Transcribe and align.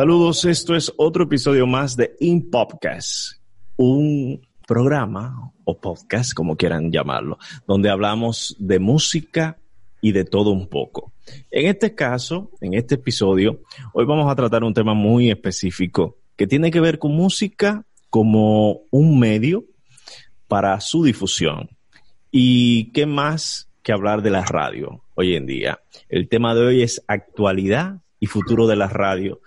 Saludos, 0.00 0.46
esto 0.46 0.74
es 0.74 0.90
otro 0.96 1.24
episodio 1.24 1.66
más 1.66 1.94
de 1.94 2.16
In 2.20 2.48
Podcast, 2.48 3.32
un 3.76 4.40
programa 4.66 5.52
o 5.64 5.78
podcast, 5.78 6.32
como 6.32 6.56
quieran 6.56 6.90
llamarlo, 6.90 7.36
donde 7.66 7.90
hablamos 7.90 8.56
de 8.58 8.78
música 8.78 9.58
y 10.00 10.12
de 10.12 10.24
todo 10.24 10.52
un 10.52 10.68
poco. 10.68 11.12
En 11.50 11.66
este 11.66 11.94
caso, 11.94 12.50
en 12.62 12.72
este 12.72 12.94
episodio, 12.94 13.60
hoy 13.92 14.06
vamos 14.06 14.32
a 14.32 14.34
tratar 14.34 14.64
un 14.64 14.72
tema 14.72 14.94
muy 14.94 15.30
específico 15.30 16.16
que 16.34 16.46
tiene 16.46 16.70
que 16.70 16.80
ver 16.80 16.98
con 16.98 17.14
música 17.14 17.84
como 18.08 18.80
un 18.90 19.18
medio 19.18 19.66
para 20.48 20.80
su 20.80 21.04
difusión. 21.04 21.68
¿Y 22.30 22.90
qué 22.92 23.04
más 23.04 23.68
que 23.82 23.92
hablar 23.92 24.22
de 24.22 24.30
la 24.30 24.46
radio 24.46 25.04
hoy 25.14 25.36
en 25.36 25.44
día? 25.44 25.80
El 26.08 26.30
tema 26.30 26.54
de 26.54 26.64
hoy 26.64 26.82
es 26.82 27.04
actualidad 27.06 28.00
y 28.18 28.26
futuro 28.26 28.66
de 28.66 28.76
la 28.76 28.86
radio, 28.86 29.40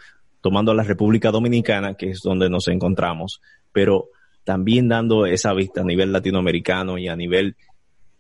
tomando 0.44 0.73
la 0.73 0.83
República 0.83 1.31
Dominicana, 1.31 1.94
que 1.94 2.09
es 2.09 2.19
donde 2.22 2.49
nos 2.49 2.67
encontramos, 2.67 3.41
pero 3.72 4.09
también 4.44 4.89
dando 4.89 5.25
esa 5.25 5.53
vista 5.53 5.80
a 5.80 5.85
nivel 5.85 6.11
latinoamericano 6.11 6.97
y 6.97 7.08
a 7.08 7.16
nivel 7.16 7.55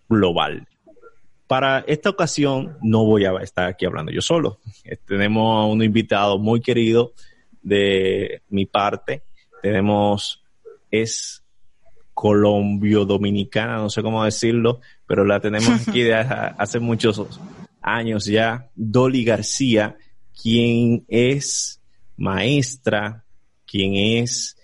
global. 0.07 0.65
Para 1.47 1.79
esta 1.85 2.09
ocasión 2.09 2.77
no 2.81 3.03
voy 3.03 3.25
a 3.25 3.33
estar 3.41 3.67
aquí 3.67 3.85
hablando 3.85 4.09
yo 4.09 4.21
solo. 4.21 4.59
Tenemos 5.05 5.63
a 5.63 5.65
un 5.65 5.83
invitado 5.83 6.39
muy 6.39 6.61
querido 6.61 7.11
de 7.61 8.41
mi 8.47 8.65
parte. 8.65 9.23
Tenemos, 9.61 10.41
es 10.89 11.43
colombio 12.13 13.03
dominicana, 13.03 13.79
no 13.79 13.89
sé 13.89 14.01
cómo 14.01 14.23
decirlo, 14.23 14.79
pero 15.05 15.25
la 15.25 15.41
tenemos 15.41 15.89
aquí 15.89 16.03
de 16.03 16.13
hace 16.15 16.79
muchos 16.79 17.27
años 17.81 18.23
ya, 18.23 18.69
Dolly 18.75 19.25
García, 19.25 19.97
quien 20.41 21.03
es 21.09 21.81
maestra, 22.23 23.25
quien 23.65 23.95
es 23.95 24.57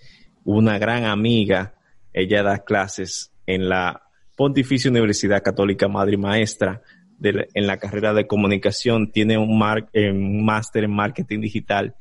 una 0.44 0.78
gran 0.78 1.04
amiga. 1.04 1.74
Ella 2.12 2.42
da 2.42 2.64
clases 2.64 3.32
en 3.46 3.68
la 3.68 4.02
Pontificia 4.36 4.90
Universidad 4.90 5.42
Católica 5.42 5.86
Madre 5.86 6.16
Maestra 6.16 6.82
en 7.22 7.66
la 7.66 7.76
carrera 7.76 8.14
de 8.14 8.26
comunicación. 8.26 9.12
Tiene 9.12 9.36
un, 9.36 9.62
eh, 9.92 10.10
un 10.10 10.44
máster 10.44 10.84
en 10.84 10.92
marketing 10.92 11.40
digital 11.40 11.94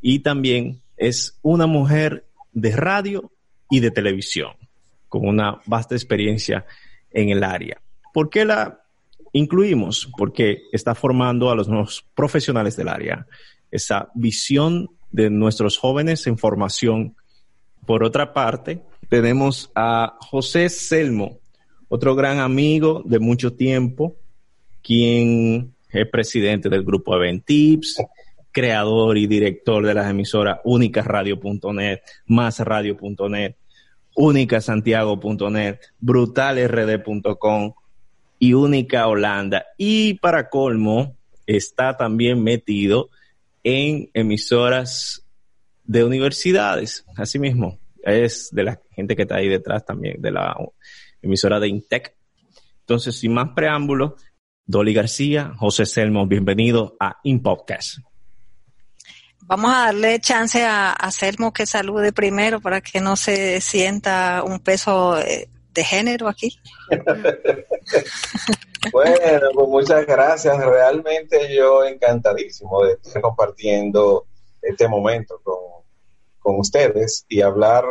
y 0.00 0.20
también 0.20 0.80
es 0.96 1.38
una 1.42 1.66
mujer 1.66 2.24
de 2.52 2.74
radio 2.74 3.30
y 3.70 3.80
de 3.80 3.90
televisión 3.90 4.52
con 5.08 5.28
una 5.28 5.60
vasta 5.66 5.94
experiencia 5.94 6.64
en 7.10 7.28
el 7.28 7.44
área. 7.44 7.80
¿Por 8.14 8.30
qué 8.30 8.44
la 8.44 8.82
incluimos? 9.32 10.10
Porque 10.16 10.62
está 10.72 10.94
formando 10.94 11.50
a 11.50 11.54
los 11.54 11.68
nuevos 11.68 12.04
profesionales 12.14 12.76
del 12.76 12.88
área. 12.88 13.26
Esa 13.70 14.08
visión 14.14 14.88
de 15.12 15.30
nuestros 15.30 15.78
jóvenes 15.78 16.26
en 16.26 16.38
formación. 16.38 17.14
Por 17.86 18.02
otra 18.02 18.32
parte, 18.32 18.82
tenemos 19.08 19.70
a 19.74 20.16
José 20.20 20.68
Selmo, 20.68 21.38
otro 21.88 22.14
gran 22.14 22.38
amigo 22.40 23.02
de 23.04 23.18
mucho 23.18 23.52
tiempo, 23.52 24.16
quien 24.82 25.74
es 25.90 26.08
presidente 26.08 26.68
del 26.68 26.82
grupo 26.82 27.14
Eventips, 27.14 28.02
creador 28.50 29.18
y 29.18 29.26
director 29.26 29.84
de 29.84 29.94
las 29.94 30.10
emisoras 30.10 30.60
unicasradio.net, 30.64 32.00
másradio.net, 32.26 33.56
unicasantiago.net, 34.14 35.78
brutalrd.com 36.00 37.72
y 38.38 38.54
Única 38.54 39.06
Holanda. 39.06 39.66
Y 39.76 40.14
para 40.14 40.48
colmo, 40.48 41.16
está 41.46 41.96
también 41.96 42.42
metido 42.42 43.10
en 43.62 44.10
emisoras 44.14 45.24
de 45.84 46.04
universidades, 46.04 47.04
así 47.16 47.38
mismo. 47.38 47.78
Es 48.02 48.48
de 48.52 48.64
la 48.64 48.80
gente 48.90 49.14
que 49.14 49.22
está 49.22 49.36
ahí 49.36 49.48
detrás 49.48 49.84
también, 49.84 50.20
de 50.20 50.30
la 50.30 50.56
emisora 51.20 51.60
de 51.60 51.68
Intec. 51.68 52.16
Entonces, 52.80 53.18
sin 53.18 53.32
más 53.32 53.50
preámbulos, 53.54 54.14
Dolly 54.66 54.92
García, 54.92 55.52
José 55.56 55.86
Selmo, 55.86 56.26
bienvenido 56.26 56.96
a 56.98 57.18
InPodcast. 57.22 57.98
Vamos 59.44 59.72
a 59.72 59.86
darle 59.86 60.20
chance 60.20 60.64
a, 60.64 60.92
a, 60.92 61.10
Selmo 61.10 61.52
que 61.52 61.66
salude 61.66 62.12
primero 62.12 62.60
para 62.60 62.80
que 62.80 63.00
no 63.00 63.16
se 63.16 63.60
sienta 63.60 64.42
un 64.44 64.60
peso 64.60 65.18
de, 65.72 65.84
género 65.84 66.28
aquí. 66.28 66.58
Bueno, 68.92 69.46
pues 69.54 69.68
muchas 69.68 70.04
gracias. 70.04 70.58
Realmente 70.58 71.54
yo 71.54 71.84
encantadísimo 71.84 72.82
de 72.82 72.94
estar 72.94 73.22
compartiendo 73.22 74.26
este 74.60 74.88
momento 74.88 75.40
con, 75.44 75.84
con 76.40 76.58
ustedes 76.58 77.24
y 77.28 77.42
hablar 77.42 77.84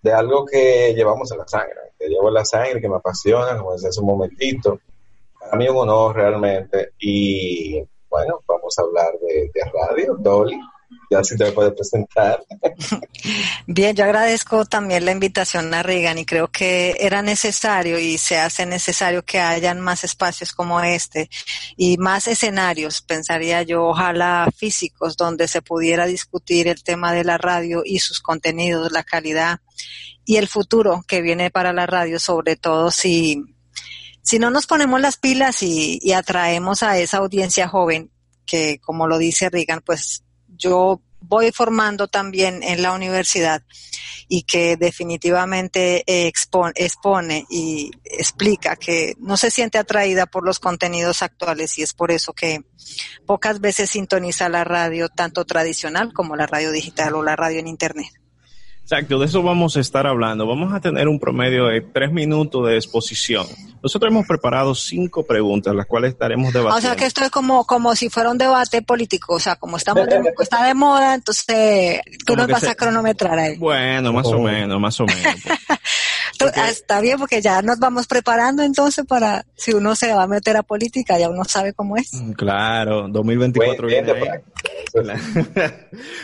de 0.00 0.12
algo 0.12 0.46
que 0.46 0.94
llevamos 0.94 1.32
en 1.32 1.38
la 1.38 1.48
sangre, 1.48 1.92
que 1.98 2.06
llevo 2.06 2.28
en 2.28 2.34
la 2.34 2.44
sangre, 2.44 2.80
que 2.80 2.88
me 2.88 2.98
apasiona, 2.98 3.58
como 3.58 3.72
decía 3.72 3.88
hace 3.88 3.98
un 3.98 4.06
momentito. 4.06 4.78
A 5.50 5.56
mí 5.56 5.68
un 5.68 5.78
honor 5.78 6.14
realmente. 6.14 6.90
Y 7.00 7.82
bueno, 8.08 8.42
vamos 8.46 8.78
a 8.78 8.82
hablar 8.82 9.12
de, 9.20 9.50
de 9.52 9.70
radio, 9.72 10.14
Dolly 10.20 10.56
ya 11.12 11.22
si 11.22 11.36
te 11.36 11.52
puede 11.52 11.72
presentar. 11.72 12.42
Bien, 13.66 13.94
yo 13.94 14.04
agradezco 14.04 14.64
también 14.64 15.04
la 15.04 15.12
invitación 15.12 15.72
a 15.74 15.82
Regan 15.82 16.18
y 16.18 16.24
creo 16.24 16.48
que 16.48 16.96
era 17.00 17.22
necesario 17.22 17.98
y 17.98 18.18
se 18.18 18.38
hace 18.38 18.66
necesario 18.66 19.24
que 19.24 19.40
hayan 19.40 19.80
más 19.80 20.04
espacios 20.04 20.52
como 20.52 20.80
este 20.80 21.28
y 21.76 21.98
más 21.98 22.26
escenarios, 22.26 23.02
pensaría 23.02 23.62
yo, 23.62 23.84
ojalá 23.84 24.48
físicos, 24.56 25.16
donde 25.16 25.48
se 25.48 25.62
pudiera 25.62 26.06
discutir 26.06 26.68
el 26.68 26.82
tema 26.82 27.12
de 27.12 27.24
la 27.24 27.38
radio 27.38 27.82
y 27.84 27.98
sus 27.98 28.20
contenidos, 28.20 28.92
la 28.92 29.04
calidad 29.04 29.60
y 30.24 30.36
el 30.36 30.48
futuro 30.48 31.04
que 31.06 31.20
viene 31.20 31.50
para 31.50 31.72
la 31.72 31.86
radio, 31.86 32.18
sobre 32.18 32.56
todo 32.56 32.90
si, 32.90 33.42
si 34.22 34.38
no 34.38 34.50
nos 34.50 34.66
ponemos 34.66 35.00
las 35.00 35.16
pilas 35.16 35.62
y, 35.62 35.98
y 36.00 36.12
atraemos 36.12 36.82
a 36.82 36.98
esa 36.98 37.18
audiencia 37.18 37.68
joven 37.68 38.10
que, 38.46 38.78
como 38.80 39.06
lo 39.06 39.18
dice 39.18 39.50
Regan, 39.50 39.82
pues 39.84 40.24
yo 40.62 41.00
voy 41.20 41.52
formando 41.52 42.08
también 42.08 42.62
en 42.62 42.82
la 42.82 42.92
universidad 42.92 43.62
y 44.28 44.42
que 44.42 44.76
definitivamente 44.76 46.04
expone, 46.06 46.72
expone, 46.76 47.44
y 47.50 47.90
explica 48.04 48.76
que 48.76 49.14
no 49.18 49.36
se 49.36 49.50
siente 49.50 49.78
atraída 49.78 50.26
por 50.26 50.44
los 50.44 50.58
contenidos 50.58 51.22
actuales 51.22 51.78
y 51.78 51.82
es 51.82 51.92
por 51.92 52.10
eso 52.10 52.32
que 52.32 52.64
pocas 53.26 53.60
veces 53.60 53.90
sintoniza 53.90 54.48
la 54.48 54.64
radio 54.64 55.08
tanto 55.08 55.44
tradicional 55.44 56.12
como 56.12 56.36
la 56.36 56.46
radio 56.46 56.70
digital 56.70 57.14
o 57.14 57.22
la 57.22 57.36
radio 57.36 57.60
en 57.60 57.68
internet. 57.68 58.21
Exacto, 58.82 59.18
de 59.18 59.26
eso 59.26 59.42
vamos 59.42 59.76
a 59.76 59.80
estar 59.80 60.06
hablando. 60.06 60.46
Vamos 60.46 60.74
a 60.74 60.80
tener 60.80 61.08
un 61.08 61.18
promedio 61.18 61.66
de 61.66 61.80
tres 61.80 62.12
minutos 62.12 62.66
de 62.68 62.76
exposición. 62.76 63.46
Nosotros 63.82 64.10
hemos 64.10 64.26
preparado 64.26 64.74
cinco 64.74 65.24
preguntas, 65.24 65.74
las 65.74 65.86
cuales 65.86 66.12
estaremos 66.12 66.52
debatiendo. 66.52 66.78
O 66.78 66.80
sea 66.80 66.96
que 66.96 67.06
esto 67.06 67.24
es 67.24 67.30
como, 67.30 67.64
como 67.64 67.94
si 67.96 68.10
fuera 68.10 68.30
un 68.30 68.38
debate 68.38 68.82
político, 68.82 69.34
o 69.34 69.40
sea, 69.40 69.56
como 69.56 69.76
estamos 69.76 70.06
de, 70.06 70.20
está 70.40 70.64
de 70.64 70.74
moda, 70.74 71.14
entonces 71.14 72.00
tú 72.26 72.36
nos 72.36 72.48
vas 72.48 72.60
se... 72.60 72.70
a 72.70 72.74
cronometrar 72.74 73.38
ahí. 73.38 73.56
Bueno, 73.56 74.12
más 74.12 74.26
oh. 74.26 74.36
o 74.36 74.40
menos, 74.40 74.80
más 74.80 75.00
o 75.00 75.06
menos. 75.06 75.36
Porque... 76.38 76.60
Está 76.60 77.00
bien, 77.00 77.18
porque 77.18 77.40
ya 77.40 77.62
nos 77.62 77.78
vamos 77.78 78.06
preparando 78.06 78.62
entonces 78.64 79.04
para, 79.06 79.44
si 79.54 79.74
uno 79.74 79.94
se 79.94 80.12
va 80.12 80.24
a 80.24 80.26
meter 80.26 80.56
a 80.56 80.62
política, 80.62 81.18
ya 81.18 81.28
uno 81.28 81.44
sabe 81.44 81.72
cómo 81.72 81.96
es. 81.96 82.10
Claro, 82.36 83.06
2024 83.08 83.86
viene 83.86 84.12
ahí. 84.12 84.28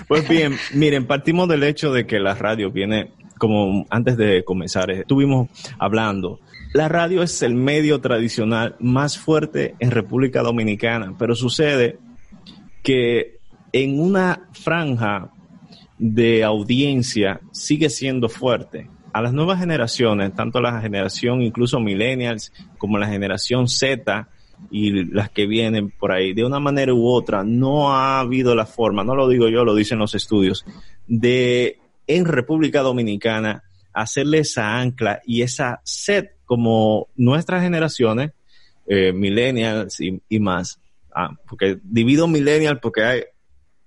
Pues 0.08 0.28
bien, 0.28 0.58
miren, 0.72 1.06
partimos 1.06 1.48
del 1.48 1.62
hecho 1.62 1.92
de 1.92 2.06
que 2.06 2.18
la 2.18 2.34
radio 2.48 2.70
viene, 2.70 3.12
como 3.38 3.86
antes 3.90 4.16
de 4.16 4.42
comenzar, 4.44 4.90
estuvimos 4.90 5.48
hablando, 5.78 6.40
la 6.72 6.88
radio 6.88 7.22
es 7.22 7.42
el 7.42 7.54
medio 7.54 8.00
tradicional 8.00 8.76
más 8.78 9.18
fuerte 9.18 9.74
en 9.78 9.90
República 9.90 10.42
Dominicana, 10.42 11.14
pero 11.18 11.34
sucede 11.34 11.98
que 12.82 13.38
en 13.72 14.00
una 14.00 14.48
franja 14.52 15.30
de 15.98 16.44
audiencia 16.44 17.40
sigue 17.52 17.90
siendo 17.90 18.28
fuerte. 18.28 18.88
A 19.12 19.22
las 19.22 19.32
nuevas 19.32 19.58
generaciones, 19.58 20.34
tanto 20.34 20.60
la 20.60 20.80
generación 20.80 21.42
incluso 21.42 21.80
millennials 21.80 22.52
como 22.78 22.98
la 22.98 23.08
generación 23.08 23.68
Z, 23.68 24.28
y 24.70 25.04
las 25.12 25.30
que 25.30 25.46
vienen 25.46 25.90
por 25.90 26.12
ahí, 26.12 26.32
de 26.32 26.44
una 26.44 26.60
manera 26.60 26.92
u 26.92 27.06
otra, 27.06 27.44
no 27.44 27.94
ha 27.94 28.20
habido 28.20 28.54
la 28.54 28.66
forma, 28.66 29.04
no 29.04 29.14
lo 29.14 29.28
digo 29.28 29.48
yo, 29.48 29.64
lo 29.64 29.74
dicen 29.74 29.98
los 29.98 30.14
estudios, 30.14 30.64
de 31.06 31.78
en 32.08 32.24
República 32.24 32.80
Dominicana 32.80 33.62
hacerle 33.92 34.38
esa 34.38 34.78
ancla 34.78 35.20
y 35.24 35.42
esa 35.42 35.80
sed 35.84 36.30
como 36.44 37.08
nuestras 37.14 37.62
generaciones, 37.62 38.32
eh, 38.86 39.12
millennials 39.12 40.00
y, 40.00 40.20
y 40.28 40.40
más, 40.40 40.80
ah, 41.14 41.36
porque 41.46 41.78
divido 41.82 42.26
millennials 42.26 42.80
porque 42.80 43.04
hay 43.04 43.22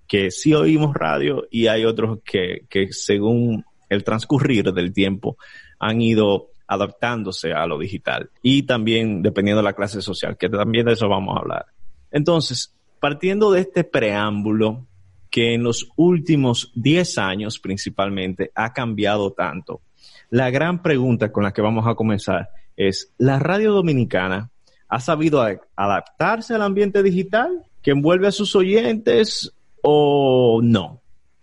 que 0.06 0.30
sí 0.30 0.54
oímos 0.54 0.94
radio 0.94 1.46
y 1.50 1.66
hay 1.66 1.84
otros 1.84 2.18
que, 2.24 2.66
que 2.68 2.92
según 2.92 3.64
el 3.88 4.04
transcurrir 4.04 4.72
del 4.72 4.92
tiempo 4.92 5.36
han 5.78 6.00
ido 6.00 6.50
adaptándose 6.66 7.52
a 7.52 7.66
lo 7.66 7.78
digital 7.78 8.30
y 8.42 8.62
también 8.62 9.22
dependiendo 9.22 9.60
de 9.60 9.64
la 9.64 9.72
clase 9.72 10.00
social, 10.00 10.36
que 10.36 10.48
también 10.48 10.86
de 10.86 10.92
eso 10.92 11.08
vamos 11.08 11.36
a 11.36 11.40
hablar. 11.40 11.66
Entonces, 12.10 12.74
partiendo 13.00 13.50
de 13.50 13.60
este 13.60 13.84
preámbulo, 13.84 14.86
que 15.32 15.54
en 15.54 15.62
los 15.62 15.88
últimos 15.96 16.70
10 16.74 17.16
años 17.16 17.58
principalmente 17.58 18.52
ha 18.54 18.74
cambiado 18.74 19.32
tanto. 19.32 19.80
La 20.28 20.50
gran 20.50 20.82
pregunta 20.82 21.32
con 21.32 21.42
la 21.42 21.52
que 21.52 21.62
vamos 21.62 21.86
a 21.86 21.94
comenzar 21.94 22.50
es, 22.76 23.12
¿la 23.16 23.38
radio 23.38 23.72
dominicana 23.72 24.50
ha 24.88 25.00
sabido 25.00 25.42
adaptarse 25.74 26.54
al 26.54 26.60
ambiente 26.60 27.02
digital 27.02 27.64
que 27.80 27.92
envuelve 27.92 28.28
a 28.28 28.32
sus 28.32 28.54
oyentes 28.54 29.50
o 29.82 30.60
no? 30.62 31.00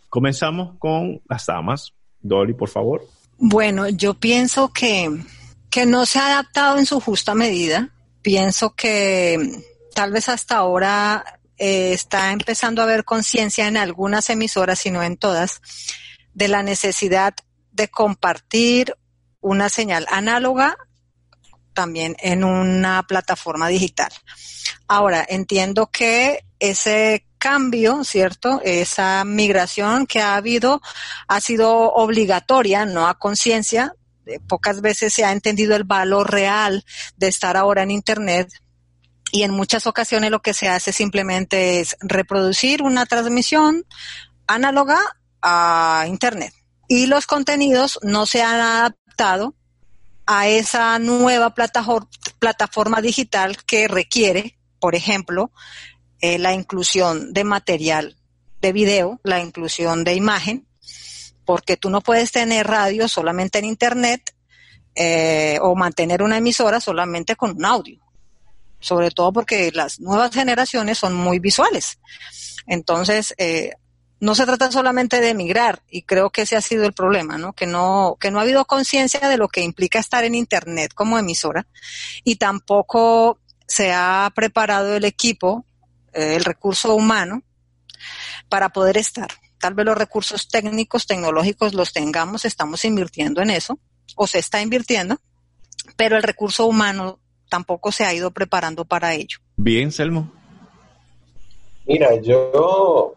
Comenzamos 0.07 0.77
con 0.77 1.19
las 1.27 1.47
damas. 1.47 1.91
Dolly, 2.21 2.53
por 2.53 2.69
favor. 2.69 3.01
Bueno, 3.39 3.89
yo 3.89 4.13
pienso 4.13 4.71
que, 4.71 5.09
que 5.71 5.87
no 5.87 6.05
se 6.05 6.19
ha 6.19 6.27
adaptado 6.27 6.77
en 6.77 6.85
su 6.85 6.99
justa 6.99 7.33
medida. 7.33 7.89
Pienso 8.21 8.75
que 8.75 9.63
tal 9.95 10.11
vez 10.11 10.29
hasta 10.29 10.57
ahora 10.57 11.38
eh, 11.59 11.93
está 11.93 12.31
empezando 12.31 12.81
a 12.81 12.85
haber 12.85 13.03
conciencia 13.03 13.67
en 13.67 13.77
algunas 13.77 14.29
emisoras, 14.29 14.85
y 14.85 14.91
no 14.91 15.03
en 15.03 15.17
todas, 15.17 15.61
de 16.33 16.47
la 16.47 16.63
necesidad 16.63 17.35
de 17.71 17.89
compartir 17.89 18.95
una 19.41 19.69
señal 19.69 20.05
análoga 20.09 20.77
también 21.73 22.17
en 22.19 22.43
una 22.43 23.03
plataforma 23.03 23.67
digital. 23.67 24.11
Ahora, 24.87 25.25
entiendo 25.27 25.87
que 25.87 26.43
ese 26.59 27.25
cambio, 27.37 28.03
¿cierto? 28.03 28.59
Esa 28.63 29.23
migración 29.23 30.05
que 30.05 30.19
ha 30.19 30.35
habido 30.35 30.81
ha 31.27 31.39
sido 31.39 31.93
obligatoria, 31.93 32.85
no 32.85 33.07
a 33.07 33.17
conciencia. 33.17 33.93
Pocas 34.47 34.81
veces 34.81 35.13
se 35.13 35.23
ha 35.23 35.31
entendido 35.31 35.75
el 35.75 35.85
valor 35.85 36.31
real 36.31 36.83
de 37.15 37.27
estar 37.27 37.55
ahora 37.55 37.83
en 37.83 37.91
Internet, 37.91 38.49
y 39.31 39.43
en 39.43 39.51
muchas 39.51 39.87
ocasiones 39.87 40.31
lo 40.31 40.41
que 40.41 40.53
se 40.53 40.67
hace 40.67 40.91
simplemente 40.91 41.79
es 41.79 41.95
reproducir 42.01 42.81
una 42.81 43.05
transmisión 43.05 43.85
análoga 44.47 44.99
a 45.41 46.05
Internet. 46.07 46.53
Y 46.87 47.05
los 47.05 47.27
contenidos 47.27 47.99
no 48.01 48.25
se 48.25 48.41
han 48.41 48.59
adaptado 48.59 49.55
a 50.25 50.47
esa 50.47 50.97
nueva 50.99 51.53
plataforma 51.53 53.01
digital 53.01 53.63
que 53.63 53.87
requiere, 53.87 54.57
por 54.79 54.95
ejemplo, 54.95 55.51
eh, 56.21 56.39
la 56.39 56.53
inclusión 56.53 57.33
de 57.33 57.43
material 57.43 58.17
de 58.61 58.73
video, 58.73 59.19
la 59.23 59.39
inclusión 59.39 60.03
de 60.03 60.15
imagen, 60.15 60.67
porque 61.45 61.77
tú 61.77 61.89
no 61.89 62.01
puedes 62.01 62.31
tener 62.31 62.67
radio 62.67 63.07
solamente 63.07 63.59
en 63.59 63.65
Internet 63.65 64.35
eh, 64.95 65.57
o 65.61 65.75
mantener 65.75 66.21
una 66.21 66.37
emisora 66.37 66.79
solamente 66.79 67.35
con 67.35 67.51
un 67.55 67.65
audio 67.65 68.08
sobre 68.79 69.11
todo 69.11 69.33
porque 69.33 69.71
las 69.73 69.99
nuevas 69.99 70.33
generaciones 70.33 70.97
son 70.97 71.13
muy 71.15 71.39
visuales. 71.39 71.99
Entonces, 72.67 73.33
eh, 73.37 73.73
no 74.19 74.35
se 74.35 74.45
trata 74.45 74.71
solamente 74.71 75.21
de 75.21 75.29
emigrar, 75.29 75.81
y 75.89 76.01
creo 76.01 76.29
que 76.29 76.41
ese 76.41 76.55
ha 76.55 76.61
sido 76.61 76.85
el 76.85 76.93
problema, 76.93 77.37
¿no? 77.37 77.53
Que 77.53 77.65
no, 77.65 78.17
que 78.19 78.31
no 78.31 78.39
ha 78.39 78.41
habido 78.41 78.65
conciencia 78.65 79.27
de 79.29 79.37
lo 79.37 79.47
que 79.47 79.61
implica 79.61 79.99
estar 79.99 80.23
en 80.23 80.35
Internet 80.35 80.93
como 80.93 81.17
emisora, 81.17 81.67
y 82.23 82.35
tampoco 82.35 83.39
se 83.65 83.93
ha 83.93 84.29
preparado 84.35 84.95
el 84.95 85.05
equipo, 85.05 85.65
eh, 86.13 86.35
el 86.35 86.43
recurso 86.43 86.95
humano, 86.95 87.43
para 88.49 88.69
poder 88.69 88.97
estar. 88.97 89.29
Tal 89.57 89.73
vez 89.73 89.85
los 89.85 89.97
recursos 89.97 90.47
técnicos, 90.47 91.05
tecnológicos 91.05 91.73
los 91.73 91.93
tengamos, 91.93 92.45
estamos 92.45 92.83
invirtiendo 92.85 93.41
en 93.41 93.51
eso, 93.51 93.79
o 94.15 94.27
se 94.27 94.39
está 94.39 94.61
invirtiendo, 94.61 95.21
pero 95.95 96.17
el 96.17 96.23
recurso 96.23 96.65
humano 96.65 97.19
tampoco 97.49 97.91
se 97.91 98.05
ha 98.05 98.13
ido 98.13 98.31
preparando 98.31 98.85
para 98.85 99.13
ello. 99.13 99.39
Bien, 99.57 99.91
Selmo. 99.91 100.31
Mira, 101.85 102.15
yo 102.21 103.15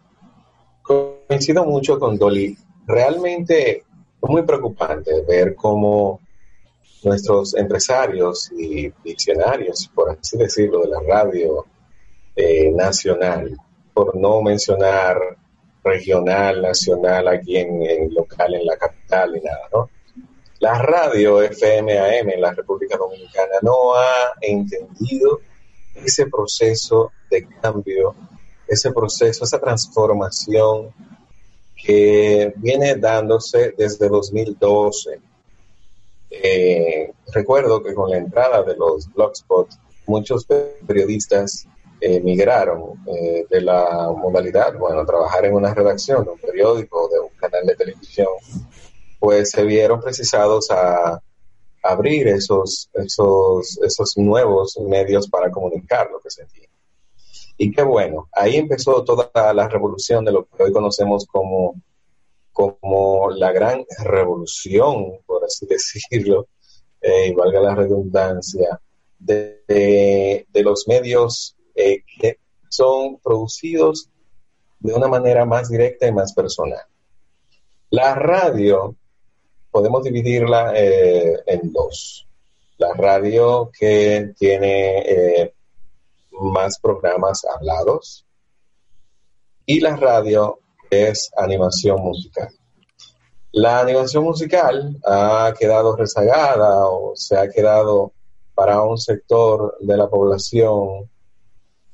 coincido 0.83 1.65
mucho 1.65 1.99
con 1.99 2.19
Dolly. 2.19 2.57
Realmente 2.87 3.77
es 3.79 4.31
muy 4.31 4.43
preocupante 4.43 5.23
ver 5.29 5.55
cómo 5.55 6.21
nuestros 7.05 7.55
empresarios 7.55 8.51
y 8.57 8.93
diccionarios, 9.05 9.91
por 9.95 10.11
así 10.11 10.39
decirlo, 10.39 10.83
de 10.83 10.89
la 10.89 11.01
radio 11.01 11.67
eh, 12.37 12.71
nacional, 12.73 13.57
por 13.93 14.17
no 14.17 14.41
mencionar 14.41 15.19
regional, 15.85 16.63
nacional, 16.63 17.29
aquí 17.29 17.57
en, 17.57 17.83
en, 17.83 18.15
local, 18.15 18.55
en 18.55 18.65
la 18.65 18.77
capital 18.77 19.37
y 19.37 19.41
nada, 19.41 19.69
¿no? 19.73 19.91
La 20.63 20.79
radio 20.79 21.43
FM-AM 21.43 22.31
en 22.31 22.41
la 22.41 22.53
República 22.53 22.97
Dominicana 22.97 23.55
no 23.63 23.97
ha 23.97 24.33
entendido 24.41 25.41
ese 25.93 26.27
proceso 26.27 27.11
de 27.29 27.49
cambio, 27.61 28.15
ese 28.69 28.93
proceso, 28.93 29.43
esa 29.43 29.59
transformación 29.59 30.95
que 31.75 32.53
viene 32.59 32.95
dándose 32.95 33.75
desde 33.77 34.09
2012. 34.09 35.21
Eh, 36.31 37.13
recuerdo 37.33 37.83
que 37.83 37.93
con 37.93 38.11
la 38.11 38.19
entrada 38.19 38.63
de 38.63 38.77
los 38.77 39.13
blogspot, 39.13 39.69
muchos 40.07 40.47
periodistas 40.87 41.67
emigraron 42.01 43.03
eh, 43.09 43.47
de 43.51 43.61
la 43.63 44.13
modalidad, 44.17 44.79
bueno, 44.79 45.05
trabajar 45.05 45.45
en 45.45 45.55
una 45.55 45.75
redacción, 45.75 46.29
un 46.29 46.39
periódico, 46.39 47.09
de 47.09 47.19
un 47.19 47.31
canal 47.31 47.67
de 47.67 47.75
televisión, 47.75 48.29
pues 49.23 49.51
se 49.51 49.63
vieron 49.63 50.01
precisados 50.01 50.69
a 50.73 51.23
abrir 51.81 52.27
esos, 52.27 52.91
esos, 52.93 53.79
esos 53.81 54.19
nuevos 54.19 54.77
medios 54.81 55.29
para 55.29 55.49
comunicar 55.49 56.11
lo 56.11 56.19
que 56.19 56.29
sentían. 56.29 56.69
Y 57.57 57.71
qué 57.71 57.85
bueno, 57.85 58.29
ahí 58.33 58.57
empezó 58.57 59.05
toda 59.05 59.31
la 59.55 59.69
revolución 59.69 60.25
de 60.25 60.33
lo 60.33 60.47
que 60.47 60.65
hoy 60.65 60.73
conocemos 60.73 61.25
como, 61.25 61.81
como 62.53 63.31
la 63.31 63.53
gran 63.53 63.85
revolución, 64.03 65.21
por 65.25 65.45
así 65.45 65.67
decirlo, 65.71 66.49
eh, 67.01 67.29
y 67.29 67.33
valga 67.33 67.61
la 67.61 67.77
redundancia, 67.77 68.81
de, 69.21 70.49
los 70.53 70.89
medios 70.89 71.55
eh, 71.77 72.03
que 72.19 72.41
son 72.69 73.19
producidos 73.19 74.09
de 74.81 74.95
una 74.95 75.07
manera 75.07 75.45
más 75.45 75.69
directa 75.69 76.09
y 76.09 76.13
más 76.13 76.33
personal. 76.33 76.83
La 77.89 78.17
radio 78.17 78.97
podemos 79.73 80.05
dividirla 80.05 80.73
eh, 80.77 81.43
en 81.47 81.73
dos. 81.73 82.29
La 82.79 82.93
radio 82.93 83.71
que 83.77 84.33
tiene 84.39 84.99
eh, 84.99 85.55
más 86.31 86.79
programas 86.79 87.45
hablados 87.45 88.27
y 89.67 89.81
la 89.81 89.97
radio 89.97 90.61
que 90.91 91.09
es 91.09 91.31
animación 91.37 92.03
musical. 92.03 92.49
La 93.53 93.81
animación 93.81 94.25
musical 94.25 94.99
ha 95.05 95.53
quedado 95.59 95.97
rezagada 95.97 96.87
o 96.89 97.13
se 97.15 97.37
ha 97.37 97.49
quedado 97.49 98.13
para 98.55 98.83
un 98.83 98.99
sector 98.99 99.77
de 99.81 99.97
la 99.97 100.09
población 100.09 101.11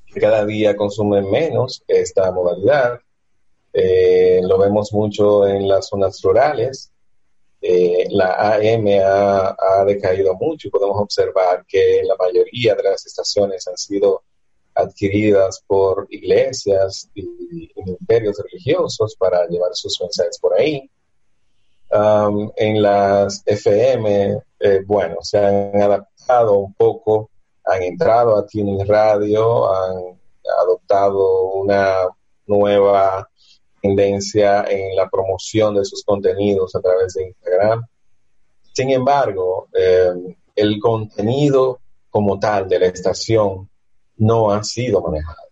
que 0.06 0.20
cada 0.20 0.44
día 0.44 0.76
consume 0.76 1.22
menos 1.22 1.82
esta 1.86 2.30
modalidad. 2.32 3.00
Eh, 3.72 4.40
lo 4.42 4.58
vemos 4.58 4.92
mucho 4.92 5.46
en 5.46 5.68
las 5.68 5.88
zonas 5.88 6.20
rurales, 6.22 6.90
eh, 7.60 8.06
la 8.10 8.54
AM 8.54 8.86
ha, 9.02 9.84
decaído 9.84 10.34
mucho 10.34 10.68
y 10.68 10.70
podemos 10.70 11.00
observar 11.00 11.64
que 11.66 12.02
la 12.04 12.14
mayoría 12.16 12.74
de 12.74 12.82
las 12.84 13.04
estaciones 13.06 13.66
han 13.66 13.76
sido 13.76 14.22
adquiridas 14.74 15.62
por 15.66 16.06
iglesias 16.10 17.08
y, 17.14 17.70
ministerios 17.74 18.38
religiosos 18.38 19.16
para 19.16 19.46
llevar 19.46 19.70
sus 19.74 20.00
mensajes 20.00 20.38
por 20.38 20.54
ahí. 20.54 20.88
En 21.90 22.82
las 22.82 23.42
FM, 23.46 24.42
eh, 24.60 24.82
bueno, 24.86 25.16
se 25.22 25.38
han 25.38 25.80
adaptado 25.80 26.58
un 26.58 26.74
poco, 26.74 27.30
han 27.64 27.82
entrado 27.82 28.36
a 28.36 28.46
Tuning 28.46 28.86
Radio, 28.86 29.72
han 29.72 30.20
adoptado 30.60 31.52
una 31.54 32.08
nueva 32.46 33.28
tendencia 33.80 34.64
en 34.68 34.96
la 34.96 35.08
promoción 35.08 35.74
de 35.74 35.84
sus 35.84 36.04
contenidos 36.04 36.74
a 36.74 36.80
través 36.80 37.14
de 37.14 37.28
Instagram. 37.28 37.86
Sin 38.72 38.90
embargo, 38.90 39.68
eh, 39.72 40.36
el 40.54 40.80
contenido 40.80 41.80
como 42.10 42.38
tal 42.38 42.68
de 42.68 42.78
la 42.78 42.86
estación 42.86 43.68
no 44.16 44.50
ha 44.50 44.62
sido 44.64 45.00
manejado. 45.00 45.48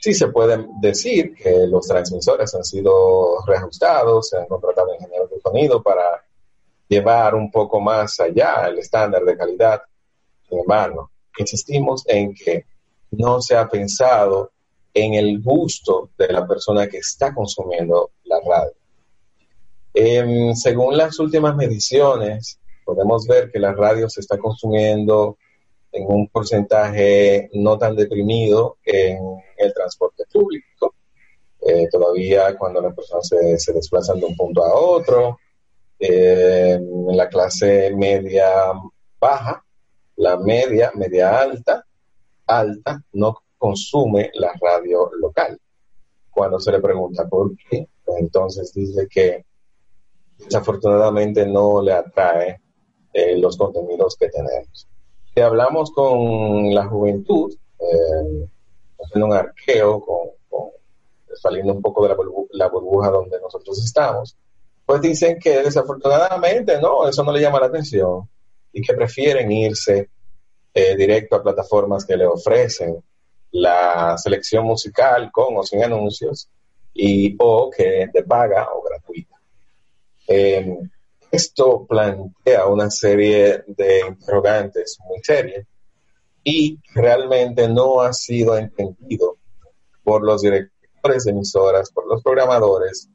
Sí 0.00 0.14
se 0.14 0.28
puede 0.28 0.66
decir 0.80 1.34
que 1.34 1.66
los 1.66 1.86
transmisores 1.88 2.54
han 2.54 2.64
sido 2.64 3.44
reajustados, 3.46 4.28
se 4.28 4.36
han 4.36 4.46
contratado 4.46 4.94
ingenieros 4.94 5.30
de 5.30 5.40
sonido 5.40 5.82
para 5.82 6.24
llevar 6.88 7.34
un 7.34 7.50
poco 7.50 7.80
más 7.80 8.20
allá 8.20 8.66
el 8.68 8.78
estándar 8.78 9.24
de 9.24 9.36
calidad. 9.36 9.82
Sin 10.48 10.60
embargo, 10.60 11.10
insistimos 11.38 12.04
en 12.06 12.34
que 12.34 12.66
no 13.10 13.40
se 13.40 13.56
ha 13.56 13.68
pensado 13.68 14.52
en 14.96 15.12
el 15.12 15.42
gusto 15.42 16.08
de 16.16 16.28
la 16.28 16.46
persona 16.46 16.88
que 16.88 16.96
está 16.96 17.34
consumiendo 17.34 18.12
la 18.24 18.40
radio. 18.40 18.72
Em, 19.92 20.54
según 20.54 20.96
las 20.96 21.18
últimas 21.18 21.54
mediciones, 21.54 22.58
podemos 22.82 23.26
ver 23.26 23.50
que 23.52 23.58
la 23.58 23.74
radio 23.74 24.08
se 24.08 24.22
está 24.22 24.38
consumiendo 24.38 25.36
en 25.92 26.06
un 26.08 26.28
porcentaje 26.28 27.50
no 27.52 27.76
tan 27.76 27.94
deprimido 27.94 28.78
en 28.84 29.18
el 29.58 29.74
transporte 29.74 30.24
público. 30.32 30.94
eh, 31.68 31.88
todavía 31.90 32.56
cuando 32.56 32.80
las 32.80 32.94
personas 32.94 33.28
se, 33.28 33.72
desplazan 33.72 34.20
de 34.20 34.26
un 34.26 34.36
punto 34.36 34.64
a 34.64 34.72
otro. 34.74 35.38
Eh, 35.98 36.74
en 36.74 37.16
la 37.16 37.28
clase 37.28 37.92
media 37.94 38.72
baja, 39.20 39.62
la 40.16 40.38
media, 40.38 40.92
media 40.94 41.38
alta, 41.38 41.84
alta, 42.46 43.02
no 43.12 43.42
consume 43.66 44.30
la 44.34 44.52
radio 44.60 45.10
local. 45.20 45.58
Cuando 46.30 46.60
se 46.60 46.70
le 46.70 46.80
pregunta 46.80 47.26
por 47.26 47.56
qué, 47.56 47.88
pues 48.04 48.20
entonces 48.20 48.72
dice 48.72 49.08
que 49.10 49.44
desafortunadamente 50.38 51.44
no 51.46 51.82
le 51.82 51.92
atrae 51.92 52.60
eh, 53.12 53.36
los 53.38 53.56
contenidos 53.56 54.16
que 54.16 54.28
tenemos. 54.28 54.86
Si 55.34 55.40
hablamos 55.40 55.90
con 55.90 56.72
la 56.72 56.86
juventud, 56.86 57.52
eh, 57.80 58.48
haciendo 59.00 59.26
un 59.26 59.32
arqueo, 59.32 60.00
con, 60.00 60.28
saliendo 61.34 61.72
un 61.72 61.82
poco 61.82 62.04
de 62.04 62.14
la, 62.52 62.68
burbuja 62.68 63.10
donde 63.10 63.40
nosotros 63.40 63.84
estamos, 63.84 64.36
pues 64.84 65.00
dicen 65.00 65.40
que 65.40 65.62
desafortunadamente 65.62 66.80
no, 66.80 67.08
eso 67.08 67.24
no 67.24 67.32
le 67.32 67.40
llama 67.40 67.58
la 67.58 67.66
atención 67.66 68.28
y 68.72 68.80
que 68.80 68.94
prefieren 68.94 69.50
irse 69.50 70.08
eh, 70.72 70.96
directo 70.96 71.34
a 71.34 71.42
plataformas 71.42 72.04
que 72.04 72.16
le 72.16 72.26
ofrecen 72.26 73.02
la 73.52 74.16
selección 74.18 74.64
musical 74.64 75.30
con 75.32 75.56
o 75.56 75.62
sin 75.62 75.82
anuncios 75.82 76.48
y 76.92 77.36
o 77.38 77.70
que 77.70 78.08
de 78.12 78.22
paga 78.22 78.68
o 78.72 78.82
gratuita. 78.82 79.36
Eh, 80.28 80.76
esto 81.30 81.86
plantea 81.86 82.66
una 82.66 82.90
serie 82.90 83.64
de 83.66 84.06
interrogantes 84.08 84.98
muy 85.06 85.18
serias 85.22 85.66
y 86.42 86.78
realmente 86.94 87.68
no 87.68 88.00
ha 88.00 88.12
sido 88.12 88.56
entendido 88.56 89.36
por 90.04 90.24
los 90.24 90.42
directores 90.42 91.24
de 91.24 91.32
emisoras, 91.32 91.90
por 91.90 92.06
los 92.06 92.22
programadores 92.22 93.08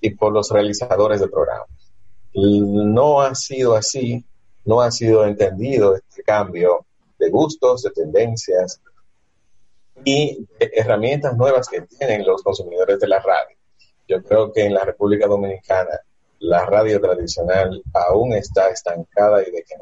y 0.00 0.10
por 0.10 0.32
los 0.32 0.50
realizadores 0.50 1.20
de 1.20 1.28
programas. 1.28 1.68
No 2.32 3.20
ha 3.20 3.34
sido 3.34 3.76
así, 3.76 4.24
no 4.64 4.80
ha 4.80 4.90
sido 4.90 5.26
entendido 5.26 5.94
este 5.94 6.22
cambio 6.22 6.86
de 7.18 7.30
gustos, 7.30 7.82
de 7.82 7.90
tendencias 7.90 8.80
y 10.04 10.46
de 10.58 10.70
herramientas 10.74 11.36
nuevas 11.36 11.68
que 11.68 11.82
tienen 11.82 12.26
los 12.26 12.42
consumidores 12.42 12.98
de 13.00 13.08
la 13.08 13.20
radio. 13.20 13.56
Yo 14.06 14.22
creo 14.22 14.52
que 14.52 14.64
en 14.64 14.74
la 14.74 14.84
República 14.84 15.26
Dominicana 15.26 16.00
la 16.40 16.64
radio 16.66 17.00
tradicional 17.00 17.82
aún 17.92 18.32
está 18.32 18.70
estancada 18.70 19.42
y 19.42 19.50
de 19.50 19.64
qué 19.66 19.74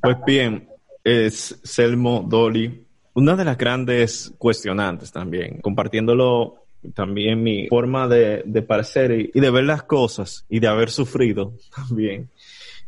Pues 0.00 0.16
bien, 0.24 0.68
es 1.02 1.58
Selmo 1.62 2.24
Dolly, 2.26 2.86
una 3.14 3.36
de 3.36 3.44
las 3.44 3.56
grandes 3.56 4.32
cuestionantes 4.38 5.12
también, 5.12 5.60
compartiéndolo 5.60 6.62
también 6.94 7.42
mi 7.42 7.66
forma 7.68 8.06
de, 8.08 8.42
parecer 8.66 9.30
y, 9.34 9.40
de 9.40 9.50
ver 9.50 9.64
las 9.64 9.82
cosas 9.82 10.44
y 10.48 10.60
de 10.60 10.68
haber 10.68 10.90
sufrido 10.90 11.54
también. 11.74 12.30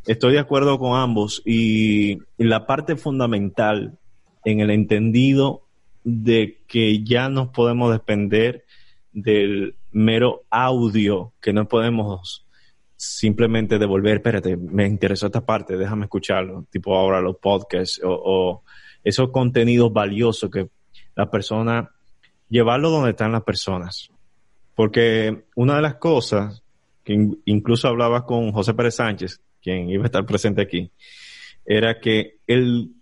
Estoy 0.06 0.34
de 0.34 0.38
acuerdo 0.38 0.78
con 0.78 0.98
ambos 0.98 1.42
y, 1.44 2.18
y 2.38 2.44
la 2.44 2.66
parte 2.66 2.96
fundamental 2.96 3.98
en 4.50 4.60
el 4.60 4.70
entendido 4.70 5.62
de 6.04 6.60
que 6.66 7.04
ya 7.04 7.28
nos 7.28 7.48
podemos 7.48 7.92
depender 7.92 8.64
del 9.12 9.74
mero 9.92 10.44
audio, 10.50 11.32
que 11.40 11.52
no 11.52 11.68
podemos 11.68 12.46
simplemente 12.96 13.78
devolver, 13.78 14.16
espérate, 14.16 14.56
me 14.56 14.86
interesó 14.86 15.26
esta 15.26 15.44
parte, 15.44 15.76
déjame 15.76 16.04
escucharlo, 16.04 16.64
tipo 16.70 16.96
ahora 16.96 17.20
los 17.20 17.36
podcasts 17.36 18.00
o, 18.02 18.62
esos 19.04 19.30
contenidos 19.30 19.92
valiosos 19.92 20.50
que 20.50 20.68
la 21.14 21.30
persona, 21.30 21.90
llevarlo 22.48 22.90
donde 22.90 23.10
están 23.10 23.32
las 23.32 23.44
personas. 23.44 24.10
Porque 24.74 25.44
una 25.54 25.76
de 25.76 25.82
las 25.82 25.96
cosas 25.96 26.62
que 27.04 27.28
incluso 27.44 27.88
hablaba 27.88 28.24
con 28.24 28.52
José 28.52 28.74
Pérez 28.74 28.96
Sánchez, 28.96 29.40
quien 29.62 29.88
iba 29.90 30.04
a 30.04 30.06
estar 30.06 30.26
presente 30.26 30.62
aquí, 30.62 30.90
era 31.64 32.00
que 32.00 32.38
el 32.46 32.97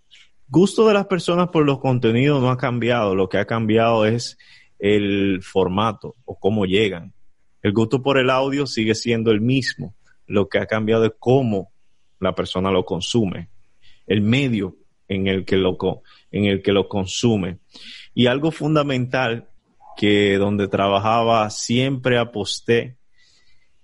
gusto 0.49 0.87
de 0.87 0.93
las 0.93 1.07
personas 1.07 1.49
por 1.49 1.65
los 1.65 1.79
contenidos 1.79 2.41
no 2.41 2.49
ha 2.49 2.57
cambiado, 2.57 3.15
lo 3.15 3.29
que 3.29 3.37
ha 3.37 3.45
cambiado 3.45 4.05
es 4.05 4.37
el 4.79 5.41
formato 5.43 6.15
o 6.25 6.39
cómo 6.39 6.65
llegan. 6.65 7.13
El 7.61 7.73
gusto 7.73 8.01
por 8.01 8.17
el 8.17 8.29
audio 8.29 8.67
sigue 8.67 8.95
siendo 8.95 9.31
el 9.31 9.41
mismo. 9.41 9.95
Lo 10.25 10.47
que 10.47 10.59
ha 10.59 10.65
cambiado 10.65 11.05
es 11.05 11.13
cómo 11.19 11.71
la 12.19 12.33
persona 12.35 12.71
lo 12.71 12.85
consume, 12.85 13.49
el 14.05 14.21
medio 14.21 14.75
en 15.07 15.27
el 15.27 15.45
que 15.45 15.57
lo, 15.57 15.77
en 16.31 16.45
el 16.45 16.61
que 16.61 16.71
lo 16.71 16.87
consume. 16.87 17.59
Y 18.13 18.27
algo 18.27 18.51
fundamental 18.51 19.49
que 19.95 20.37
donde 20.37 20.67
trabajaba 20.67 21.49
siempre 21.49 22.17
aposté 22.17 22.97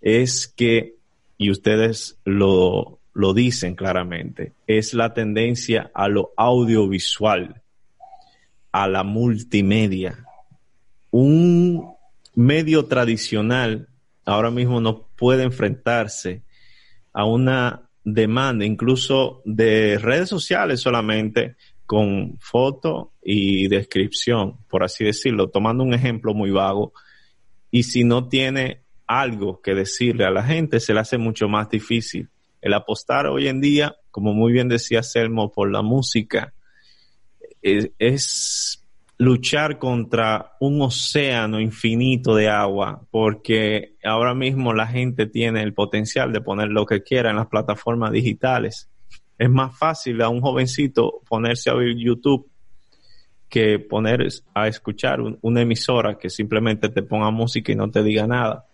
es 0.02 0.48
que, 0.48 0.96
y 1.38 1.50
ustedes 1.50 2.20
lo, 2.26 3.00
lo 3.14 3.34
dicen 3.34 3.76
claramente, 3.76 4.54
es 4.68 4.94
la 4.94 5.14
tendencia 5.14 5.92
a 5.94 6.08
lo 6.08 6.34
audiovisual, 6.36 7.62
a 8.72 8.88
la 8.88 9.04
multimedia, 9.04 10.26
un 11.12 11.94
medio 12.34 12.86
tradicional 12.86 13.88
ahora 14.26 14.50
mismo 14.50 14.82
no 14.82 15.08
puede 15.16 15.44
enfrentarse 15.44 16.42
a 17.14 17.26
una 17.26 17.90
demanda 18.04 18.66
incluso 18.66 19.42
de 19.46 19.98
redes 20.00 20.30
sociales 20.30 20.82
solamente 20.82 21.56
con 21.86 22.38
foto 22.40 23.14
y 23.22 23.68
descripción, 23.68 24.58
por 24.70 24.84
así 24.84 25.04
decirlo, 25.04 25.50
tomando 25.50 25.84
un 25.84 25.94
ejemplo 25.94 26.34
muy 26.34 26.50
vago. 26.50 26.94
Y 27.70 27.84
si 27.84 28.04
no 28.04 28.28
tiene 28.28 28.82
algo 29.06 29.62
que 29.62 29.76
decirle 29.76 30.26
a 30.26 30.32
la 30.32 30.44
gente, 30.44 30.80
se 30.80 30.94
le 30.94 31.02
hace 31.02 31.18
mucho 31.18 31.48
más 31.48 31.70
difícil. 31.70 32.30
El 32.64 32.74
apostar 32.74 33.28
hoy 33.28 33.50
en 33.50 33.60
día, 33.60 33.98
como 34.10 34.34
muy 34.34 34.54
bien 34.54 34.70
decía 34.70 35.04
Selmo, 35.04 35.52
por 35.52 35.70
la 35.70 35.82
música, 35.82 36.54
es, 37.62 38.80
luchar 39.18 39.80
contra 39.80 40.54
un 40.62 40.82
océano 40.82 41.60
infinito 41.60 42.34
de 42.36 42.48
agua, 42.48 43.06
porque 43.12 43.98
ahora 44.02 44.34
mismo 44.34 44.74
la 44.74 44.88
gente 44.88 45.28
tiene 45.28 45.62
el 45.62 45.74
potencial 45.74 46.32
de 46.32 46.40
poner 46.40 46.70
lo 46.70 46.86
que 46.86 47.04
quiera 47.04 47.32
en 47.32 47.36
las 47.36 47.48
plataformas 47.48 48.14
digitales. 48.14 48.90
Es 49.38 49.50
más 49.50 49.78
fácil 49.78 50.22
a 50.22 50.30
un 50.30 50.40
jovencito 50.40 51.22
ponerse 51.28 51.70
a 51.70 51.74
ver 51.74 51.98
YouTube 51.98 52.50
que 53.50 53.78
poner 53.78 54.26
a 54.54 54.70
escuchar 54.70 55.20
una 55.42 55.62
emisora 55.62 56.18
que 56.18 56.30
simplemente 56.30 56.88
te 56.88 57.04
ponga 57.04 57.30
música 57.30 57.74
y 57.74 57.76
no 57.76 57.92
te 57.92 58.04
diga 58.04 58.26
nada 58.26 58.68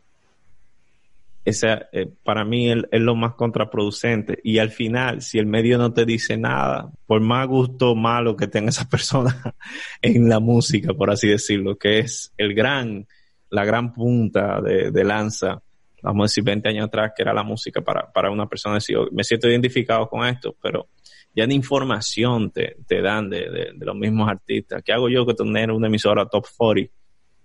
esa, 1.49 1.89
eh, 1.91 2.07
para 2.23 2.45
mí 2.45 2.71
es, 2.71 3.01
lo 3.01 3.15
más 3.15 3.33
contraproducente. 3.33 4.39
Y 4.43 4.59
al 4.59 4.71
final, 4.71 5.21
si 5.21 5.39
el 5.39 5.45
medio 5.45 5.77
no 5.77 5.93
te 5.93 6.05
dice 6.05 6.37
nada, 6.37 6.89
por 7.05 7.21
más 7.21 7.47
gusto 7.47 7.95
malo 7.95 8.35
que 8.35 8.47
tenga 8.47 8.69
esa 8.69 8.87
persona 8.89 9.55
en 10.01 10.29
la 10.29 10.39
música, 10.39 10.93
por 10.93 11.11
así 11.11 11.27
decirlo, 11.27 11.77
que 11.77 11.99
es 11.99 12.33
el 12.37 12.53
gran, 12.53 13.07
la 13.49 13.65
gran 13.65 13.93
punta 13.93 14.61
de, 14.61 15.03
lanza, 15.03 15.61
vamos 16.01 16.23
a 16.23 16.29
decir 16.29 16.43
20 16.43 16.69
años 16.69 16.87
atrás, 16.87 17.11
que 17.15 17.23
era 17.23 17.33
la 17.33 17.43
música 17.43 17.81
para, 17.81 18.11
para 18.11 18.31
una 18.31 18.47
persona 18.47 18.75
decir, 18.75 18.97
me 19.11 19.23
siento 19.23 19.49
identificado 19.49 20.07
con 20.07 20.25
esto, 20.25 20.55
pero 20.61 20.87
ya 21.35 21.45
ni 21.45 21.55
información 21.55 22.51
te, 22.51 22.77
te 22.87 23.01
dan 23.01 23.29
de, 23.29 23.49
de, 23.49 23.71
de, 23.75 23.85
los 23.85 23.95
mismos 23.95 24.29
artistas. 24.29 24.81
¿Qué 24.83 24.93
hago 24.93 25.09
yo 25.09 25.25
que 25.25 25.33
tener 25.33 25.71
una 25.71 25.87
emisora 25.87 26.25
top 26.25 26.45
40 26.57 26.91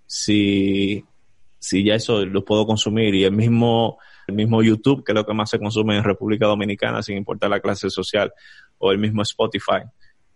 si 0.07 1.05
si 1.65 1.83
ya 1.83 1.95
eso 1.95 2.25
lo 2.27 2.45
puedo 2.45 2.67
consumir 2.67 3.15
y 3.15 3.25
el 3.25 3.33
mismo, 3.33 3.99
el 4.27 4.35
mismo 4.35 4.63
YouTube, 4.63 5.03
que 5.03 5.13
es 5.13 5.17
lo 5.17 5.25
que 5.25 5.33
más 5.33 5.49
se 5.49 5.59
consume 5.59 5.97
en 5.97 6.05
República 6.05 6.47
Dominicana, 6.47 7.03
sin 7.03 7.17
importar 7.17 7.49
la 7.49 7.61
clase 7.61 7.89
social, 7.89 8.33
o 8.79 8.93
el 8.93 8.99
mismo 8.99 9.23
Spotify, 9.23 9.83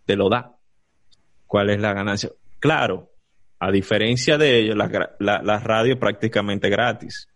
te 0.06 0.16
lo 0.16 0.30
da. 0.30 0.56
¿Cuál 1.46 1.70
es 1.70 1.80
la 1.80 1.92
ganancia? 1.92 2.30
Claro, 2.58 3.10
a 3.58 3.70
diferencia 3.70 4.38
de 4.38 4.58
ellos, 4.58 4.76
la, 4.76 5.16
la, 5.18 5.58
radio 5.58 5.94
es 5.94 5.98
prácticamente 5.98 6.70
gratis. 6.70 7.28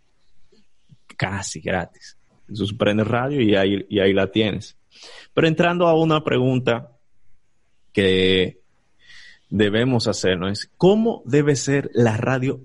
Casi 1.17 1.61
gratis. 1.61 2.17
Tú 2.47 2.65
prendes 2.79 3.07
radio 3.07 3.41
y 3.43 3.55
ahí, 3.55 3.85
y 3.91 4.01
ahí 4.01 4.15
la 4.15 4.31
tienes. 4.31 4.77
Pero 5.35 5.47
entrando 5.49 5.87
a 5.87 5.95
una 5.95 6.25
pregunta 6.25 6.93
que 7.93 8.63
debemos 9.51 10.09
hacernos 10.09 10.71
¿cómo 10.79 11.23
debe 11.27 11.57
ser 11.57 11.91
la 11.93 12.17
radio 12.17 12.61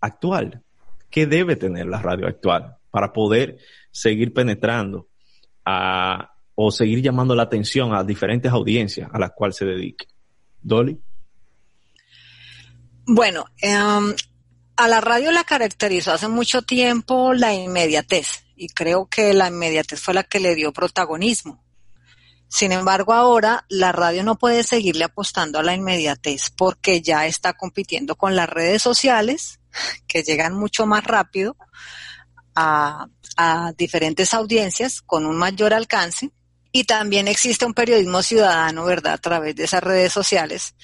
actual? 0.00 0.62
¿Qué 1.10 1.26
debe 1.26 1.56
tener 1.56 1.86
la 1.86 2.00
radio 2.00 2.26
actual 2.26 2.76
para 2.90 3.12
poder 3.12 3.58
seguir 3.90 4.32
penetrando 4.32 5.08
a, 5.64 6.32
o 6.54 6.70
seguir 6.70 7.02
llamando 7.02 7.34
la 7.34 7.42
atención 7.42 7.94
a 7.94 8.04
diferentes 8.04 8.50
audiencias 8.50 9.10
a 9.12 9.18
las 9.18 9.32
cuales 9.32 9.56
se 9.56 9.64
dedique? 9.64 10.06
Dolly. 10.62 11.00
Bueno, 13.06 13.46
em, 13.60 14.14
a 14.76 14.88
la 14.88 15.00
radio 15.00 15.32
la 15.32 15.44
caracterizó 15.44 16.12
hace 16.12 16.28
mucho 16.28 16.62
tiempo 16.62 17.34
la 17.34 17.52
inmediatez 17.54 18.44
y 18.56 18.68
creo 18.68 19.06
que 19.06 19.34
la 19.34 19.48
inmediatez 19.48 20.00
fue 20.00 20.14
la 20.14 20.22
que 20.22 20.38
le 20.38 20.54
dio 20.54 20.72
protagonismo. 20.72 21.64
Sin 22.48 22.72
embargo, 22.72 23.12
ahora 23.12 23.64
la 23.68 23.92
radio 23.92 24.24
no 24.24 24.36
puede 24.36 24.62
seguirle 24.62 25.04
apostando 25.04 25.58
a 25.58 25.62
la 25.62 25.74
inmediatez 25.74 26.50
porque 26.50 27.00
ya 27.00 27.26
está 27.26 27.52
compitiendo 27.52 28.16
con 28.16 28.34
las 28.34 28.48
redes 28.48 28.82
sociales 28.82 29.59
que 30.06 30.22
llegan 30.22 30.54
mucho 30.54 30.86
más 30.86 31.04
rápido 31.04 31.56
a, 32.54 33.06
diferentes 33.78 34.34
audiencias 34.34 35.00
con 35.00 35.24
un 35.24 35.36
mayor 35.36 35.72
alcance 35.72 36.30
y 36.72 36.84
también 36.84 37.26
existe 37.26 37.64
un 37.64 37.72
periodismo 37.72 38.22
ciudadano, 38.22 38.84
¿verdad?, 38.84 39.14
a 39.14 39.18
través 39.18 39.56
de 39.56 39.64
esas 39.64 39.82
redes 39.82 40.12
sociales, 40.12 40.74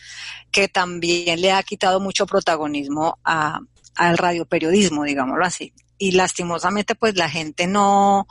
que 0.51 0.69
también 0.69 1.41
le 1.41 1.53
ha 1.53 1.63
quitado 1.63 2.01
mucho 2.01 2.27
protagonismo 2.27 3.19
a, 3.25 3.61
al 3.95 4.17
radioperiodismo, 4.17 5.05
digámoslo 5.05 5.45
así. 5.45 5.75
Y 5.99 6.13
lastimosamente, 6.13 6.95
pues 6.95 7.15
la 7.17 7.29
gente 7.29 7.67
no, 7.67 8.27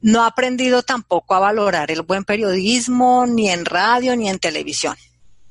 no 0.00 0.22
ha 0.22 0.26
aprendido 0.26 0.82
tampoco 0.82 1.34
a 1.34 1.40
valorar 1.40 1.90
el 1.90 2.02
buen 2.02 2.24
periodismo 2.24 3.26
ni 3.26 3.50
en 3.50 3.64
radio 3.66 4.16
ni 4.16 4.28
en 4.28 4.38
televisión. 4.38 4.96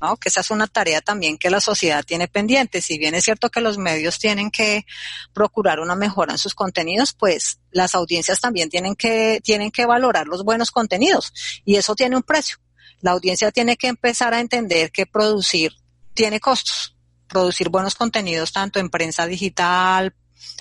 ¿No? 0.01 0.18
Que 0.18 0.29
esa 0.29 0.41
es 0.41 0.51
una 0.51 0.68
tarea 0.68 1.01
también 1.01 1.38
que 1.38 1.50
la 1.50 1.60
sociedad 1.60 2.03
tiene 2.03 2.27
pendiente. 2.27 2.82
Si 2.82 2.98
bien 2.98 3.15
es 3.15 3.24
cierto 3.24 3.50
que 3.50 3.62
los 3.62 3.77
medios 3.77 4.20
tienen 4.20 4.51
que 4.51 4.86
procurar 5.34 5.79
una 5.79 5.96
mejora 5.96 6.34
en 6.34 6.38
sus 6.38 6.56
contenidos, 6.56 7.13
pues 7.13 7.60
las 7.72 7.96
audiencias 7.96 8.39
también 8.39 8.70
tienen 8.70 8.96
que, 8.96 9.41
tienen 9.44 9.72
que 9.72 9.86
valorar 9.86 10.27
los 10.27 10.44
buenos 10.44 10.72
contenidos 10.72 11.34
y 11.65 11.75
eso 11.75 11.96
tiene 11.96 12.15
un 12.15 12.24
precio. 12.24 12.58
La 13.01 13.12
audiencia 13.12 13.51
tiene 13.51 13.77
que 13.77 13.88
empezar 13.88 14.34
a 14.34 14.39
entender 14.39 14.91
que 14.91 15.06
producir 15.06 15.74
tiene 16.13 16.39
costos. 16.39 16.96
Producir 17.27 17.70
buenos 17.70 17.96
contenidos 17.96 18.51
tanto 18.51 18.79
en 18.79 18.89
prensa 18.89 19.27
digital, 19.27 20.15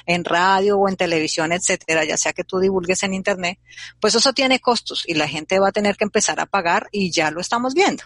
en 0.06 0.24
radio 0.24 0.78
o 0.78 0.88
en 0.88 0.96
televisión, 0.96 1.52
etcétera, 1.52 2.04
ya 2.04 2.16
sea 2.16 2.32
que 2.32 2.44
tú 2.44 2.58
divulgues 2.58 3.02
en 3.02 3.14
internet, 3.14 3.58
pues 4.00 4.14
eso 4.14 4.32
tiene 4.32 4.60
costos 4.60 5.04
y 5.06 5.14
la 5.14 5.28
gente 5.28 5.58
va 5.58 5.68
a 5.68 5.72
tener 5.72 5.96
que 5.96 6.04
empezar 6.04 6.40
a 6.40 6.46
pagar 6.46 6.88
y 6.92 7.10
ya 7.10 7.30
lo 7.30 7.40
estamos 7.40 7.74
viendo. 7.74 8.04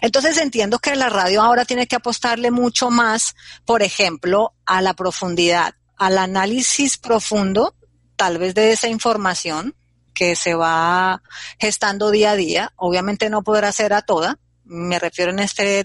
Entonces 0.00 0.38
entiendo 0.38 0.78
que 0.78 0.94
la 0.96 1.08
radio 1.08 1.42
ahora 1.42 1.64
tiene 1.64 1.86
que 1.86 1.96
apostarle 1.96 2.50
mucho 2.50 2.90
más, 2.90 3.34
por 3.64 3.82
ejemplo, 3.82 4.54
a 4.66 4.80
la 4.82 4.94
profundidad, 4.94 5.74
al 5.96 6.18
análisis 6.18 6.98
profundo, 6.98 7.74
tal 8.16 8.38
vez 8.38 8.54
de 8.54 8.72
esa 8.72 8.88
información 8.88 9.74
que 10.14 10.34
se 10.34 10.54
va 10.54 11.22
gestando 11.60 12.10
día 12.10 12.32
a 12.32 12.36
día. 12.36 12.72
Obviamente 12.76 13.30
no 13.30 13.42
podrá 13.42 13.70
ser 13.72 13.92
a 13.92 14.02
toda. 14.02 14.38
Me 14.64 14.98
refiero 14.98 15.30
en 15.30 15.38
este, 15.38 15.84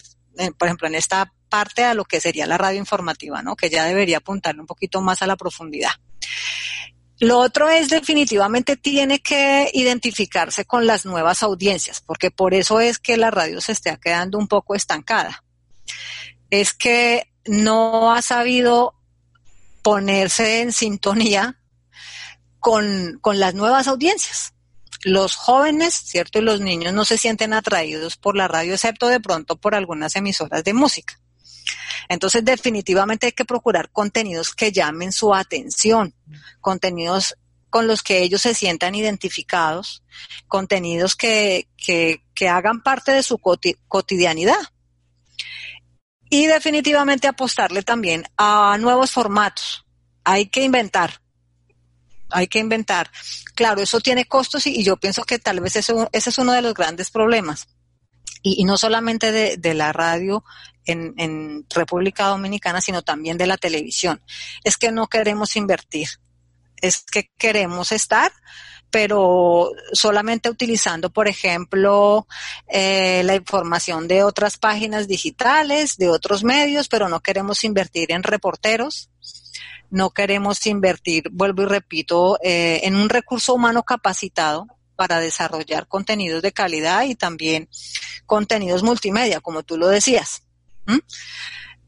por 0.58 0.67
ejemplo, 0.67 0.88
en 0.88 0.96
esta 0.96 1.32
parte 1.50 1.84
a 1.84 1.93
lo 1.93 2.05
que 2.05 2.20
sería 2.20 2.48
la 2.48 2.58
radio 2.58 2.79
informativa, 2.79 3.43
¿no? 3.43 3.55
Que 3.55 3.70
ya 3.70 3.86
debería 3.86 4.17
apuntarle 4.17 4.62
un 4.62 4.67
poquito 4.67 5.01
más 5.01 5.22
a 5.22 5.27
la 5.27 5.36
profundidad. 5.36 5.91
Lo 7.24 7.39
otro 7.39 7.70
es 7.70 7.88
definitivamente 7.88 8.75
tiene 8.75 9.22
que 9.22 9.72
identificarse 9.72 10.65
con 10.65 10.86
las 10.86 11.06
nuevas 11.06 11.42
audiencias, 11.42 12.02
porque 12.02 12.32
por 12.32 12.54
eso 12.54 12.82
es 12.82 13.00
que 13.00 13.15
la 13.15 13.32
radio 13.32 13.62
se 13.62 13.71
está 13.71 13.95
quedando 13.95 14.38
un 14.38 14.50
poco 14.50 14.76
estancada. 14.76 15.41
Es 16.50 16.74
que 16.74 17.32
no 17.45 18.12
ha 18.12 18.21
sabido 18.21 18.95
ponerse 19.82 20.63
en 20.63 20.74
sintonía 20.74 21.62
con, 22.60 23.19
con 23.21 23.39
las 23.39 23.54
nuevas 23.54 23.88
audiencias. 23.88 24.54
Los 25.06 25.38
jóvenes, 25.38 25.93
¿cierto? 25.93 26.39
Y 26.39 26.41
los 26.41 26.60
niños 26.60 26.91
no 26.91 27.06
se 27.06 27.17
sienten 27.17 27.54
atraídos 27.54 28.17
por 28.17 28.36
la 28.36 28.50
radio, 28.50 28.74
excepto 28.74 29.08
de 29.08 29.21
pronto 29.21 29.56
por 29.56 29.76
algunas 29.76 30.17
emisoras 30.17 30.65
de 30.65 30.74
música. 30.74 31.22
Entonces, 32.10 32.44
definitivamente 32.44 33.28
hay 33.28 33.32
que 33.32 33.46
procurar 33.46 33.89
contenidos 33.92 34.54
que 34.54 34.72
llamen 34.72 35.12
su 35.12 35.34
atención, 35.34 36.13
contenidos 36.62 37.36
con 37.74 37.88
los 37.88 38.04
que 38.04 38.22
ellos 38.22 38.44
se 38.44 38.54
sientan 38.54 38.94
identificados, 38.94 40.04
contenidos 40.48 41.16
que, 41.16 41.68
que, 41.76 42.22
hagan 42.48 42.84
parte 42.84 43.12
de 43.12 43.24
su 43.24 43.39
cotidianidad. 43.39 44.60
Y 46.30 46.46
definitivamente 46.46 47.28
apostarle 47.28 47.82
también 47.82 48.26
a 48.38 48.78
nuevos 48.80 49.10
formatos. 49.10 49.86
Hay 50.24 50.50
que 50.50 50.62
inventar, 50.62 51.20
hay 52.30 52.46
que 52.46 52.60
inventar. 52.60 53.10
Claro, 53.56 53.82
eso 53.82 54.00
tiene 54.02 54.26
costos 54.26 54.68
y, 54.68 54.84
yo 54.84 54.98
pienso 54.98 55.24
que 55.24 55.39
tal 55.39 55.60
vez 55.60 55.76
ese, 55.76 55.96
es 56.12 56.38
uno 56.38 56.52
de 56.52 56.62
los 56.62 56.76
grandes 56.76 57.10
problemas. 57.10 57.68
Y, 58.44 58.66
no 58.66 58.78
solamente 58.78 59.32
de, 59.32 59.58
de, 59.58 59.74
la 59.74 59.94
radio 59.94 60.44
en, 60.86 61.65
República 61.69 62.28
Dominicana, 62.28 62.82
sino 62.82 63.02
también 63.02 63.38
de 63.38 63.48
la 63.48 63.58
televisión. 63.58 64.22
Es 64.63 64.78
que 64.78 64.91
no 64.91 65.08
queremos 65.08 65.56
invertir, 65.56 66.08
es 66.82 67.04
que 67.04 67.32
queremos 67.38 67.91
estar, 67.91 68.32
pero 68.91 69.72
solamente 69.93 70.50
utilizando, 70.50 71.12
por 71.12 71.28
ejemplo, 71.28 72.28
eh, 72.67 73.24
la 73.24 73.36
información 73.36 74.08
de 74.08 74.24
otras 74.24 74.58
páginas 74.58 75.08
digitales, 75.08 75.98
de 75.98 76.10
otros 76.10 76.43
medios, 76.43 76.89
pero 76.89 77.10
no 77.10 77.22
queremos 77.22 77.63
invertir 77.63 78.12
en 78.12 78.22
reporteros, 78.22 79.10
no 79.89 80.12
queremos 80.12 80.65
invertir, 80.67 81.30
vuelvo 81.32 81.63
y 81.63 81.65
repito, 81.65 82.38
eh, 82.43 82.82
en 82.84 82.96
un 82.96 83.10
recurso 83.10 83.54
humano 83.54 83.84
capacitado 83.84 84.67
para 84.96 85.19
desarrollar 85.19 85.88
contenidos 85.88 86.41
de 86.41 86.52
calidad 86.52 87.04
y 87.04 87.15
también 87.15 87.69
contenidos 88.26 88.84
multimedia, 88.84 89.41
como 89.41 89.63
tú 89.63 89.78
lo 89.78 89.88
decías. 89.88 90.42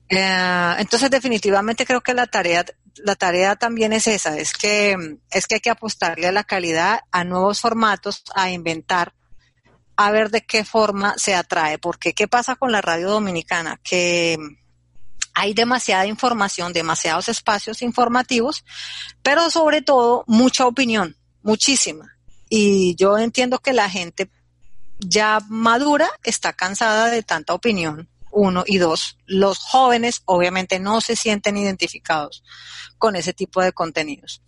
Eh, 0.10 0.76
entonces, 0.80 1.10
definitivamente 1.10 1.86
creo 1.86 2.02
que 2.02 2.14
la 2.14 2.28
tarea, 2.28 2.66
la 2.98 3.16
tarea 3.16 3.56
también 3.56 3.94
es 3.94 4.08
esa, 4.08 4.38
es 4.38 4.54
que, 4.54 4.96
es 5.32 5.48
que 5.48 5.56
hay 5.56 5.62
que 5.62 5.70
apostarle 5.70 6.28
a 6.28 6.32
la 6.32 6.44
calidad, 6.44 7.02
a 7.12 7.24
nuevos 7.24 7.60
formatos, 7.60 8.24
a 8.36 8.52
inventar, 8.52 9.14
a 9.96 10.12
ver 10.12 10.30
de 10.30 10.46
qué 10.46 10.64
forma 10.64 11.16
se 11.18 11.36
atrae. 11.36 11.78
Porque, 11.80 12.14
¿qué 12.14 12.28
pasa 12.28 12.56
con 12.56 12.72
la 12.72 12.82
radio 12.82 13.10
dominicana? 13.10 13.80
Que 13.84 14.38
hay 15.34 15.54
demasiada 15.54 16.06
información, 16.06 16.72
demasiados 16.72 17.28
espacios 17.28 17.82
informativos, 17.82 18.64
pero 19.22 19.50
sobre 19.50 19.82
todo 19.82 20.24
mucha 20.28 20.66
opinión, 20.66 21.18
muchísima. 21.42 22.18
Y 22.48 22.96
yo 22.96 23.18
entiendo 23.18 23.60
que 23.60 23.74
la 23.74 23.90
gente 23.90 24.30
ya 25.00 25.40
madura 25.50 26.10
está 26.24 26.54
cansada 26.54 27.10
de 27.10 27.22
tanta 27.22 27.54
opinión 27.54 28.10
uno, 28.36 28.64
y 28.68 28.78
dos, 28.78 29.18
los 29.26 29.58
jóvenes 29.60 30.22
obviamente 30.26 30.80
no 30.80 31.00
se 31.00 31.16
sienten 31.16 31.56
identificados 31.58 32.44
con 32.98 33.16
ese 33.16 33.34
tipo 33.34 33.62
de 33.62 33.72
contenidos. 33.72 34.42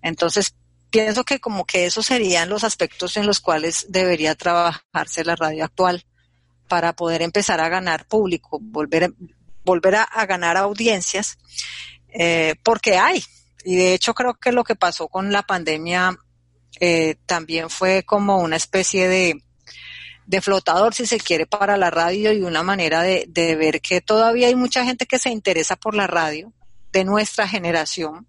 Entonces, 0.00 0.54
pienso 0.90 1.24
que 1.24 1.38
como 1.38 1.66
que 1.66 1.84
esos 1.84 2.06
serían 2.06 2.48
los 2.48 2.64
aspectos 2.64 3.18
en 3.18 3.26
los 3.26 3.40
cuales 3.40 3.86
debería 3.90 4.34
trabajarse 4.34 5.24
la 5.24 5.36
radio 5.36 5.64
actual 5.64 6.06
para 6.68 6.94
poder 6.94 7.20
empezar 7.20 7.60
a 7.60 7.68
ganar 7.68 8.06
público, 8.06 8.58
volver, 8.62 9.12
volver 9.62 9.96
a, 9.96 10.26
ganar 10.26 10.56
audiencias, 10.56 11.38
eh, 12.08 12.54
porque 12.62 12.96
hay. 12.96 13.22
Y 13.62 13.76
de 13.76 13.92
hecho 13.92 14.14
creo 14.14 14.34
que 14.34 14.52
lo 14.52 14.64
que 14.64 14.74
pasó 14.74 15.08
con 15.08 15.32
la 15.32 15.42
pandemia 15.42 16.16
eh, 16.80 17.16
también 17.26 17.68
fue 17.68 18.04
como 18.04 18.38
una 18.38 18.56
especie 18.56 19.06
de, 19.06 19.42
de 20.28 20.42
flotador, 20.42 20.92
si 20.92 21.06
se 21.06 21.18
quiere, 21.18 21.46
para 21.46 21.78
la 21.78 21.90
radio 21.90 22.32
y 22.32 22.42
una 22.42 22.62
manera 22.62 23.00
de, 23.00 23.26
ver 23.56 23.80
que 23.80 24.02
todavía 24.02 24.48
hay 24.48 24.54
mucha 24.54 24.84
gente 24.84 25.06
que 25.06 25.18
se 25.18 25.30
interesa 25.30 25.74
por 25.74 25.94
la 25.94 26.06
radio 26.06 26.52
de 26.92 27.04
nuestra 27.04 27.48
generación, 27.48 28.26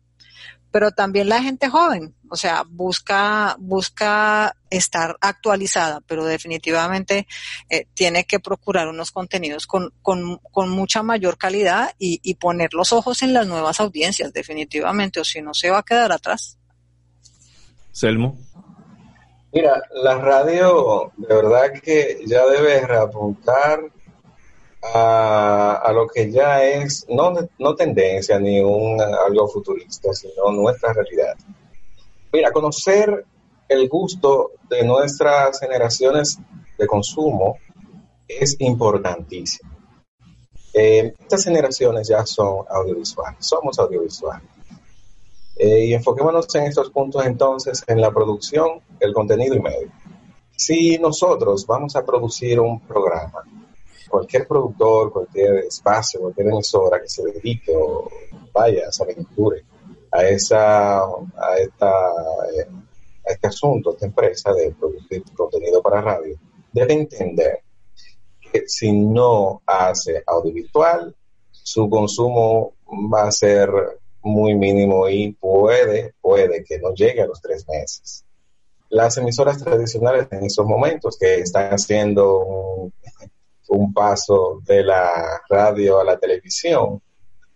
pero 0.71 0.91
también 0.91 1.27
la 1.27 1.43
gente 1.43 1.67
joven, 1.67 2.15
o 2.29 2.38
sea, 2.38 2.63
busca, 2.65 3.57
busca 3.59 4.55
estar 4.69 5.17
actualizada, 5.19 5.99
pero 6.07 6.23
definitivamente 6.23 7.27
eh, 7.69 7.85
tiene 7.93 8.23
que 8.23 8.39
procurar 8.39 8.88
unos 8.88 9.12
contenidos 9.12 9.67
con, 9.67 9.91
con, 10.01 10.38
con 10.53 10.69
mucha 10.69 11.03
mayor 11.03 11.38
calidad 11.38 11.93
y, 11.99 12.21
y, 12.23 12.35
poner 12.35 12.73
los 12.73 12.93
ojos 12.93 13.23
en 13.23 13.33
las 13.33 13.45
nuevas 13.45 13.81
audiencias, 13.81 14.31
definitivamente, 14.31 15.19
o 15.19 15.25
si 15.25 15.41
no 15.41 15.53
se 15.53 15.69
va 15.69 15.79
a 15.79 15.83
quedar 15.83 16.13
atrás. 16.13 16.57
Selmo. 17.91 18.38
Mira, 19.51 19.81
la 20.03 20.15
radio 20.19 21.12
de 21.17 21.35
verdad 21.35 21.73
que 21.81 22.19
ya 22.25 22.45
debe 22.45 22.85
reapuntar 22.85 23.81
a, 24.81 25.91
lo 25.93 26.07
que 26.07 26.31
ya 26.31 26.63
es 26.63 27.05
no, 27.09 27.33
no 27.57 27.75
tendencia 27.75 28.39
ni 28.39 28.59
un 28.62 29.01
algo 29.01 29.47
futurista, 29.47 30.13
sino 30.13 30.51
nuestra 30.51 30.93
realidad. 30.93 31.35
Mira, 32.31 32.51
conocer 32.51 33.25
el 33.67 33.89
gusto 33.89 34.51
de 34.69 34.83
nuestras 34.83 35.59
generaciones 35.59 36.38
de 36.77 36.88
consumo 36.88 37.57
es 38.27 38.55
importantísimo. 38.59 39.71
Eh, 40.73 41.15
estas 41.19 41.43
generaciones 41.43 42.07
ya 42.07 42.23
son 42.25 42.65
audiovisuales, 42.69 43.43
somos 43.45 43.79
audiovisuales. 43.79 44.59
Eh, 45.62 45.88
y 45.88 45.93
enfoquémonos 45.93 46.56
en 46.56 46.63
estos 46.63 46.89
puntos 46.89 47.26
entonces 47.26 47.84
en 47.86 48.00
la 48.00 48.12
producción, 48.12 48.80
el 48.98 49.13
contenido 49.13 49.56
y 49.56 49.60
medio. 49.60 49.91
Si 50.56 50.98
nosotros 50.98 51.67
vamos 51.67 51.98
a 51.98 52.06
producir 52.06 52.62
un 52.62 52.80
programa, 52.80 53.43
cualquier 54.10 54.48
productor, 54.48 55.12
cualquier 55.12 55.56
espacio, 55.65 56.22
cualquier 56.22 56.48
emisora 56.48 57.02
que 57.02 57.10
se 57.10 57.24
dedique 57.24 57.74
o 57.76 58.10
vaya, 58.54 58.89
se 58.89 59.04
aventure 59.04 59.65
a, 60.13 60.24
esa, 60.24 61.00
a, 61.00 61.58
esta, 61.60 61.91
eh, 62.56 62.67
a 63.28 63.32
este 63.34 63.48
asunto, 63.48 63.89
a 63.89 63.93
esta 63.95 64.06
empresa 64.06 64.54
de 64.54 64.72
producir 64.72 65.24
contenido 65.36 65.82
para 65.82 66.00
radio, 66.00 66.38
debe 66.72 66.93
entender 66.93 67.60
que 68.39 68.63
si 68.65 68.93
no 68.93 69.62
hace 69.65 70.24
audiovisual, 70.26 71.13
su 71.52 71.89
consumo 71.89 72.76
va 73.13 73.28
a 73.28 73.32
ser 73.32 73.69
muy 74.21 74.55
mínimo 74.55 75.08
y 75.10 75.32
puede, 75.34 76.13
puede 76.21 76.63
que 76.63 76.79
no 76.79 76.93
llegue 76.93 77.21
a 77.21 77.27
los 77.27 77.41
tres 77.41 77.67
meses. 77.67 78.25
Las 78.89 79.17
emisoras 79.17 79.63
tradicionales 79.63 80.27
en 80.32 80.45
estos 80.45 80.65
momentos 80.65 81.17
que 81.17 81.36
están 81.36 81.71
haciendo 81.71 82.39
un, 82.39 82.93
un 83.69 83.93
paso 83.93 84.62
de 84.65 84.84
la 84.84 85.41
radio 85.47 85.99
a 85.99 86.03
la 86.03 86.17
televisión, 86.17 87.01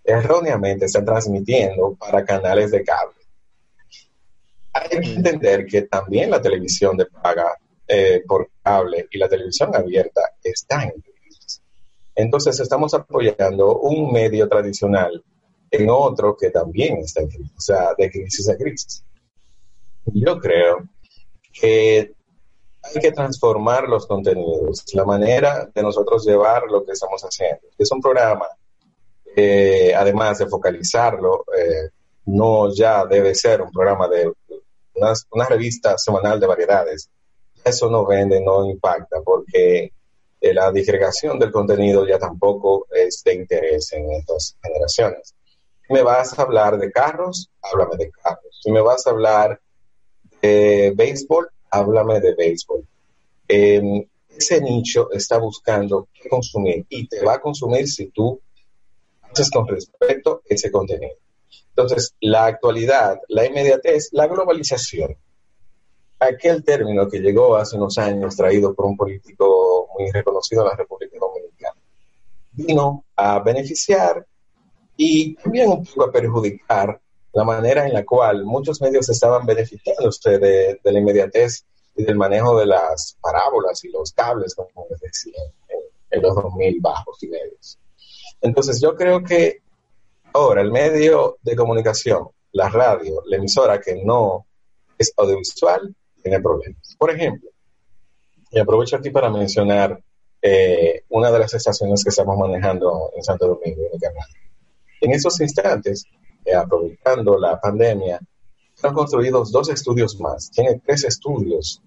erróneamente 0.04 0.86
están 0.86 1.06
transmitiendo 1.06 1.95
para 1.95 2.23
canales 2.23 2.71
de 2.71 2.84
cable. 2.84 3.15
Hay 4.73 4.89
que 4.89 5.13
entender 5.13 5.65
que 5.65 5.84
también 5.84 6.32
la 6.32 6.41
televisión 6.41 6.97
de 6.97 7.06
paga 7.06 7.58
eh, 7.88 8.23
por 8.28 8.49
cable 8.62 9.08
y 9.12 9.17
la 9.17 9.30
televisión 9.30 9.76
abierta 9.76 10.21
están 10.43 10.84
en. 10.84 11.04
Entonces 12.15 12.60
estamos 12.60 12.93
apoyando 12.93 13.80
un 13.80 14.12
medio 14.12 14.47
tradicional 14.47 15.23
en 15.74 15.90
otro 15.90 16.38
que 16.38 16.52
también 16.52 16.98
está 16.98 17.22
en 17.22 17.30
crisis, 17.30 17.52
o 17.58 17.62
sea, 17.62 17.94
de 17.98 18.12
crisis 18.12 18.48
a 18.48 18.56
crisis. 18.56 19.04
Yo 20.06 20.40
creo 20.40 20.88
que 21.52 22.14
hay 22.84 23.02
que 23.02 23.12
transformar 23.12 23.90
los 23.90 24.06
contenidos, 24.06 24.84
la 24.94 25.04
manera 25.04 25.68
de 25.74 25.82
nosotros 25.82 26.26
llevar 26.26 26.64
lo 26.70 26.86
que 26.86 26.92
estamos 26.92 27.24
haciendo. 27.24 27.68
Es 27.76 27.92
un 27.92 28.02
programa, 28.02 28.46
eh, 29.36 29.94
además 29.96 30.38
de 30.38 30.48
focalizarlo, 30.48 31.44
eh, 31.58 31.90
no 32.26 32.72
ya 32.72 33.06
debe 33.06 33.34
ser 33.34 33.64
un 33.64 33.72
programa 33.72 34.08
de 34.08 34.32
una 35.32 35.46
revista 35.48 35.98
semanal 35.98 36.40
de 36.40 36.48
variedades. 36.48 37.10
Eso 37.66 37.90
no 37.90 38.06
vende, 38.06 38.42
no 38.42 38.70
impacta, 38.70 39.22
porque 39.26 39.92
eh, 40.40 40.54
la 40.54 40.72
disgregación 40.72 41.40
del 41.40 41.52
contenido 41.52 42.06
ya 42.06 42.20
tampoco 42.20 42.86
es 42.92 43.24
de 43.24 43.34
interés 43.34 43.92
en 43.94 44.12
estas 44.12 44.56
generaciones. 44.62 45.34
Me 45.93 46.01
vas 46.01 46.39
a 46.39 46.41
hablar 46.41 46.79
de 46.79 46.91
carros, 46.91 47.51
háblame 47.62 47.97
de 47.97 48.10
carros. 48.10 48.60
Si 48.63 48.71
me 48.71 48.82
vas 48.82 49.06
a 49.06 49.12
hablar 49.12 49.62
de 50.41 50.91
béisbol, 50.95 51.47
háblame 51.69 52.19
de 52.19 52.34
béisbol. 52.34 52.84
ese 53.47 54.60
nicho 54.60 55.12
está 55.12 55.38
buscando 55.38 56.08
qué 56.12 56.27
consumir 56.27 56.88
y 56.89 57.08
te 57.08 57.23
va 57.23 57.36
a 57.36 57.39
consumir 57.39 57.88
si 57.88 58.08
tú 58.08 58.41
haces 59.21 59.51
con 59.51 59.67
respecto 59.67 60.41
ese 60.45 60.71
contenido. 60.71 61.13
Entonces, 61.69 62.15
la 62.21 62.47
actualidad, 62.47 63.19
la 63.27 63.45
inmediatez, 63.45 64.10
la 64.13 64.25
globalización, 64.25 65.15
aquel 66.17 66.63
término 66.63 67.08
que 67.08 67.19
llegó 67.19 67.56
hace 67.56 67.77
unos 67.77 67.99
años 67.99 68.36
traído 68.36 68.73
por 68.73 68.88
un 68.88 68.97
político 68.97 69.89
muy 69.95 70.10
reconocido 70.10 70.63
en 70.63 70.69
la 70.69 70.75
República 70.75 71.19
Dominicana, 71.19 71.79
vino 72.51 73.06
a 73.15 73.38
beneficiar 73.41 74.25
y 74.97 75.36
también 75.36 75.69
un 75.69 75.86
poco 75.86 76.06
a 76.06 76.12
perjudicar 76.12 76.99
la 77.34 77.43
manera 77.43 77.88
en 77.88 77.93
la 77.93 78.06
cual 78.06 78.45
muchos 78.45 78.82
medios 78.82 79.10
estaban 79.10 79.45
beneficiándose 79.45 80.38
de, 80.38 80.79
de 80.84 80.91
la 80.91 80.99
inmediatez 80.99 81.65
y 81.95 82.03
del 82.03 82.15
manejo 82.15 82.60
de 82.60 82.67
las 82.67 83.17
parábolas 83.21 83.84
y 83.84 83.89
los 83.89 84.12
cables, 84.13 84.56
como 84.56 84.88
les 84.89 84.99
decía, 84.99 85.41
en, 85.69 85.79
en 86.12 86.21
los 86.21 86.36
2000 86.36 86.79
bajos 86.79 87.21
y 87.23 87.27
medios. 87.27 87.79
Entonces 88.41 88.79
yo 88.82 88.95
creo 88.95 89.23
que 89.23 89.62
ahora 90.34 90.62
el 90.62 90.71
medio 90.71 91.38
de 91.41 91.56
comunicación, 91.56 92.29
la 92.51 92.69
radio, 92.69 93.23
la 93.25 93.38
emisora 93.38 93.79
que 93.79 94.03
no 94.03 94.45
es 94.97 95.13
audiovisual, 95.17 95.95
tiene 96.21 96.39
problemas. 96.39 96.95
Por 96.97 97.12
ejemplo, 97.12 97.49
y 98.51 98.60
aprovecho 98.60 98.97
aquí 98.97 99.10
para 99.10 99.29
mencionar 99.29 99.99
eh, 100.41 101.03
una 101.10 101.32
de 101.32 101.39
las 101.39 101.53
estaciones 101.53 102.03
que 102.03 102.10
estamos 102.10 102.38
manejando 102.38 103.12
en 103.15 103.23
Santo 103.23 103.47
Domingo, 103.47 103.82
en 103.91 103.99
canal. 103.99 104.27
En 105.04 105.12
esos 105.12 105.39
instantes, 105.42 106.06
eh, 106.46 106.56
aprovechando 106.56 107.38
la 107.38 107.60
pandemia, 107.60 108.20
han 108.82 108.94
construido 108.94 109.44
dos 109.46 109.70
estudios 109.70 110.20
más. 110.20 110.50
Tienen 110.52 110.82
tres 110.86 111.04
estudios 111.04 111.82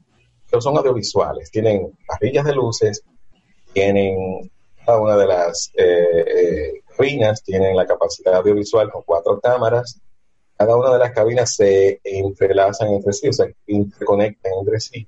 que 0.51 0.61
son 0.61 0.77
audiovisuales. 0.77 1.51
Tienen 1.51 1.93
parrillas 2.07 2.45
de 2.45 2.55
luces, 2.55 3.03
tienen 3.73 4.51
cada 4.85 5.01
una 5.01 5.17
de 5.17 5.27
las 5.27 5.71
eh, 5.77 6.83
cabinas, 6.97 7.43
tienen 7.43 7.77
la 7.77 7.87
capacidad 7.87 8.37
audiovisual 8.37 8.91
con 8.91 9.03
cuatro 9.05 9.41
cámaras 9.41 10.01
cada 10.57 10.77
una 10.77 10.93
de 10.93 10.99
las 10.99 11.13
cabinas 11.13 11.55
se 11.55 12.01
entrelazan 12.03 12.89
entre 12.89 13.13
sí, 13.13 13.29
o 13.29 13.33
sea, 13.33 13.47
interconectan 13.67 14.53
entre 14.61 14.81
sí. 14.81 15.07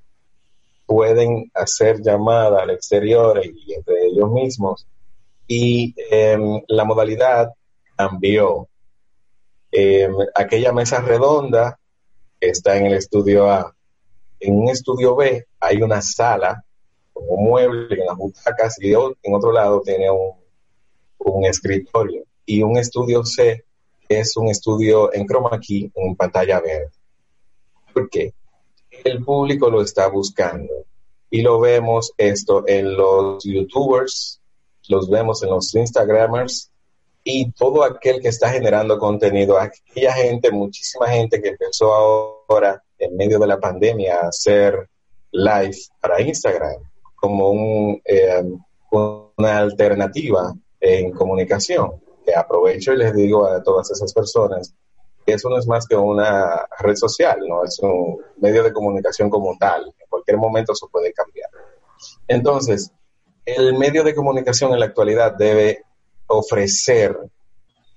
Pueden 0.84 1.50
hacer 1.54 2.02
llamada 2.02 2.62
al 2.62 2.70
exterior 2.70 3.40
y 3.44 3.72
entre 3.72 4.06
ellos 4.06 4.30
mismos. 4.30 4.86
Y 5.46 5.94
em, 6.10 6.60
la 6.68 6.84
modalidad 6.84 7.52
cambió. 7.98 8.68
Em, 9.72 10.14
aquella 10.34 10.72
mesa 10.72 11.00
redonda 11.00 11.78
está 12.40 12.76
en 12.76 12.86
el 12.86 12.94
estudio 12.94 13.50
A. 13.50 13.74
En 14.40 14.56
un 14.56 14.68
estudio 14.68 15.16
B 15.16 15.46
hay 15.58 15.82
una 15.82 16.00
sala 16.00 16.64
con 17.12 17.24
un 17.28 17.44
mueble 17.44 17.94
en 18.00 18.06
las 18.06 18.16
butacas 18.16 18.80
y 18.80 18.92
en 18.92 19.34
otro 19.34 19.50
lado 19.52 19.82
tiene 19.82 20.08
un, 20.10 20.34
un 21.18 21.44
escritorio. 21.44 22.22
Y 22.46 22.62
un 22.62 22.78
estudio 22.78 23.24
C 23.24 23.64
es 24.08 24.36
un 24.36 24.48
estudio 24.48 25.12
en 25.12 25.26
chroma 25.26 25.58
key 25.60 25.90
en 25.94 26.16
pantalla 26.16 26.60
verde. 26.60 26.90
¿Por 27.92 28.08
qué? 28.08 28.32
El 29.04 29.24
público 29.24 29.68
lo 29.68 29.82
está 29.82 30.08
buscando 30.08 30.72
y 31.30 31.42
lo 31.42 31.60
vemos 31.60 32.12
esto 32.16 32.64
en 32.66 32.96
los 32.96 33.44
youtubers, 33.44 34.40
los 34.88 35.10
vemos 35.10 35.42
en 35.42 35.50
los 35.50 35.74
instagramers 35.74 36.70
y 37.30 37.50
todo 37.52 37.84
aquel 37.84 38.20
que 38.22 38.28
está 38.28 38.48
generando 38.48 38.98
contenido, 38.98 39.58
aquella 39.58 40.14
gente, 40.14 40.50
muchísima 40.50 41.08
gente 41.08 41.42
que 41.42 41.50
empezó 41.50 41.92
ahora 41.92 42.82
en 42.98 43.16
medio 43.18 43.38
de 43.38 43.46
la 43.46 43.60
pandemia 43.60 44.20
a 44.20 44.28
hacer 44.28 44.88
live 45.32 45.76
para 46.00 46.22
Instagram 46.22 46.76
como 47.14 47.50
un, 47.50 48.00
eh, 48.06 48.42
una 48.90 49.58
alternativa 49.58 50.54
en 50.80 51.10
comunicación 51.12 52.00
aprovecho 52.34 52.92
y 52.92 52.96
les 52.96 53.14
digo 53.14 53.46
a 53.46 53.62
todas 53.62 53.90
esas 53.90 54.12
personas 54.12 54.74
que 55.26 55.34
eso 55.34 55.50
no 55.50 55.58
es 55.58 55.66
más 55.66 55.86
que 55.86 55.96
una 55.96 56.66
red 56.78 56.96
social, 56.96 57.40
no 57.46 57.62
es 57.62 57.78
un 57.80 58.18
medio 58.38 58.62
de 58.62 58.72
comunicación 58.72 59.28
como 59.28 59.54
tal. 59.58 59.84
En 59.98 60.06
cualquier 60.08 60.38
momento 60.38 60.72
eso 60.72 60.88
puede 60.90 61.12
cambiar. 61.12 61.50
Entonces, 62.26 62.90
el 63.44 63.76
medio 63.76 64.02
de 64.04 64.14
comunicación 64.14 64.72
en 64.72 64.80
la 64.80 64.86
actualidad 64.86 65.34
debe 65.34 65.84
ofrecer 66.28 67.16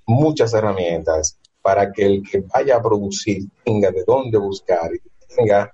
muchas 0.05 0.53
herramientas 0.53 1.37
para 1.61 1.91
que 1.91 2.05
el 2.05 2.23
que 2.23 2.39
vaya 2.53 2.77
a 2.77 2.81
producir 2.81 3.43
tenga 3.63 3.91
de 3.91 4.03
dónde 4.05 4.37
buscar 4.37 4.91
y 4.93 5.35
tenga 5.35 5.73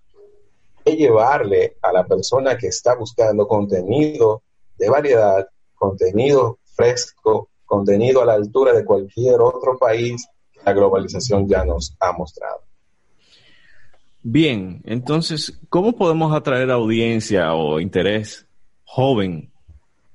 que 0.83 0.95
llevarle 0.95 1.77
a 1.81 1.91
la 1.91 2.05
persona 2.05 2.57
que 2.57 2.67
está 2.67 2.95
buscando 2.95 3.47
contenido 3.47 4.43
de 4.77 4.89
variedad, 4.89 5.47
contenido 5.75 6.59
fresco, 6.75 7.49
contenido 7.65 8.21
a 8.21 8.25
la 8.25 8.33
altura 8.33 8.73
de 8.73 8.85
cualquier 8.85 9.41
otro 9.41 9.77
país 9.77 10.27
la 10.65 10.73
globalización 10.73 11.47
ya 11.47 11.63
nos 11.63 11.95
ha 11.99 12.11
mostrado. 12.11 12.61
Bien, 14.21 14.81
entonces, 14.85 15.57
¿cómo 15.69 15.95
podemos 15.95 16.35
atraer 16.35 16.69
audiencia 16.71 17.53
o 17.53 17.79
interés 17.79 18.45
joven 18.83 19.49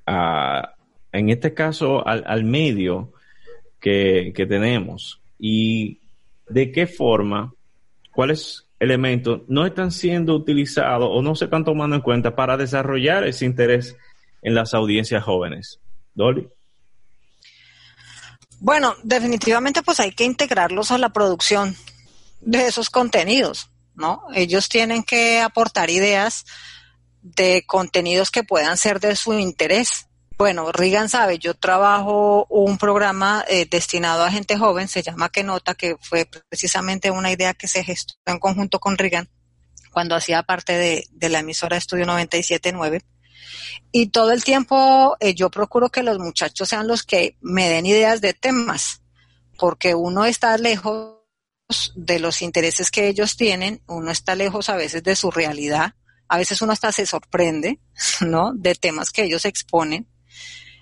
a, 0.07 0.75
en 1.13 1.31
este 1.31 1.55
caso, 1.55 2.07
al, 2.07 2.45
medio 2.45 3.13
que, 3.81 4.33
que, 4.35 4.47
tenemos? 4.47 5.21
¿Y 5.39 6.01
de 6.49 6.73
qué 6.73 6.87
forma, 6.87 7.55
cuáles 8.13 8.67
elementos 8.81 9.43
no 9.49 9.67
están 9.67 9.93
siendo 9.93 10.35
utilizados 10.35 11.09
o 11.11 11.23
no 11.23 11.35
se 11.35 11.45
están 11.45 11.65
tomando 11.65 11.97
en 11.97 12.03
cuenta 12.03 12.35
para 12.35 12.57
desarrollar 12.57 13.27
ese 13.27 13.45
interés 13.45 13.97
en 14.43 14.55
las 14.55 14.75
audiencias 14.75 15.23
jóvenes? 15.23 15.79
Dolly. 16.15 16.49
Bueno, 18.59 18.95
definitivamente 19.03 19.83
pues 19.83 19.99
hay 19.99 20.13
que 20.13 20.25
integrarlos 20.25 20.93
a 20.93 20.99
la 20.99 21.09
producción 21.09 21.77
de 22.41 22.67
esos 22.67 22.91
contenidos, 22.91 23.69
¿no? 23.95 24.23
Ellos 24.35 24.69
tienen 24.69 25.03
que 25.03 25.41
aportar 25.41 25.91
ideas 25.91 26.45
de 27.23 27.65
contenidos 27.67 28.31
que 28.31 28.45
puedan 28.45 28.77
ser 28.77 29.01
de 29.01 29.17
su 29.17 29.33
interés. 29.35 30.07
Bueno, 30.37 30.73
Rigan 30.73 31.09
sabe, 31.09 31.39
yo 31.39 31.55
trabajo 31.55 32.47
un 32.49 32.79
programa 32.79 33.45
eh, 33.49 33.67
destinado 33.67 34.25
a 34.25 34.31
gente 34.31 34.57
joven, 34.57 34.89
se 34.89 35.03
llama 35.03 35.31
Que 35.31 35.45
Nota, 35.45 35.75
que 35.75 35.97
fue 36.01 36.27
precisamente 36.49 37.11
una 37.11 37.31
idea 37.31 37.55
que 37.55 37.69
se 37.69 37.85
gestó 37.85 38.15
en 38.27 38.39
conjunto 38.39 38.81
con 38.81 38.99
Rigan 38.99 39.29
cuando 39.93 40.15
hacía 40.15 40.43
parte 40.43 40.73
de, 40.73 41.07
de 41.11 41.29
la 41.29 41.41
emisora 41.41 41.77
Estudio 41.77 42.07
97.9. 42.07 43.03
Y 43.93 44.09
todo 44.09 44.33
el 44.33 44.43
tiempo 44.43 45.17
eh, 45.21 45.35
yo 45.35 45.51
procuro 45.51 45.91
que 45.91 46.03
los 46.03 46.19
muchachos 46.19 46.69
sean 46.69 46.89
los 46.89 47.03
que 47.03 47.37
me 47.41 47.69
den 47.69 47.87
ideas 47.87 48.21
de 48.21 48.35
temas, 48.35 49.03
porque 49.59 49.95
uno 49.95 50.25
está 50.25 50.57
lejos 50.57 51.19
de 51.95 52.19
los 52.19 52.43
intereses 52.43 52.91
que 52.91 53.09
ellos 53.09 53.37
tienen, 53.37 53.83
uno 53.87 54.11
está 54.11 54.35
lejos 54.35 54.69
a 54.69 54.77
veces 54.77 55.03
de 55.03 55.17
su 55.17 55.31
realidad, 55.31 55.95
a 56.29 56.39
veces 56.39 56.63
uno 56.63 56.73
hasta 56.73 56.93
se 56.93 57.07
sorprende, 57.07 57.81
¿no? 58.21 58.53
De 58.55 58.75
temas 58.75 59.11
que 59.11 59.25
ellos 59.25 59.45
exponen. 59.45 60.09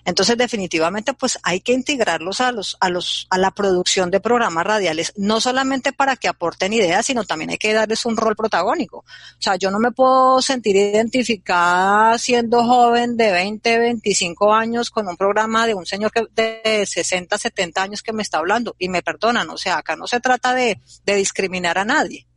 Entonces, 0.05 0.37
definitivamente, 0.37 1.13
pues 1.13 1.37
hay 1.43 1.61
que 1.61 1.73
integrarlos 1.73 2.41
a 2.41 2.51
los, 2.51 2.77
a 2.79 2.89
los, 2.89 3.27
a 3.29 3.37
la 3.37 3.51
producción 3.51 4.09
de 4.09 4.19
programas 4.19 4.65
radiales, 4.65 5.13
no 5.15 5.39
solamente 5.39 5.93
para 5.93 6.15
que 6.15 6.27
aporten 6.27 6.73
ideas, 6.73 7.05
sino 7.05 7.23
también 7.23 7.51
hay 7.51 7.57
que 7.57 7.73
darles 7.73 8.05
un 8.05 8.17
rol 8.17 8.35
protagónico. 8.35 8.97
O 8.99 9.05
sea, 9.41 9.55
yo 9.57 9.69
no 9.69 9.79
me 9.79 9.91
puedo 9.91 10.41
sentir 10.41 10.75
identificada 10.75 12.17
siendo 12.17 12.63
joven 12.63 13.15
de 13.15 13.31
20, 13.31 13.79
25 13.79 14.53
años 14.53 14.89
con 14.89 15.07
un 15.07 15.17
programa 15.17 15.67
de 15.67 15.75
un 15.75 15.85
señor 15.85 16.11
que, 16.11 16.25
de 16.33 16.85
60, 16.85 17.37
70 17.37 17.83
años 17.83 18.01
que 18.01 18.13
me 18.13 18.23
está 18.23 18.39
hablando. 18.39 18.75
Y 18.79 18.89
me 18.89 19.03
perdonan, 19.03 19.49
o 19.49 19.57
sea, 19.57 19.77
acá 19.77 19.95
no 19.95 20.07
se 20.07 20.19
trata 20.19 20.53
de, 20.53 20.79
de 21.05 21.15
discriminar 21.15 21.77
a 21.77 21.85
nadie. 21.85 22.27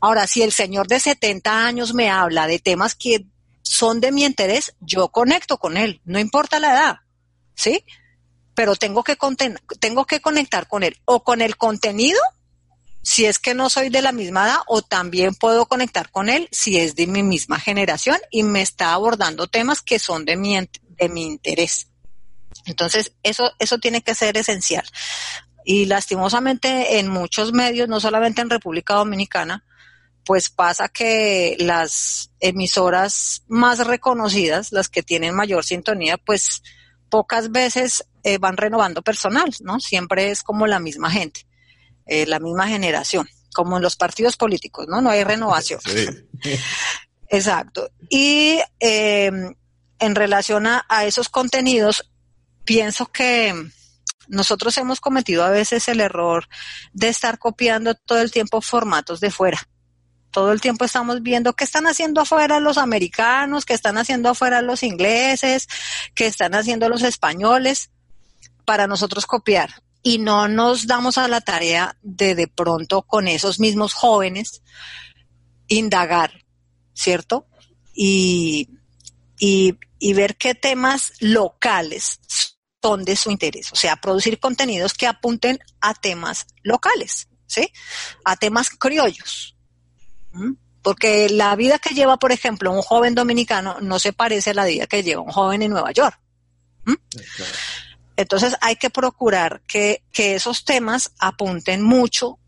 Ahora, 0.00 0.26
si 0.26 0.42
el 0.42 0.52
señor 0.52 0.86
de 0.86 1.00
70 1.00 1.66
años 1.66 1.94
me 1.94 2.10
habla 2.10 2.46
de 2.46 2.58
temas 2.58 2.94
que 2.94 3.26
son 3.68 4.00
de 4.00 4.12
mi 4.12 4.24
interés, 4.24 4.74
yo 4.80 5.08
conecto 5.08 5.58
con 5.58 5.76
él, 5.76 6.00
no 6.06 6.18
importa 6.18 6.58
la 6.58 6.72
edad, 6.72 6.96
¿sí? 7.54 7.84
Pero 8.54 8.76
tengo 8.76 9.04
que, 9.04 9.16
tengo 9.78 10.06
que 10.06 10.20
conectar 10.20 10.66
con 10.66 10.82
él 10.82 10.96
o 11.04 11.22
con 11.22 11.42
el 11.42 11.58
contenido, 11.58 12.18
si 13.02 13.26
es 13.26 13.38
que 13.38 13.52
no 13.52 13.68
soy 13.68 13.90
de 13.90 14.00
la 14.00 14.12
misma 14.12 14.46
edad, 14.46 14.60
o 14.68 14.80
también 14.80 15.34
puedo 15.34 15.66
conectar 15.66 16.10
con 16.10 16.30
él 16.30 16.48
si 16.50 16.78
es 16.78 16.96
de 16.96 17.06
mi 17.06 17.22
misma 17.22 17.60
generación 17.60 18.16
y 18.30 18.42
me 18.42 18.62
está 18.62 18.94
abordando 18.94 19.48
temas 19.48 19.82
que 19.82 19.98
son 19.98 20.24
de 20.24 20.36
mi, 20.36 20.56
de 20.56 21.08
mi 21.10 21.26
interés. 21.26 21.88
Entonces, 22.64 23.12
eso, 23.22 23.52
eso 23.58 23.78
tiene 23.78 24.00
que 24.00 24.14
ser 24.14 24.38
esencial. 24.38 24.84
Y 25.64 25.84
lastimosamente 25.84 26.98
en 26.98 27.08
muchos 27.08 27.52
medios, 27.52 27.86
no 27.86 28.00
solamente 28.00 28.40
en 28.40 28.48
República 28.48 28.94
Dominicana, 28.94 29.62
pues 30.28 30.50
pasa 30.50 30.90
que 30.90 31.56
las 31.58 32.30
emisoras 32.38 33.44
más 33.48 33.78
reconocidas, 33.86 34.72
las 34.72 34.90
que 34.90 35.02
tienen 35.02 35.34
mayor 35.34 35.64
sintonía, 35.64 36.18
pues 36.18 36.62
pocas 37.08 37.50
veces 37.50 38.04
eh, 38.22 38.36
van 38.36 38.58
renovando 38.58 39.00
personal, 39.00 39.50
¿no? 39.60 39.80
Siempre 39.80 40.30
es 40.30 40.42
como 40.42 40.66
la 40.66 40.80
misma 40.80 41.10
gente, 41.10 41.46
eh, 42.04 42.26
la 42.26 42.40
misma 42.40 42.68
generación, 42.68 43.26
como 43.54 43.78
en 43.78 43.82
los 43.82 43.96
partidos 43.96 44.36
políticos, 44.36 44.84
¿no? 44.86 45.00
No 45.00 45.08
hay 45.08 45.24
renovación. 45.24 45.80
Exacto. 47.30 47.88
Y 48.10 48.60
em, 48.80 49.54
en 49.98 50.14
relación 50.14 50.66
a, 50.66 50.84
a 50.90 51.06
esos 51.06 51.30
contenidos, 51.30 52.10
pienso 52.66 53.06
que 53.06 53.54
nosotros 54.26 54.76
hemos 54.76 55.00
cometido 55.00 55.42
a 55.42 55.48
veces 55.48 55.88
el 55.88 56.02
error 56.02 56.50
de 56.92 57.08
estar 57.08 57.38
copiando 57.38 57.94
todo 57.94 58.20
el 58.20 58.30
tiempo 58.30 58.60
formatos 58.60 59.20
de 59.20 59.30
fuera 59.30 59.66
todo 60.38 60.52
el 60.52 60.60
tiempo 60.60 60.84
estamos 60.84 61.20
viendo 61.20 61.54
qué 61.54 61.64
están 61.64 61.88
haciendo 61.88 62.20
afuera 62.20 62.60
los 62.60 62.78
americanos, 62.78 63.64
qué 63.64 63.74
están 63.74 63.98
haciendo 63.98 64.28
afuera 64.28 64.62
los 64.62 64.84
ingleses, 64.84 65.66
qué 66.14 66.26
están 66.26 66.54
haciendo 66.54 66.88
los 66.88 67.02
españoles, 67.02 67.90
para 68.64 68.86
nosotros 68.86 69.26
copiar. 69.26 69.82
Y 70.00 70.18
no 70.18 70.46
nos 70.46 70.86
damos 70.86 71.18
a 71.18 71.26
la 71.26 71.40
tarea 71.40 71.96
de 72.02 72.36
de 72.36 72.46
pronto 72.46 73.02
con 73.02 73.26
esos 73.26 73.58
mismos 73.58 73.94
jóvenes 73.94 74.62
indagar, 75.66 76.44
¿cierto? 76.94 77.48
Y, 77.92 78.68
y, 79.40 79.76
y 79.98 80.12
ver 80.12 80.36
qué 80.36 80.54
temas 80.54 81.14
locales 81.18 82.20
son 82.80 83.04
de 83.04 83.16
su 83.16 83.32
interés. 83.32 83.72
O 83.72 83.76
sea, 83.76 83.96
producir 83.96 84.38
contenidos 84.38 84.94
que 84.94 85.08
apunten 85.08 85.58
a 85.80 85.94
temas 85.94 86.46
locales, 86.62 87.26
¿sí? 87.48 87.72
A 88.24 88.36
temas 88.36 88.70
criollos 88.70 89.57
porque 90.82 91.28
la 91.28 91.54
vida 91.56 91.78
que 91.78 91.94
lleva, 91.94 92.18
por 92.18 92.32
ejemplo, 92.32 92.72
un 92.72 92.82
joven 92.82 93.14
dominicano 93.14 93.78
no 93.80 93.98
se 93.98 94.12
parece 94.12 94.50
a 94.50 94.54
la 94.54 94.64
vida 94.64 94.86
que 94.86 95.02
lleva 95.02 95.22
un 95.22 95.30
joven 95.30 95.62
en 95.62 95.70
Nueva 95.70 95.92
York. 95.92 96.18
Entonces 98.16 98.56
hay 98.60 98.76
que 98.76 98.90
procurar 98.90 99.62
que, 99.66 100.02
esos 100.12 100.64
temas 100.64 101.12
apunten 101.18 101.82
mucho 101.82 102.38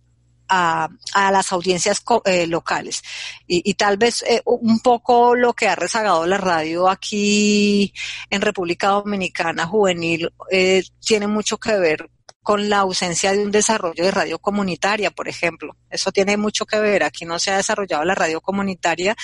a, 0.48 0.88
las 1.14 1.52
audiencias 1.52 2.02
eh, 2.24 2.46
locales. 2.48 3.02
Y, 3.46 3.74
tal 3.74 3.96
vez 3.96 4.22
eh, 4.22 4.42
un 4.44 4.80
poco 4.80 5.36
lo 5.36 5.52
que 5.52 5.68
ha 5.68 5.76
rezagado 5.76 6.26
la 6.26 6.38
radio 6.38 6.88
aquí 6.88 7.92
en 8.30 8.40
República 8.40 8.88
Dominicana 8.88 9.66
juvenil 9.66 10.32
eh, 10.50 10.82
tiene 10.98 11.28
mucho 11.28 11.58
que 11.58 11.78
ver 11.78 12.10
con 12.42 12.70
la 12.70 12.78
ausencia 12.78 13.32
de 13.32 13.44
un 13.44 13.50
desarrollo 13.50 14.04
de 14.04 14.10
radio 14.10 14.38
comunitaria, 14.38 15.10
por 15.10 15.28
ejemplo. 15.28 15.76
Eso 15.90 16.10
tiene 16.10 16.36
mucho 16.36 16.64
que 16.64 16.80
ver. 16.80 17.02
Aquí 17.02 17.24
no 17.24 17.38
se 17.38 17.50
ha 17.50 17.56
desarrollado 17.56 18.04
la 18.04 18.14
radio 18.14 18.40
comunitaria 18.40 19.14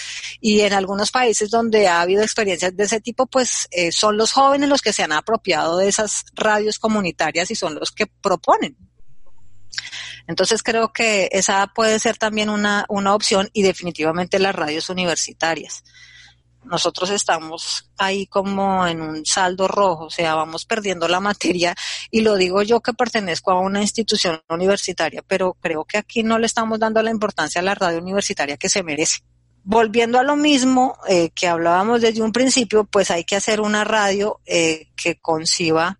y 0.40 0.60
en 0.60 0.72
algunos 0.72 1.10
países 1.10 1.50
donde 1.50 1.88
ha 1.88 2.02
habido 2.02 2.22
experiencias 2.22 2.76
de 2.76 2.84
ese 2.84 3.00
tipo, 3.00 3.26
pues 3.26 3.68
eh, 3.70 3.90
son 3.90 4.16
los 4.16 4.32
jóvenes 4.32 4.68
los 4.68 4.82
que 4.82 4.92
se 4.92 5.02
han 5.02 5.12
apropiado 5.12 5.78
de 5.78 5.88
esas 5.88 6.24
radios 6.34 6.78
comunitarias 6.78 7.50
y 7.50 7.54
son 7.54 7.74
los 7.74 7.90
que 7.90 8.06
proponen. 8.06 8.76
Entonces 10.26 10.62
creo 10.62 10.92
que 10.92 11.28
esa 11.32 11.66
puede 11.74 11.98
ser 11.98 12.18
también 12.18 12.50
una, 12.50 12.84
una 12.88 13.14
opción 13.14 13.48
y 13.52 13.62
definitivamente 13.62 14.38
las 14.38 14.54
radios 14.54 14.90
universitarias 14.90 15.84
nosotros 16.66 17.10
estamos 17.10 17.90
ahí 17.98 18.26
como 18.26 18.86
en 18.86 19.00
un 19.00 19.24
saldo 19.24 19.68
rojo, 19.68 20.04
o 20.04 20.10
sea, 20.10 20.34
vamos 20.34 20.64
perdiendo 20.64 21.08
la 21.08 21.20
materia 21.20 21.74
y 22.10 22.20
lo 22.20 22.36
digo 22.36 22.62
yo 22.62 22.80
que 22.80 22.92
pertenezco 22.92 23.50
a 23.50 23.60
una 23.60 23.80
institución 23.80 24.40
universitaria, 24.48 25.22
pero 25.26 25.54
creo 25.60 25.84
que 25.84 25.98
aquí 25.98 26.22
no 26.22 26.38
le 26.38 26.46
estamos 26.46 26.78
dando 26.78 27.02
la 27.02 27.10
importancia 27.10 27.60
a 27.60 27.64
la 27.64 27.74
radio 27.74 27.98
universitaria 27.98 28.56
que 28.56 28.68
se 28.68 28.82
merece. 28.82 29.20
Volviendo 29.62 30.20
a 30.20 30.22
lo 30.22 30.36
mismo 30.36 30.96
eh, 31.08 31.30
que 31.30 31.48
hablábamos 31.48 32.00
desde 32.00 32.22
un 32.22 32.32
principio, 32.32 32.84
pues 32.84 33.10
hay 33.10 33.24
que 33.24 33.36
hacer 33.36 33.60
una 33.60 33.82
radio 33.82 34.40
eh, 34.46 34.88
que 34.96 35.16
conciba 35.16 35.98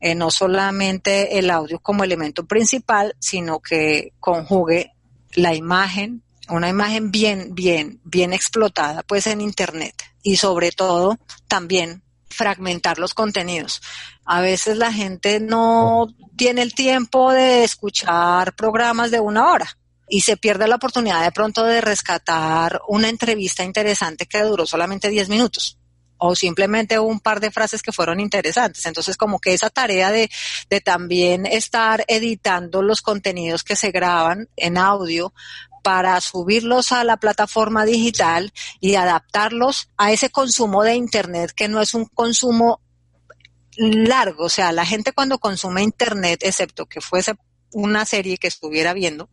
eh, 0.00 0.14
no 0.14 0.30
solamente 0.30 1.38
el 1.38 1.50
audio 1.50 1.80
como 1.80 2.04
elemento 2.04 2.46
principal, 2.46 3.16
sino 3.18 3.60
que 3.60 4.12
conjugue 4.20 4.92
la 5.34 5.54
imagen, 5.54 6.22
una 6.52 6.68
imagen 6.68 7.10
bien, 7.10 7.54
bien, 7.54 8.00
bien 8.04 8.32
explotada, 8.32 9.02
pues 9.02 9.26
en 9.26 9.40
Internet 9.40 9.94
y 10.22 10.36
sobre 10.36 10.70
todo 10.70 11.18
también 11.48 12.02
fragmentar 12.28 12.98
los 12.98 13.14
contenidos. 13.14 13.82
A 14.24 14.40
veces 14.40 14.76
la 14.76 14.92
gente 14.92 15.40
no 15.40 16.06
tiene 16.36 16.62
el 16.62 16.74
tiempo 16.74 17.32
de 17.32 17.64
escuchar 17.64 18.54
programas 18.54 19.10
de 19.10 19.20
una 19.20 19.50
hora 19.52 19.76
y 20.08 20.22
se 20.22 20.36
pierde 20.36 20.68
la 20.68 20.76
oportunidad 20.76 21.22
de 21.22 21.32
pronto 21.32 21.64
de 21.64 21.80
rescatar 21.80 22.80
una 22.88 23.08
entrevista 23.08 23.64
interesante 23.64 24.26
que 24.26 24.42
duró 24.42 24.66
solamente 24.66 25.08
10 25.08 25.28
minutos 25.28 25.78
o 26.24 26.36
simplemente 26.36 27.00
un 27.00 27.18
par 27.18 27.40
de 27.40 27.50
frases 27.50 27.82
que 27.82 27.90
fueron 27.90 28.20
interesantes. 28.20 28.86
Entonces, 28.86 29.16
como 29.16 29.40
que 29.40 29.54
esa 29.54 29.70
tarea 29.70 30.12
de, 30.12 30.30
de 30.70 30.80
también 30.80 31.46
estar 31.46 32.04
editando 32.06 32.80
los 32.80 33.02
contenidos 33.02 33.64
que 33.64 33.74
se 33.74 33.90
graban 33.90 34.48
en 34.56 34.78
audio 34.78 35.34
para 35.82 36.20
subirlos 36.20 36.92
a 36.92 37.04
la 37.04 37.16
plataforma 37.16 37.84
digital 37.84 38.52
y 38.80 38.94
adaptarlos 38.94 39.88
a 39.96 40.12
ese 40.12 40.30
consumo 40.30 40.82
de 40.82 40.94
Internet 40.94 41.52
que 41.54 41.68
no 41.68 41.80
es 41.80 41.94
un 41.94 42.06
consumo 42.06 42.80
largo. 43.76 44.44
O 44.44 44.48
sea, 44.48 44.72
la 44.72 44.86
gente 44.86 45.12
cuando 45.12 45.38
consume 45.38 45.82
Internet, 45.82 46.40
excepto 46.42 46.86
que 46.86 47.00
fuese 47.00 47.34
una 47.72 48.04
serie 48.04 48.38
que 48.38 48.48
estuviera 48.48 48.92
viendo, 48.92 49.28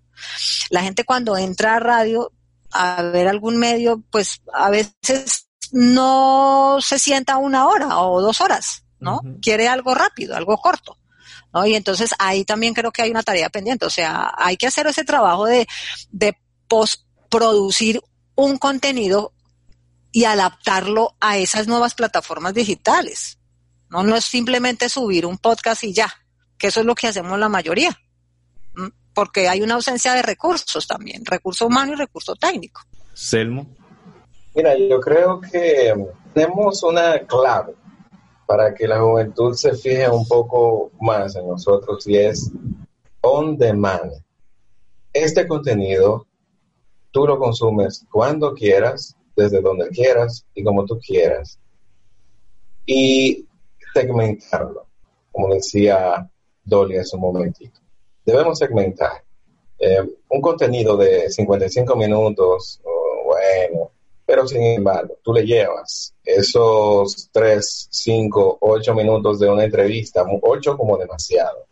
la 0.70 0.82
gente 0.82 1.04
cuando 1.04 1.38
entra 1.38 1.76
a 1.76 1.80
radio 1.80 2.32
a 2.72 3.02
ver 3.04 3.28
algún 3.28 3.58
medio, 3.58 4.02
pues 4.12 4.42
a 4.54 4.70
veces 4.70 5.50
no 5.72 6.78
se 6.82 7.00
sienta 7.00 7.38
una 7.38 7.68
hora 7.68 8.00
o 8.00 8.22
dos 8.22 8.42
horas, 8.42 8.84
¿no? 9.00 9.22
Quiere 9.42 9.68
algo 9.68 9.96
rápido, 9.96 10.36
algo 10.36 10.58
corto. 10.58 10.99
¿No? 11.54 11.66
Y 11.66 11.76
entonces 11.76 12.12
ahí 12.20 12.46
también 12.46 12.74
creo 12.74 12.92
que 12.92 13.02
hay 13.02 13.12
una 13.12 13.24
tarea 13.24 13.50
pendiente, 13.50 13.86
o 13.86 13.90
sea, 13.90 14.34
hay 14.38 14.58
que 14.58 14.68
hacer 14.68 14.88
ese 14.88 15.04
trabajo 15.04 15.46
de, 15.46 15.68
de 16.12 16.38
postproducir 16.68 18.02
un 18.36 18.58
contenido 18.58 19.34
y 20.12 20.26
adaptarlo 20.26 21.16
a 21.20 21.38
esas 21.38 21.68
nuevas 21.68 21.94
plataformas 21.94 22.54
digitales. 22.54 23.38
No, 23.90 24.04
no 24.04 24.16
es 24.16 24.26
simplemente 24.26 24.90
subir 24.90 25.26
un 25.26 25.38
podcast 25.38 25.84
y 25.84 25.94
ya, 25.94 26.14
que 26.58 26.68
eso 26.68 26.80
es 26.80 26.86
lo 26.86 26.96
que 26.96 27.08
hacemos 27.08 27.40
la 27.40 27.50
mayoría, 27.50 28.00
porque 29.14 29.50
hay 29.50 29.62
una 29.62 29.76
ausencia 29.76 30.14
de 30.14 30.22
recursos 30.22 30.88
también, 30.88 31.26
recurso 31.26 31.68
humano 31.68 31.94
y 31.94 31.96
recurso 31.96 32.36
técnico. 32.36 32.82
Selmo. 33.14 33.68
Mira, 34.56 34.78
yo 34.78 35.00
creo 35.00 35.42
que 35.42 35.94
tenemos 36.34 36.84
una 36.84 37.20
clave 37.20 37.74
para 38.50 38.74
que 38.74 38.88
la 38.88 39.00
juventud 39.00 39.54
se 39.54 39.76
fije 39.76 40.10
un 40.10 40.28
poco 40.28 40.90
más 41.00 41.36
en 41.36 41.48
nosotros 41.48 42.08
y 42.08 42.18
es 42.18 42.52
on 43.22 43.56
demand. 43.56 44.12
Este 45.14 45.48
contenido 45.48 46.26
tú 47.12 47.28
lo 47.28 47.38
consumes 47.38 48.08
cuando 48.12 48.56
quieras, 48.56 49.16
desde 49.36 49.62
donde 49.62 49.90
quieras 49.90 50.48
y 50.56 50.64
como 50.64 50.84
tú 50.84 50.98
quieras. 50.98 51.60
Y 52.88 53.46
segmentarlo, 53.94 54.88
como 55.32 55.54
decía 55.54 56.28
Dolly 56.64 56.98
hace 56.98 57.18
un 57.18 57.22
momentito. 57.22 57.80
Debemos 58.26 58.58
segmentar. 58.58 59.24
Eh, 59.78 60.02
un 60.28 60.42
contenido 60.42 60.98
de 60.98 61.30
55 61.30 61.96
minutos, 61.96 62.82
bueno, 63.26 63.92
Pero 64.30 64.48
sin 64.48 64.62
embargo, 64.62 65.18
tú 65.24 65.34
le 65.34 65.44
llevas 65.44 66.14
esos 66.24 67.30
3, 67.32 67.88
5, 67.90 68.60
8 68.62 68.94
minutos 68.94 69.40
de 69.40 69.50
una 69.50 69.64
entrevista, 69.64 70.24
8 70.24 70.78
como 70.78 71.00
demasiado, 71.00 71.66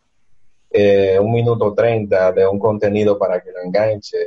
eh, 0.72 1.20
un 1.20 1.34
minuto 1.34 1.76
30 1.76 2.32
de 2.32 2.48
un 2.48 2.58
contenido 2.58 3.16
para 3.16 3.42
que 3.42 3.52
lo 3.52 3.62
enganche 3.62 4.18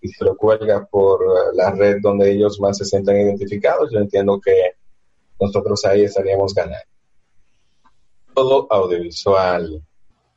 y 0.00 0.08
se 0.08 0.24
lo 0.24 0.36
cuelga 0.36 0.86
por 0.86 1.54
la 1.54 1.70
red 1.70 1.98
donde 2.02 2.32
ellos 2.32 2.58
más 2.58 2.78
se 2.78 2.84
sientan 2.84 3.14
identificados, 3.14 3.92
yo 3.92 4.00
entiendo 4.00 4.40
que 4.44 4.72
nosotros 5.40 5.84
ahí 5.84 6.02
estaríamos 6.02 6.52
ganando. 6.52 6.82
Todo 8.34 8.66
audiovisual 8.70 9.80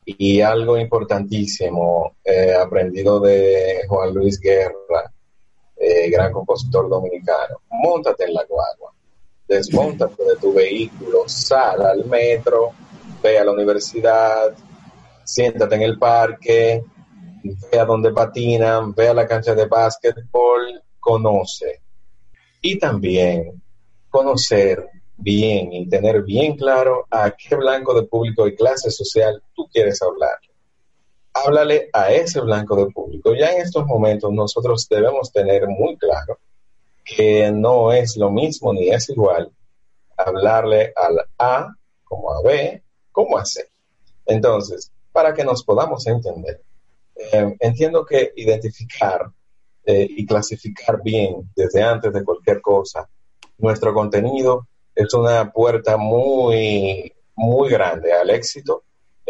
y 0.06 0.40
algo 0.42 0.78
importantísimo 0.78 2.14
eh, 2.22 2.54
aprendido 2.54 3.18
de 3.18 3.80
Juan 3.88 4.14
Luis 4.14 4.38
Guerra, 4.38 5.11
eh, 5.11 5.11
gran 6.12 6.32
compositor 6.32 6.88
dominicano, 6.88 7.62
montate 7.70 8.24
en 8.24 8.34
la 8.34 8.44
guagua, 8.44 8.92
desmontate 9.48 10.24
de 10.24 10.36
tu 10.36 10.52
vehículo, 10.52 11.24
sal 11.26 11.84
al 11.84 12.04
metro, 12.04 12.72
ve 13.22 13.38
a 13.38 13.44
la 13.44 13.52
universidad, 13.52 14.54
siéntate 15.24 15.74
en 15.74 15.82
el 15.82 15.98
parque, 15.98 16.84
ve 17.42 17.78
a 17.78 17.84
donde 17.84 18.12
patinan, 18.12 18.94
ve 18.94 19.08
a 19.08 19.14
la 19.14 19.26
cancha 19.26 19.54
de 19.54 19.66
básquetbol, 19.66 20.82
conoce. 21.00 21.80
Y 22.60 22.78
también 22.78 23.60
conocer 24.08 24.88
bien 25.16 25.72
y 25.72 25.88
tener 25.88 26.22
bien 26.22 26.56
claro 26.56 27.06
a 27.10 27.30
qué 27.30 27.56
blanco 27.56 27.94
de 27.94 28.06
público 28.06 28.46
y 28.46 28.54
clase 28.54 28.90
social 28.90 29.42
tú 29.54 29.66
quieres 29.72 30.02
hablar. 30.02 30.38
Háblale 31.34 31.88
a 31.92 32.12
ese 32.12 32.40
blanco 32.40 32.76
de 32.76 32.92
público. 32.92 33.34
Ya 33.34 33.52
en 33.52 33.62
estos 33.62 33.86
momentos 33.86 34.32
nosotros 34.32 34.86
debemos 34.88 35.32
tener 35.32 35.66
muy 35.66 35.96
claro 35.96 36.38
que 37.04 37.50
no 37.50 37.92
es 37.92 38.16
lo 38.16 38.30
mismo 38.30 38.72
ni 38.72 38.90
es 38.90 39.08
igual 39.08 39.50
hablarle 40.16 40.92
al 40.94 41.18
A 41.38 41.74
como 42.04 42.32
a 42.32 42.42
B 42.42 42.82
como 43.10 43.38
a 43.38 43.44
C. 43.44 43.68
Entonces, 44.26 44.90
para 45.10 45.34
que 45.34 45.44
nos 45.44 45.64
podamos 45.64 46.06
entender, 46.06 46.62
eh, 47.16 47.56
entiendo 47.60 48.04
que 48.04 48.32
identificar 48.36 49.30
eh, 49.84 50.06
y 50.08 50.24
clasificar 50.26 51.02
bien 51.02 51.50
desde 51.56 51.82
antes 51.82 52.12
de 52.12 52.24
cualquier 52.24 52.60
cosa 52.60 53.08
nuestro 53.58 53.94
contenido 53.94 54.66
es 54.94 55.14
una 55.14 55.50
puerta 55.52 55.96
muy, 55.96 57.12
muy 57.34 57.70
grande 57.70 58.12
al 58.12 58.28
éxito 58.30 58.82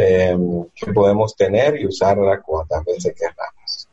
eh, 0.03 0.37
que 0.75 0.93
podemos 0.93 1.37
tener 1.37 1.77
y 1.81 1.87
usarla 1.87 2.41
cuantas 2.41 2.85
veces 2.85 3.15
queramos. 3.17 3.89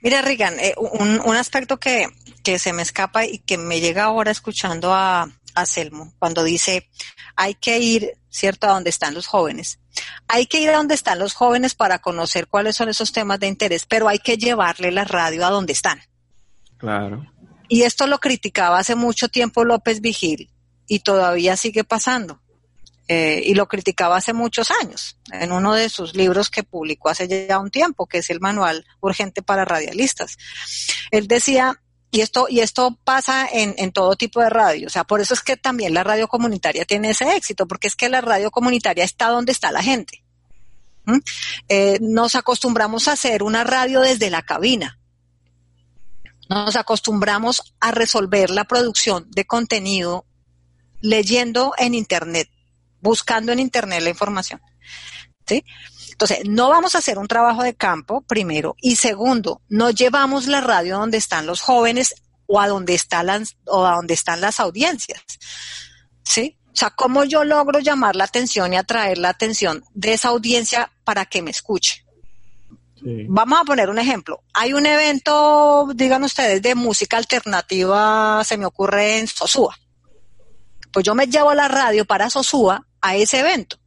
Mira, 0.00 0.22
Rigan, 0.22 0.54
un, 0.76 1.20
un, 1.20 1.36
aspecto 1.36 1.78
que, 1.78 2.06
que, 2.44 2.58
se 2.58 2.72
me 2.72 2.82
escapa 2.82 3.24
y 3.24 3.38
que 3.38 3.58
me 3.58 3.80
llega 3.80 4.04
ahora 4.04 4.30
escuchando 4.30 4.92
a, 4.92 5.28
a 5.56 5.66
Selmo, 5.66 6.12
cuando 6.18 6.44
dice, 6.44 6.88
hay 7.34 7.54
que 7.54 7.78
ir, 7.78 8.16
¿cierto?, 8.28 8.68
a 8.68 8.72
donde 8.72 8.90
están 8.90 9.14
los 9.14 9.26
jóvenes. 9.26 9.80
Hay 10.28 10.46
que 10.46 10.60
ir 10.60 10.70
a 10.70 10.76
donde 10.76 10.94
están 10.94 11.18
los 11.18 11.34
jóvenes 11.34 11.74
para 11.74 11.98
conocer 11.98 12.46
cuáles 12.46 12.76
son 12.76 12.88
esos 12.88 13.12
temas 13.12 13.40
de 13.40 13.48
interés, 13.48 13.86
pero 13.86 14.06
hay 14.06 14.18
que 14.18 14.36
llevarle 14.36 14.92
la 14.92 15.04
radio 15.04 15.44
a 15.44 15.50
donde 15.50 15.72
están. 15.72 16.00
Claro. 16.76 17.26
Y 17.68 17.82
esto 17.82 18.06
lo 18.06 18.18
criticaba 18.18 18.78
hace 18.78 18.94
mucho 18.94 19.28
tiempo 19.28 19.64
López 19.64 20.00
Vigil 20.00 20.50
y 20.86 21.00
todavía 21.00 21.56
sigue 21.56 21.84
pasando. 21.84 22.40
Eh, 23.08 23.40
y 23.44 23.54
lo 23.54 23.68
criticaba 23.68 24.16
hace 24.16 24.32
muchos 24.32 24.72
años 24.72 25.16
en 25.30 25.52
uno 25.52 25.74
de 25.74 25.88
sus 25.88 26.16
libros 26.16 26.50
que 26.50 26.64
publicó 26.64 27.08
hace 27.08 27.46
ya 27.46 27.60
un 27.60 27.70
tiempo, 27.70 28.06
que 28.06 28.18
es 28.18 28.30
el 28.30 28.40
Manual 28.40 28.84
Urgente 29.00 29.42
para 29.42 29.64
Radialistas. 29.64 30.36
Él 31.12 31.28
decía, 31.28 31.80
y 32.10 32.20
esto, 32.20 32.46
y 32.48 32.60
esto 32.60 32.98
pasa 33.04 33.46
en, 33.52 33.76
en, 33.78 33.92
todo 33.92 34.16
tipo 34.16 34.40
de 34.40 34.50
radio. 34.50 34.88
O 34.88 34.90
sea, 34.90 35.04
por 35.04 35.20
eso 35.20 35.34
es 35.34 35.42
que 35.42 35.56
también 35.56 35.94
la 35.94 36.02
radio 36.02 36.26
comunitaria 36.26 36.84
tiene 36.84 37.10
ese 37.10 37.36
éxito, 37.36 37.68
porque 37.68 37.86
es 37.86 37.94
que 37.94 38.08
la 38.08 38.20
radio 38.20 38.50
comunitaria 38.50 39.04
está 39.04 39.28
donde 39.28 39.52
está 39.52 39.70
la 39.70 39.82
gente. 39.82 40.24
Eh, 41.68 41.98
nos 42.00 42.34
acostumbramos 42.34 43.08
a 43.08 43.12
hacer 43.12 43.42
una 43.42 43.64
radio 43.64 44.00
desde 44.00 44.30
la 44.30 44.42
cabina. 44.42 44.98
Nos 46.48 46.76
acostumbramos 46.76 47.74
a 47.80 47.90
resolver 47.90 48.50
la 48.50 48.64
producción 48.64 49.28
de 49.30 49.46
contenido 49.46 50.26
leyendo 51.00 51.72
en 51.78 51.94
Internet, 51.94 52.48
buscando 53.06 53.52
en 53.52 53.60
Internet 53.60 54.02
la 54.02 54.10
información. 54.10 54.60
¿Sí? 55.46 55.64
Entonces, 56.10 56.40
no 56.44 56.70
vamos 56.70 56.94
a 56.94 56.98
hacer 56.98 57.18
un 57.18 57.28
trabajo 57.28 57.62
de 57.62 57.74
campo, 57.74 58.22
primero, 58.22 58.74
y 58.80 58.96
segundo, 58.96 59.62
no 59.68 59.90
llevamos 59.90 60.46
la 60.46 60.60
radio 60.60 60.98
donde 60.98 61.18
están 61.18 61.46
los 61.46 61.60
jóvenes 61.60 62.14
o 62.46 62.60
a 62.60 62.66
donde, 62.68 62.94
están 62.94 63.26
las, 63.26 63.56
o 63.66 63.86
a 63.86 63.96
donde 63.96 64.14
están 64.14 64.40
las 64.40 64.58
audiencias. 64.58 65.22
¿Sí? 66.24 66.58
O 66.66 66.76
sea, 66.76 66.90
¿cómo 66.90 67.24
yo 67.24 67.44
logro 67.44 67.78
llamar 67.78 68.16
la 68.16 68.24
atención 68.24 68.72
y 68.72 68.76
atraer 68.76 69.18
la 69.18 69.28
atención 69.28 69.84
de 69.94 70.14
esa 70.14 70.28
audiencia 70.28 70.90
para 71.04 71.26
que 71.26 71.42
me 71.42 71.50
escuche? 71.50 72.04
Sí. 72.96 73.26
Vamos 73.28 73.60
a 73.60 73.64
poner 73.64 73.88
un 73.88 73.98
ejemplo. 73.98 74.42
Hay 74.52 74.72
un 74.72 74.84
evento, 74.84 75.86
digan 75.94 76.24
ustedes, 76.24 76.60
de 76.60 76.74
música 76.74 77.18
alternativa, 77.18 78.42
se 78.42 78.56
me 78.56 78.66
ocurre 78.66 79.18
en 79.18 79.28
Sosúa. 79.28 79.78
Pues 80.92 81.04
yo 81.04 81.14
me 81.14 81.26
llevo 81.26 81.52
la 81.54 81.68
radio 81.68 82.06
para 82.06 82.30
Sosúa 82.30 82.86
a 83.08 83.16
ese 83.16 83.40
evento 83.40 83.78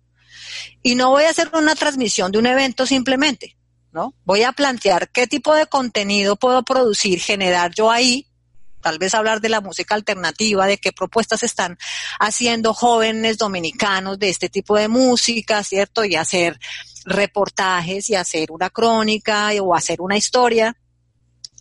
y 0.82 0.96
no 0.96 1.10
voy 1.10 1.24
a 1.24 1.30
hacer 1.30 1.50
una 1.54 1.76
transmisión 1.76 2.32
de 2.32 2.40
un 2.40 2.46
evento 2.46 2.86
simplemente, 2.86 3.58
¿no? 3.92 4.14
Voy 4.26 4.44
a 4.44 4.52
plantear 4.52 5.10
qué 5.10 5.28
tipo 5.28 5.54
de 5.54 5.66
contenido 5.66 6.36
puedo 6.36 6.64
producir, 6.64 7.20
generar 7.20 7.74
yo 7.74 7.92
ahí, 7.92 8.28
tal 8.82 8.98
vez 8.98 9.14
hablar 9.14 9.42
de 9.42 9.50
la 9.50 9.62
música 9.62 9.96
alternativa, 9.96 10.66
de 10.68 10.78
qué 10.78 10.94
propuestas 10.94 11.44
están 11.44 11.78
haciendo 12.20 12.74
jóvenes 12.74 13.38
dominicanos 13.38 14.18
de 14.20 14.30
este 14.30 14.50
tipo 14.50 14.78
de 14.78 14.88
música, 14.88 15.64
¿cierto? 15.64 16.06
Y 16.06 16.16
hacer 16.16 16.58
reportajes 17.06 18.10
y 18.10 18.16
hacer 18.16 18.52
una 18.52 18.70
crónica 18.70 19.50
o 19.62 19.76
hacer 19.76 20.02
una 20.02 20.18
historia. 20.18 20.76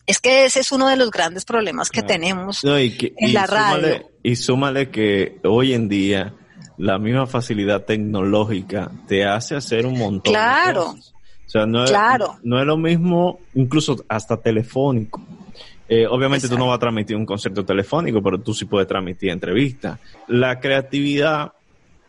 Es 0.06 0.20
que 0.20 0.46
ese 0.46 0.60
es 0.60 0.72
uno 0.72 0.88
de 0.88 0.96
los 0.96 1.10
grandes 1.10 1.44
problemas 1.44 1.90
que 1.90 2.02
tenemos 2.02 2.64
no, 2.64 2.78
y 2.78 2.96
que, 2.96 3.12
en 3.18 3.30
y 3.30 3.32
la 3.32 3.46
súmale, 3.46 3.92
radio. 3.92 4.10
Y 4.22 4.36
súmale 4.36 4.90
que 4.90 5.40
hoy 5.44 5.74
en 5.74 5.88
día 5.88 6.34
la 6.78 6.98
misma 6.98 7.26
facilidad 7.26 7.84
tecnológica 7.84 8.90
te 9.06 9.24
hace 9.24 9.56
hacer 9.56 9.84
un 9.84 9.98
montón 9.98 10.32
claro, 10.32 10.80
de 10.80 10.86
cosas. 10.86 11.14
O 11.46 11.50
sea, 11.50 11.66
no 11.66 11.84
es, 11.84 11.90
claro. 11.90 12.36
no 12.42 12.60
es 12.60 12.66
lo 12.66 12.76
mismo, 12.76 13.40
incluso 13.54 13.96
hasta 14.08 14.36
telefónico. 14.36 15.20
Eh, 15.88 16.06
obviamente 16.06 16.46
Exacto. 16.46 16.56
tú 16.56 16.58
no 16.58 16.68
vas 16.68 16.76
a 16.76 16.80
transmitir 16.80 17.16
un 17.16 17.24
concierto 17.24 17.64
telefónico, 17.64 18.22
pero 18.22 18.38
tú 18.38 18.52
sí 18.52 18.66
puedes 18.66 18.86
transmitir 18.86 19.30
entrevistas. 19.30 19.98
La 20.26 20.60
creatividad 20.60 21.52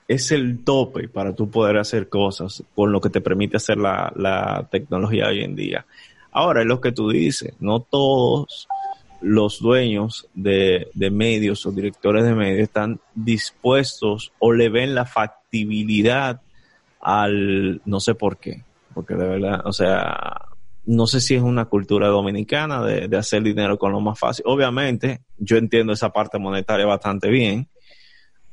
es 0.08 0.32
el 0.32 0.64
tope 0.64 1.08
para 1.08 1.34
tú 1.34 1.50
poder 1.50 1.78
hacer 1.78 2.10
cosas 2.10 2.64
con 2.76 2.92
lo 2.92 3.00
que 3.00 3.10
te 3.10 3.22
permite 3.22 3.58
hacer 3.58 3.78
la, 3.78 4.12
la 4.16 4.68
tecnología 4.70 5.28
hoy 5.28 5.44
en 5.44 5.56
día. 5.56 5.86
Ahora, 6.32 6.62
es 6.62 6.68
lo 6.68 6.82
que 6.82 6.92
tú 6.92 7.10
dices, 7.10 7.54
no 7.60 7.80
todos 7.80 8.68
los 9.22 9.60
dueños 9.60 10.28
de, 10.34 10.90
medios 11.12 11.66
o 11.66 11.72
directores 11.72 12.24
de 12.24 12.36
medios 12.36 12.60
están 12.60 13.00
dispuestos 13.16 14.32
o 14.40 14.54
le 14.54 14.70
ven 14.70 14.96
la 14.96 15.06
factibilidad 15.06 16.42
al, 17.02 17.82
no 17.86 18.00
sé 18.00 18.16
por 18.16 18.38
qué, 18.38 18.64
porque 18.94 19.16
de 19.16 19.28
verdad, 19.28 19.62
o 19.66 19.74
sea, 19.74 20.46
no 20.86 21.08
sé 21.08 21.22
si 21.22 21.36
es 21.36 21.42
una 21.42 21.66
cultura 21.66 22.08
dominicana 22.08 22.84
de, 22.84 23.08
de 23.08 23.18
hacer 23.18 23.44
dinero 23.44 23.78
con 23.78 23.92
lo 23.92 24.00
más 24.00 24.18
fácil. 24.18 24.46
Obviamente, 24.48 25.22
yo 25.38 25.58
entiendo 25.58 25.94
esa 25.94 26.10
parte 26.10 26.40
monetaria 26.40 26.86
bastante 26.86 27.30
bien, 27.30 27.68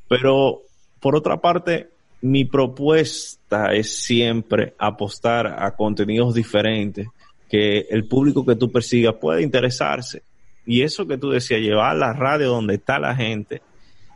pero 0.08 0.62
por 1.00 1.16
otra 1.16 1.40
parte, 1.40 1.90
mi 2.22 2.44
propuesta 2.44 3.72
es 3.72 4.04
siempre 4.04 4.74
apostar 4.78 5.46
a 5.46 5.74
contenidos 5.76 6.34
diferentes 6.34 7.06
que 7.48 7.86
el 7.90 8.08
público 8.08 8.44
que 8.44 8.56
tú 8.56 8.70
persigas 8.72 9.14
pueda 9.14 9.40
interesarse 9.40 10.22
y 10.66 10.82
eso 10.82 11.06
que 11.06 11.16
tú 11.16 11.30
decías, 11.30 11.60
llevar 11.60 11.96
la 11.96 12.12
radio 12.12 12.48
donde 12.48 12.74
está 12.74 12.98
la 12.98 13.14
gente, 13.14 13.62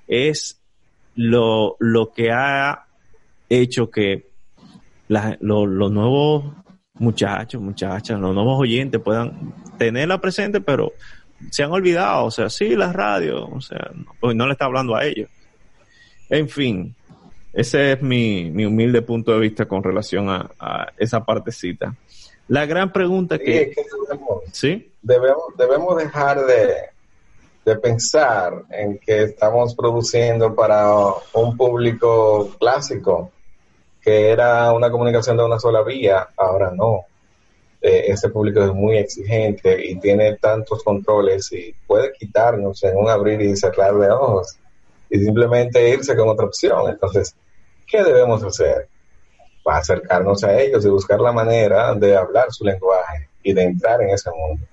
es 0.06 0.60
lo, 1.14 1.76
lo 1.78 2.12
que 2.12 2.30
ha 2.32 2.86
hecho 3.48 3.90
que 3.90 4.28
la, 5.08 5.36
lo, 5.40 5.66
los 5.66 5.90
nuevos 5.90 6.52
muchachos, 6.94 7.60
muchachas, 7.62 8.20
los 8.20 8.34
nuevos 8.34 8.60
oyentes 8.60 9.00
puedan 9.00 9.54
tenerla 9.78 10.20
presente, 10.20 10.60
pero 10.60 10.92
se 11.50 11.62
han 11.62 11.72
olvidado, 11.72 12.26
o 12.26 12.30
sea, 12.30 12.50
sí, 12.50 12.76
la 12.76 12.92
radio, 12.92 13.46
o 13.46 13.60
sea, 13.60 13.90
pues 14.20 14.36
no 14.36 14.46
le 14.46 14.52
está 14.52 14.66
hablando 14.66 14.94
a 14.94 15.04
ellos. 15.04 15.30
En 16.28 16.48
fin, 16.48 16.94
ese 17.52 17.92
es 17.92 18.02
mi, 18.02 18.50
mi 18.50 18.66
humilde 18.66 19.02
punto 19.02 19.32
de 19.32 19.40
vista 19.40 19.66
con 19.66 19.82
relación 19.82 20.28
a, 20.28 20.50
a 20.58 20.92
esa 20.98 21.24
partecita. 21.24 21.96
La 22.48 22.66
gran 22.66 22.92
pregunta 22.92 23.36
sí, 23.38 23.44
que... 23.44 23.62
Es 23.62 23.76
que 23.76 23.82
debemos, 24.08 24.42
¿Sí? 24.52 24.89
Debemos, 25.02 25.44
debemos 25.56 25.96
dejar 25.96 26.44
de, 26.44 26.74
de, 27.64 27.76
pensar 27.76 28.64
en 28.70 28.98
que 28.98 29.22
estamos 29.24 29.74
produciendo 29.74 30.54
para 30.54 30.94
un 31.32 31.56
público 31.56 32.50
clásico, 32.58 33.30
que 34.02 34.30
era 34.30 34.72
una 34.72 34.90
comunicación 34.90 35.36
de 35.36 35.44
una 35.44 35.58
sola 35.58 35.82
vía, 35.82 36.28
ahora 36.36 36.70
no. 36.70 37.06
eh, 37.82 38.04
este 38.08 38.28
público 38.28 38.62
es 38.62 38.72
muy 38.72 38.98
exigente 38.98 39.86
y 39.86 39.98
tiene 39.98 40.36
tantos 40.36 40.82
controles 40.84 41.50
y 41.52 41.74
puede 41.86 42.12
quitarnos 42.12 42.82
en 42.84 42.96
un 42.96 43.08
abrir 43.08 43.40
y 43.40 43.56
cerrar 43.56 43.94
de 43.94 44.10
ojos 44.10 44.58
y 45.08 45.18
simplemente 45.18 45.88
irse 45.90 46.16
con 46.16 46.28
otra 46.28 46.46
opción. 46.46 46.88
Entonces, 46.88 47.34
¿qué 47.86 48.02
debemos 48.04 48.42
hacer? 48.44 48.88
Para 49.62 49.78
acercarnos 49.78 50.44
a 50.44 50.58
ellos 50.60 50.84
y 50.84 50.88
buscar 50.88 51.20
la 51.20 51.32
manera 51.32 51.94
de 51.94 52.16
hablar 52.16 52.52
su 52.52 52.64
lenguaje 52.64 53.28
y 53.42 53.52
de 53.52 53.62
entrar 53.62 54.00
en 54.02 54.10
ese 54.10 54.30
mundo. 54.30 54.64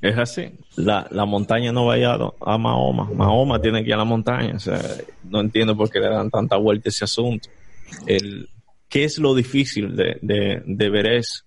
Es 0.00 0.16
así. 0.16 0.50
La, 0.76 1.06
la 1.10 1.24
montaña 1.26 1.72
no 1.72 1.86
vaya 1.86 2.14
a, 2.14 2.58
Mahoma. 2.58 3.10
Mahoma 3.14 3.60
tiene 3.60 3.82
que 3.82 3.88
ir 3.88 3.94
a 3.94 3.98
la 3.98 4.04
montaña. 4.04 4.56
O 4.56 4.58
sea, 4.58 4.80
no 5.24 5.40
entiendo 5.40 5.76
por 5.76 5.90
qué 5.90 6.00
le 6.00 6.08
dan 6.08 6.30
tanta 6.30 6.56
vuelta 6.56 6.88
a 6.88 6.90
ese 6.90 7.04
asunto. 7.04 7.48
El, 8.06 8.48
¿Qué 8.88 9.04
es 9.04 9.18
lo 9.18 9.34
difícil 9.34 9.94
de, 9.94 10.18
de, 10.22 10.62
de 10.64 10.90
ver 10.90 11.06
eso? 11.06 11.44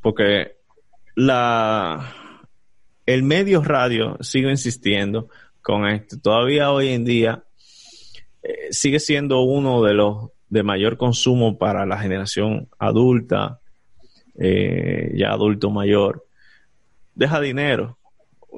Porque 0.00 0.56
la, 1.14 2.14
el 3.06 3.22
medio 3.22 3.62
radio, 3.62 4.16
sigo 4.20 4.50
insistiendo 4.50 5.28
con 5.60 5.86
esto, 5.86 6.18
todavía 6.20 6.72
hoy 6.72 6.88
en 6.88 7.04
día 7.04 7.44
eh, 8.42 8.68
sigue 8.70 8.98
siendo 8.98 9.42
uno 9.42 9.82
de 9.82 9.94
los 9.94 10.30
de 10.48 10.62
mayor 10.62 10.96
consumo 10.96 11.56
para 11.56 11.86
la 11.86 11.98
generación 11.98 12.68
adulta, 12.78 13.60
eh, 14.38 15.12
ya 15.14 15.30
adulto 15.30 15.70
mayor. 15.70 16.26
Deja 17.14 17.40
dinero, 17.40 17.98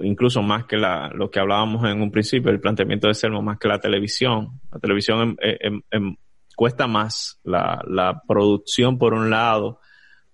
incluso 0.03 0.43
más 0.43 0.65
que 0.65 0.77
la, 0.77 1.11
lo 1.15 1.31
que 1.31 1.41
hablábamos 1.41 1.85
en 1.89 2.01
un 2.01 2.11
principio, 2.11 2.51
el 2.51 2.61
planteamiento 2.61 3.09
de 3.09 3.15
Selmo, 3.15 3.43
más 3.43 3.59
que 3.59 3.69
la 3.69 3.81
televisión. 3.81 4.61
La 4.73 4.79
televisión 4.79 5.37
en, 5.41 5.85
en, 5.91 6.19
cuesta 6.57 6.87
más 6.87 7.41
la, 7.45 7.83
la 7.87 8.23
producción 8.27 8.99
por 8.99 9.15
un 9.15 9.31
lado, 9.31 9.81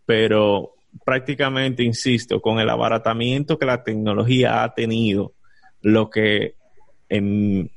pero 0.05 0.75
prácticamente, 1.05 1.83
insisto, 1.83 2.41
con 2.41 2.59
el 2.59 2.69
abaratamiento 2.69 3.59
que 3.59 3.67
la 3.67 3.83
tecnología 3.83 4.63
ha 4.63 4.75
tenido, 4.75 5.35
lo 5.83 6.11
que 6.11 6.57
en, 7.09 7.71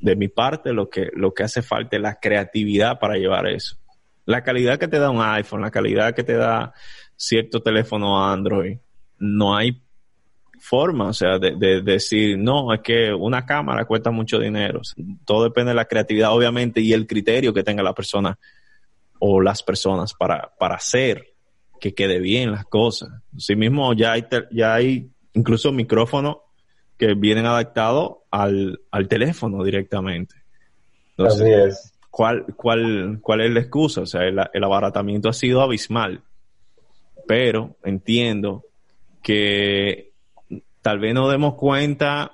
de 0.00 0.16
mi 0.16 0.28
parte, 0.28 0.72
lo 0.72 0.88
que, 0.88 1.10
lo 1.14 1.34
que 1.34 1.42
hace 1.42 1.62
falta 1.62 1.96
es 1.96 2.02
la 2.02 2.18
creatividad 2.18 2.98
para 2.98 3.16
llevar 3.16 3.46
eso. 3.46 3.76
La 4.26 4.42
calidad 4.42 4.78
que 4.78 4.88
te 4.88 4.98
da 4.98 5.10
un 5.10 5.22
iPhone, 5.22 5.62
la 5.62 5.70
calidad 5.70 6.14
que 6.14 6.24
te 6.24 6.34
da 6.34 6.72
cierto 7.16 7.62
teléfono 7.62 8.24
Android, 8.24 8.78
no 9.20 9.54
hay 9.54 9.80
forma, 10.60 11.08
o 11.08 11.12
sea, 11.12 11.38
de, 11.38 11.82
decir, 11.82 12.36
no, 12.38 12.72
es 12.72 12.80
que 12.80 13.12
una 13.12 13.46
cámara 13.46 13.86
cuesta 13.86 14.10
mucho 14.10 14.38
dinero. 14.38 14.82
Todo 15.24 15.44
depende 15.44 15.70
de 15.70 15.76
la 15.76 15.86
creatividad, 15.86 16.34
obviamente, 16.34 16.80
y 16.80 16.92
el 16.92 17.06
criterio 17.06 17.54
que 17.54 17.62
tenga 17.62 17.82
la 17.82 17.94
persona 17.94 18.38
o 19.18 19.40
las 19.40 19.62
personas 19.62 20.14
para, 20.14 20.52
para 20.58 20.76
hacer 20.76 21.34
que 21.80 21.94
quede 21.94 22.20
bien 22.20 22.52
las 22.52 22.66
cosas. 22.66 23.10
Sí 23.36 23.56
mismo 23.56 23.94
ya 23.94 24.12
hay, 24.12 24.26
ya 24.50 24.74
hay 24.74 25.10
incluso 25.32 25.72
micrófonos 25.72 26.38
que 26.98 27.14
vienen 27.14 27.46
adaptados 27.46 28.18
al, 28.30 28.80
al 28.90 29.08
teléfono 29.08 29.64
directamente. 29.64 30.34
Entonces, 31.16 31.40
Así 31.40 31.52
es. 31.52 31.92
¿cuál, 32.10 32.44
cuál, 32.56 33.18
¿Cuál 33.22 33.40
es 33.40 33.50
la 33.50 33.60
excusa? 33.60 34.02
O 34.02 34.06
sea, 34.06 34.24
el, 34.24 34.38
el 34.52 34.64
abaratamiento 34.64 35.30
ha 35.30 35.32
sido 35.32 35.62
abismal. 35.62 36.22
Pero 37.26 37.76
entiendo 37.84 38.64
que 39.22 40.12
tal 40.82 40.98
vez 40.98 41.14
nos 41.14 41.30
demos 41.30 41.54
cuenta, 41.54 42.32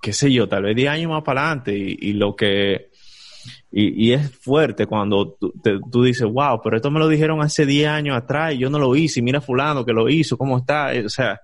qué 0.00 0.12
sé 0.12 0.32
yo, 0.32 0.48
tal 0.48 0.64
vez 0.64 0.76
10 0.76 0.88
años 0.88 1.10
más 1.10 1.22
para 1.22 1.46
adelante 1.46 1.76
y, 1.76 2.12
lo 2.12 2.34
que... 2.36 2.90
Y, 3.70 4.12
es 4.12 4.34
fuerte 4.38 4.86
cuando 4.86 5.36
tú, 5.36 6.02
dices, 6.02 6.26
wow, 6.26 6.60
pero 6.62 6.76
esto 6.76 6.90
me 6.90 6.98
lo 6.98 7.08
dijeron 7.08 7.42
hace 7.42 7.66
10 7.66 7.88
años 7.88 8.16
atrás 8.16 8.54
y 8.54 8.58
yo 8.58 8.70
no 8.70 8.78
lo 8.78 8.96
hice 8.96 9.20
y 9.20 9.22
mira 9.22 9.40
fulano 9.40 9.84
que 9.84 9.92
lo 9.92 10.08
hizo, 10.08 10.38
¿cómo 10.38 10.58
está? 10.58 10.92
O 11.04 11.08
sea, 11.08 11.40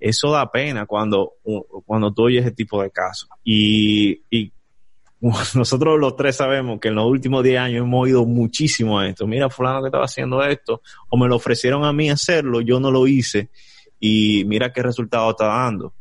eso 0.00 0.30
da 0.30 0.50
pena 0.50 0.86
cuando, 0.86 1.34
cuando 1.84 2.12
tú 2.12 2.24
oyes 2.24 2.46
ese 2.46 2.54
tipo 2.54 2.82
de 2.82 2.90
casos. 2.90 3.28
Y, 3.44 4.22
y 4.30 4.52
nosotros 5.20 5.98
los 5.98 6.16
tres 6.16 6.36
sabemos 6.36 6.80
que 6.80 6.88
en 6.88 6.94
los 6.94 7.04
últimos 7.04 7.44
10 7.44 7.60
años 7.60 7.82
hemos 7.82 8.04
oído 8.04 8.24
muchísimo 8.24 9.02
esto. 9.02 9.26
Mira, 9.26 9.50
fulano 9.50 9.82
que 9.82 9.88
estaba 9.88 10.04
haciendo 10.04 10.42
esto, 10.42 10.80
o 11.10 11.18
me 11.18 11.28
lo 11.28 11.36
ofrecieron 11.36 11.84
a 11.84 11.92
mí 11.92 12.08
hacerlo, 12.08 12.62
yo 12.62 12.80
no 12.80 12.90
lo 12.90 13.06
hice 13.06 13.50
y 14.00 14.44
mira 14.46 14.72
qué 14.72 14.82
resultado 14.82 15.30
está 15.30 15.46
dando. 15.46 15.94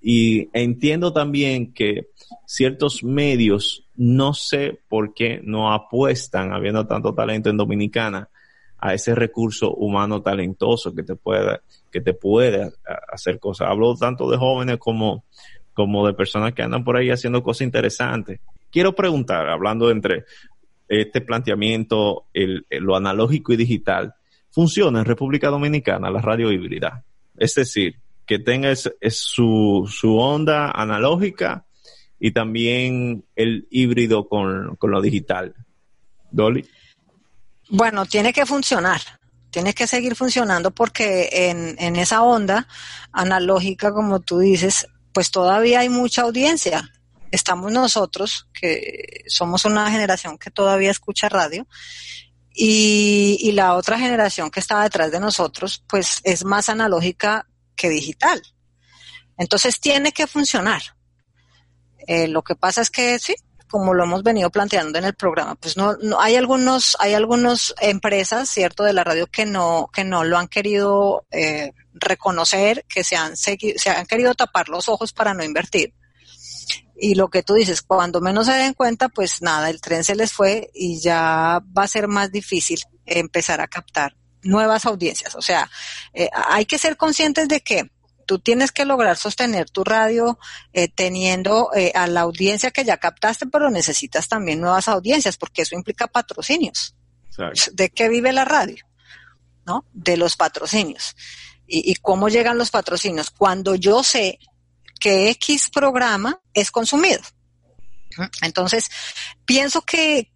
Y 0.00 0.48
entiendo 0.52 1.12
también 1.12 1.74
que 1.74 2.08
ciertos 2.46 3.04
medios, 3.04 3.84
no 3.96 4.32
sé 4.32 4.80
por 4.88 5.12
qué 5.12 5.40
no 5.44 5.72
apuestan, 5.72 6.52
habiendo 6.52 6.86
tanto 6.86 7.14
talento 7.14 7.50
en 7.50 7.58
Dominicana, 7.58 8.28
a 8.78 8.94
ese 8.94 9.14
recurso 9.14 9.74
humano 9.74 10.22
talentoso 10.22 10.94
que 10.94 11.02
te 11.02 11.14
puede, 11.14 11.60
que 11.92 12.00
te 12.00 12.14
puede 12.14 12.72
hacer 13.12 13.38
cosas. 13.38 13.68
Hablo 13.68 13.94
tanto 13.94 14.30
de 14.30 14.38
jóvenes 14.38 14.78
como, 14.78 15.24
como 15.74 16.06
de 16.06 16.14
personas 16.14 16.54
que 16.54 16.62
andan 16.62 16.82
por 16.82 16.96
ahí 16.96 17.10
haciendo 17.10 17.42
cosas 17.42 17.62
interesantes. 17.62 18.40
Quiero 18.70 18.94
preguntar, 18.94 19.48
hablando 19.48 19.90
entre 19.90 20.24
este 20.88 21.20
planteamiento, 21.20 22.24
el, 22.32 22.66
lo 22.70 22.96
analógico 22.96 23.52
y 23.52 23.56
digital, 23.56 24.14
¿funciona 24.50 25.00
en 25.00 25.04
República 25.04 25.48
Dominicana 25.48 26.10
la 26.10 26.22
radio 26.22 26.50
híbrida? 26.50 27.04
Es 27.40 27.54
decir, 27.54 27.96
que 28.26 28.38
tenga 28.38 28.72
su, 28.76 29.90
su 29.90 30.16
onda 30.16 30.70
analógica 30.70 31.64
y 32.20 32.32
también 32.32 33.24
el 33.34 33.66
híbrido 33.70 34.28
con, 34.28 34.78
lo 34.80 35.00
digital. 35.00 35.54
Dolly. 36.30 36.68
Bueno, 37.70 38.04
tiene 38.04 38.34
que 38.34 38.44
funcionar, 38.44 39.00
tiene 39.50 39.72
que 39.72 39.86
seguir 39.86 40.14
funcionando 40.14 40.70
porque 40.70 41.30
en, 41.32 41.76
en 41.78 41.96
esa 41.96 42.22
onda 42.22 42.68
analógica, 43.10 43.90
como 43.92 44.20
tú 44.20 44.38
dices, 44.38 44.86
pues 45.12 45.30
todavía 45.30 45.80
hay 45.80 45.88
mucha 45.88 46.22
audiencia. 46.22 46.90
Estamos 47.30 47.72
nosotros, 47.72 48.48
que 48.52 49.24
somos 49.28 49.64
una 49.64 49.90
generación 49.90 50.36
que 50.36 50.50
todavía 50.50 50.90
escucha 50.90 51.30
radio, 51.30 51.66
y, 52.54 53.52
la 53.52 53.74
otra 53.74 53.98
generación 53.98 54.50
que 54.50 54.60
está 54.60 54.82
detrás 54.82 55.10
de 55.10 55.20
nosotros, 55.20 55.84
pues 55.88 56.20
es 56.24 56.44
más 56.44 56.68
analógica 56.68 57.46
que 57.76 57.88
digital. 57.88 58.42
Entonces 59.38 59.80
tiene 59.80 60.12
que 60.12 60.26
funcionar. 60.26 60.82
Eh, 62.06 62.28
lo 62.28 62.42
que 62.42 62.56
pasa 62.56 62.80
es 62.80 62.90
que 62.90 63.18
sí, 63.18 63.34
como 63.68 63.94
lo 63.94 64.04
hemos 64.04 64.22
venido 64.22 64.50
planteando 64.50 64.98
en 64.98 65.04
el 65.04 65.14
programa, 65.14 65.54
pues 65.54 65.76
no, 65.76 65.96
no 66.02 66.20
hay 66.20 66.36
algunos, 66.36 66.96
hay 66.98 67.14
algunas 67.14 67.74
empresas, 67.80 68.48
cierto, 68.48 68.82
de 68.82 68.92
la 68.92 69.04
radio 69.04 69.26
que 69.26 69.46
no, 69.46 69.88
que 69.92 70.04
no 70.04 70.24
lo 70.24 70.38
han 70.38 70.48
querido 70.48 71.26
eh, 71.30 71.72
reconocer, 71.92 72.84
que 72.88 73.04
se 73.04 73.16
han 73.16 73.36
se 73.36 73.58
han 73.90 74.06
querido 74.06 74.34
tapar 74.34 74.68
los 74.68 74.88
ojos 74.88 75.12
para 75.12 75.34
no 75.34 75.44
invertir. 75.44 75.94
Y 77.02 77.14
lo 77.14 77.28
que 77.28 77.42
tú 77.42 77.54
dices, 77.54 77.80
cuando 77.80 78.20
menos 78.20 78.46
se 78.46 78.52
den 78.52 78.74
cuenta, 78.74 79.08
pues 79.08 79.40
nada, 79.40 79.70
el 79.70 79.80
tren 79.80 80.04
se 80.04 80.14
les 80.14 80.32
fue 80.32 80.70
y 80.74 81.00
ya 81.00 81.62
va 81.76 81.84
a 81.84 81.88
ser 81.88 82.08
más 82.08 82.30
difícil 82.30 82.80
empezar 83.06 83.62
a 83.62 83.68
captar 83.68 84.14
nuevas 84.42 84.84
audiencias. 84.84 85.34
O 85.34 85.40
sea, 85.40 85.70
eh, 86.12 86.28
hay 86.32 86.66
que 86.66 86.76
ser 86.76 86.98
conscientes 86.98 87.48
de 87.48 87.62
que 87.62 87.90
tú 88.26 88.38
tienes 88.38 88.70
que 88.70 88.84
lograr 88.84 89.16
sostener 89.16 89.70
tu 89.70 89.82
radio 89.82 90.38
eh, 90.74 90.88
teniendo 90.88 91.70
eh, 91.74 91.90
a 91.94 92.06
la 92.06 92.20
audiencia 92.20 92.70
que 92.70 92.84
ya 92.84 92.98
captaste, 92.98 93.46
pero 93.46 93.70
necesitas 93.70 94.28
también 94.28 94.60
nuevas 94.60 94.86
audiencias 94.86 95.38
porque 95.38 95.62
eso 95.62 95.74
implica 95.74 96.06
patrocinios. 96.06 96.94
¿De 97.72 97.88
qué 97.88 98.10
vive 98.10 98.32
la 98.32 98.44
radio? 98.44 98.84
¿No? 99.64 99.86
De 99.94 100.18
los 100.18 100.36
patrocinios. 100.36 101.16
¿Y, 101.66 101.90
¿Y 101.90 101.94
cómo 101.94 102.28
llegan 102.28 102.58
los 102.58 102.70
patrocinios? 102.70 103.30
Cuando 103.30 103.74
yo 103.74 104.02
sé 104.02 104.38
que 105.00 105.30
X 105.30 105.70
programa 105.70 106.40
es 106.54 106.70
consumido. 106.70 107.20
Entonces, 108.42 108.90
pienso 109.44 109.82
que, 109.82 110.30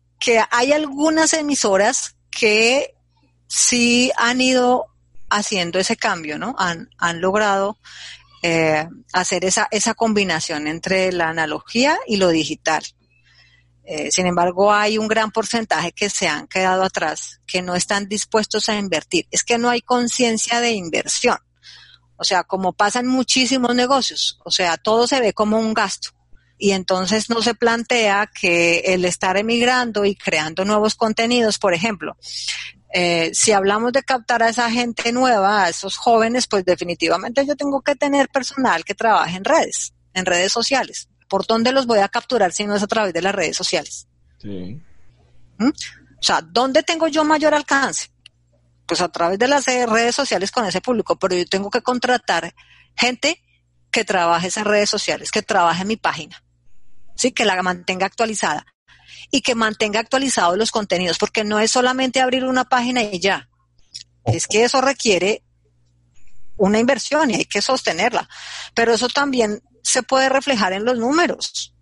hay 0.51 0.73
algunas 0.73 1.35
emisoras 1.35 2.17
que 2.31 2.95
sí 3.47 4.11
han 4.17 4.41
ido 4.41 4.87
haciendo 5.29 5.79
ese 5.79 5.99
cambio, 5.99 6.39
¿no? 6.39 6.55
Han, 6.59 6.89
han 6.97 7.21
logrado 7.21 7.77
eh, 8.43 8.89
hacer 9.13 9.45
esa, 9.45 9.69
esa 9.71 9.93
combinación 9.93 10.67
entre 10.67 11.13
la 11.13 11.29
analogía 11.29 11.99
y 12.07 12.17
lo 12.17 12.31
digital. 12.31 12.83
Eh, 13.87 14.11
sin 14.11 14.27
embargo, 14.27 14.73
hay 14.73 14.97
un 14.97 15.09
gran 15.09 15.31
porcentaje 15.31 15.93
que 15.93 16.09
se 16.09 16.27
han 16.27 16.47
quedado 16.47 16.83
atrás, 16.83 17.41
que 17.47 17.61
no 17.61 17.75
están 17.75 18.09
dispuestos 18.09 18.69
a 18.69 18.77
invertir. 18.77 19.27
Es 19.31 19.45
que 19.45 19.59
no 19.59 19.69
hay 19.69 19.83
conciencia 19.83 20.61
de 20.61 20.73
inversión. 20.73 21.37
O 22.17 22.25
sea, 22.25 22.45
como 22.45 22.73
pasan 22.73 23.07
muchísimos 23.07 23.75
negocios, 23.75 24.39
o 24.45 24.51
sea, 24.51 24.77
todo 24.77 25.07
se 25.07 25.21
ve 25.21 25.33
como 25.33 25.59
un 25.59 25.75
gasto. 25.75 26.11
Y 26.57 26.71
entonces 26.71 27.29
no 27.29 27.43
se 27.43 27.55
plantea 27.55 28.31
que 28.33 28.79
el 28.87 29.05
estar 29.05 29.37
emigrando 29.37 30.05
y 30.05 30.15
creando 30.15 30.65
nuevos 30.65 30.95
contenidos, 30.95 31.59
por 31.59 31.75
ejemplo, 31.75 32.17
eh, 32.93 33.33
si 33.35 33.51
hablamos 33.51 33.93
de 33.93 34.05
captar 34.05 34.45
a 34.45 34.49
esa 34.49 34.71
gente 34.71 35.11
nueva, 35.13 35.65
a 35.65 35.69
esos 35.69 35.97
jóvenes, 35.97 36.47
pues 36.47 36.65
definitivamente 36.65 37.45
yo 37.45 37.57
tengo 37.57 37.83
que 37.83 37.97
tener 37.97 38.29
personal 38.29 38.85
que 38.85 38.95
trabaje 38.95 39.37
en 39.37 39.45
redes, 39.45 39.93
en 40.15 40.25
redes 40.25 40.53
sociales. 40.53 41.09
¿Por 41.29 41.45
dónde 41.45 41.73
los 41.73 41.87
voy 41.87 41.99
a 41.99 42.09
capturar 42.09 42.53
si 42.53 42.65
no 42.65 42.77
es 42.77 42.83
a 42.85 42.87
través 42.87 43.13
de 43.13 43.23
las 43.23 43.35
redes 43.35 43.57
sociales? 43.57 44.07
Sí. 44.39 44.81
¿Mm? 45.59 45.69
O 45.69 46.23
sea, 46.23 46.41
¿dónde 46.41 46.85
tengo 46.85 47.09
yo 47.09 47.25
mayor 47.25 47.53
alcance? 47.53 48.14
Pues 48.87 49.01
a 49.01 49.09
través 49.09 49.39
de 49.39 49.49
las 49.49 49.67
redes 49.67 50.15
sociales 50.15 50.51
con 50.51 50.67
ese 50.67 50.81
público, 50.81 51.19
pero 51.19 51.37
yo 51.37 51.47
tengo 51.47 51.71
que 51.71 51.83
contratar 51.83 52.55
gente 52.97 53.43
que 53.91 54.05
trabaje 54.05 54.49
esas 54.49 54.65
redes 54.65 54.91
sociales, 54.91 55.31
que 55.31 55.43
trabaje 55.43 55.85
mi 55.85 55.97
página, 55.97 56.43
sí, 57.17 57.33
que 57.33 57.45
la 57.45 57.63
mantenga 57.63 58.07
actualizada 58.07 58.67
y 59.31 59.41
que 59.41 59.55
mantenga 59.55 60.01
actualizados 60.01 60.59
los 60.59 60.71
contenidos, 60.71 61.19
porque 61.19 61.45
no 61.45 61.61
es 61.61 61.71
solamente 61.71 62.21
abrir 62.21 62.45
una 62.45 62.65
página 62.65 63.03
y 63.03 63.21
ya. 63.21 63.49
Es 64.25 64.47
que 64.47 64.65
eso 64.65 64.81
requiere 64.81 65.43
una 66.57 66.79
inversión 66.79 67.31
y 67.31 67.35
hay 67.37 67.45
que 67.45 67.63
sostenerla. 67.63 68.29
Pero 68.75 68.95
eso 68.95 69.09
también 69.09 69.63
se 69.83 70.03
puede 70.03 70.29
reflejar 70.29 70.73
en 70.73 70.85
los 70.85 70.99
números. 70.99 71.75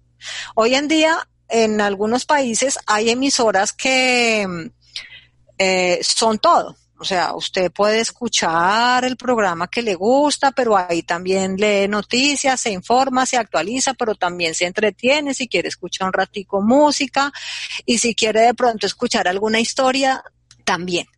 Hoy 0.54 0.74
en 0.74 0.88
día, 0.88 1.28
en 1.48 1.80
algunos 1.80 2.24
países 2.24 2.78
hay 2.86 3.10
emisoras 3.10 3.72
que 3.72 4.70
eh, 5.58 6.00
son 6.02 6.38
todo. 6.38 6.76
O 7.02 7.04
sea, 7.04 7.34
usted 7.34 7.72
puede 7.72 7.98
escuchar 7.98 9.04
el 9.04 9.16
programa 9.16 9.66
que 9.66 9.82
le 9.82 9.96
gusta, 9.96 10.52
pero 10.52 10.76
ahí 10.76 11.02
también 11.02 11.56
lee 11.56 11.88
noticias, 11.88 12.60
se 12.60 12.70
informa, 12.70 13.26
se 13.26 13.36
actualiza, 13.36 13.92
pero 13.94 14.14
también 14.14 14.54
se 14.54 14.66
entretiene 14.66 15.34
si 15.34 15.48
quiere 15.48 15.66
escuchar 15.66 16.06
un 16.06 16.12
ratico 16.12 16.62
música 16.62 17.32
y 17.84 17.98
si 17.98 18.14
quiere 18.14 18.42
de 18.42 18.54
pronto 18.54 18.86
escuchar 18.86 19.26
alguna 19.26 19.58
historia, 19.58 20.22
también. 20.62 21.08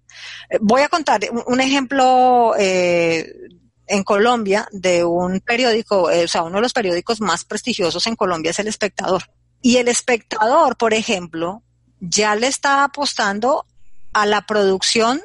Eh, 0.48 0.56
voy 0.62 0.80
a 0.80 0.88
contar 0.88 1.20
un 1.48 1.60
ejemplo 1.60 2.54
eh, 2.58 3.30
en 3.86 4.04
Colombia 4.04 4.66
de 4.72 5.04
un 5.04 5.40
periódico, 5.40 6.10
eh, 6.10 6.24
o 6.24 6.28
sea, 6.28 6.44
uno 6.44 6.56
de 6.56 6.62
los 6.62 6.72
periódicos 6.72 7.20
más 7.20 7.44
prestigiosos 7.44 8.06
en 8.06 8.16
Colombia 8.16 8.52
es 8.52 8.58
El 8.58 8.68
Espectador. 8.68 9.24
Y 9.60 9.76
El 9.76 9.88
Espectador, 9.88 10.78
por 10.78 10.94
ejemplo, 10.94 11.62
ya 12.00 12.34
le 12.36 12.46
está 12.46 12.84
apostando 12.84 13.66
a 14.14 14.24
la 14.24 14.46
producción 14.46 15.20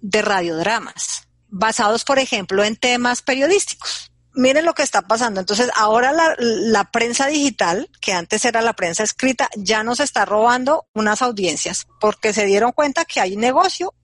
de 0.00 0.22
radiodramas, 0.22 1.28
basados, 1.48 2.04
por 2.04 2.18
ejemplo, 2.18 2.64
en 2.64 2.76
temas 2.76 3.22
periodísticos. 3.22 4.12
Miren 4.34 4.64
lo 4.64 4.74
que 4.74 4.82
está 4.82 5.02
pasando. 5.02 5.40
Entonces, 5.40 5.70
ahora 5.74 6.12
la, 6.38 6.90
prensa 6.92 7.26
digital, 7.26 7.90
que 8.00 8.12
antes 8.12 8.44
era 8.44 8.60
la 8.62 8.74
prensa 8.74 9.02
escrita, 9.02 9.48
ya 9.56 9.82
nos 9.82 10.00
está 10.00 10.24
robando 10.24 10.86
unas 10.94 11.22
audiencias 11.22 11.86
porque 12.00 12.32
se 12.32 12.46
dieron 12.46 12.72
cuenta 12.72 13.04
que 13.04 13.20
hay 13.20 13.36
negocio 13.36 13.94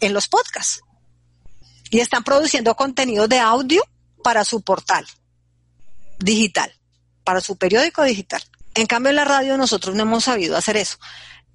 en 0.00 0.12
los 0.12 0.28
podcasts 0.28 0.80
y 1.90 2.00
están 2.00 2.24
produciendo 2.24 2.74
contenido 2.74 3.28
de 3.28 3.38
audio 3.38 3.82
para 4.24 4.44
su 4.44 4.62
portal 4.62 5.06
digital, 6.18 6.72
para 7.22 7.40
su 7.40 7.56
periódico 7.56 8.02
digital. 8.02 8.42
En 8.74 8.86
cambio, 8.86 9.10
en 9.10 9.16
la 9.16 9.24
radio 9.24 9.56
nosotros 9.56 9.94
no 9.94 10.02
hemos 10.02 10.24
sabido 10.24 10.56
hacer 10.56 10.76
eso. 10.76 10.98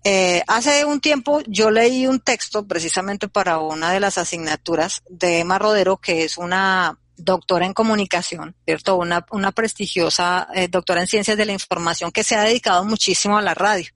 Eh, 0.03 0.43
hace 0.47 0.85
un 0.85 1.01
tiempo 1.01 1.41
yo 1.45 1.71
leí 1.71 2.07
un 2.07 2.21
texto 2.21 2.65
precisamente 2.65 3.27
para 3.27 3.59
una 3.59 3.91
de 3.91 3.99
las 3.99 4.17
asignaturas 4.17 5.01
de 5.09 5.39
Emma 5.39 5.59
Rodero, 5.59 5.97
que 5.97 6.23
es 6.23 6.37
una 6.37 6.97
doctora 7.17 7.65
en 7.65 7.73
comunicación, 7.73 8.55
¿cierto? 8.65 8.95
Una, 8.95 9.25
una 9.31 9.51
prestigiosa 9.51 10.47
eh, 10.55 10.69
doctora 10.69 11.01
en 11.01 11.07
ciencias 11.07 11.37
de 11.37 11.45
la 11.45 11.51
información 11.51 12.11
que 12.11 12.23
se 12.23 12.35
ha 12.35 12.43
dedicado 12.43 12.85
muchísimo 12.85 13.37
a 13.37 13.41
la 13.41 13.53
radio. 13.53 13.89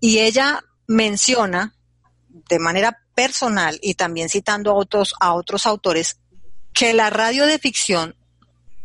Y 0.00 0.20
ella 0.20 0.62
menciona 0.86 1.74
de 2.28 2.58
manera 2.58 3.02
personal 3.14 3.78
y 3.82 3.94
también 3.94 4.28
citando 4.28 4.70
a 4.70 4.74
otros, 4.74 5.14
a 5.20 5.34
otros 5.34 5.66
autores, 5.66 6.20
que 6.72 6.92
la 6.92 7.10
radio 7.10 7.46
de 7.46 7.58
ficción 7.58 8.14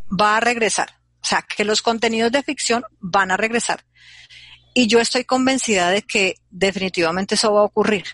va 0.10 0.38
a 0.38 0.40
regresar. 0.40 1.00
O 1.22 1.26
sea, 1.26 1.44
que 1.44 1.66
los 1.66 1.82
contenidos 1.82 2.32
de 2.32 2.42
ficción 2.42 2.84
van 3.00 3.30
a 3.30 3.38
regresar. 3.38 3.86
Y 4.74 4.88
yo 4.88 5.00
estoy 5.00 5.26
convencida 5.26 5.90
de 5.90 6.02
que 6.02 6.36
definitivamente 6.50 7.36
eso 7.36 7.54
va 7.54 7.62
a 7.62 7.66
ocurrir. 7.66 8.06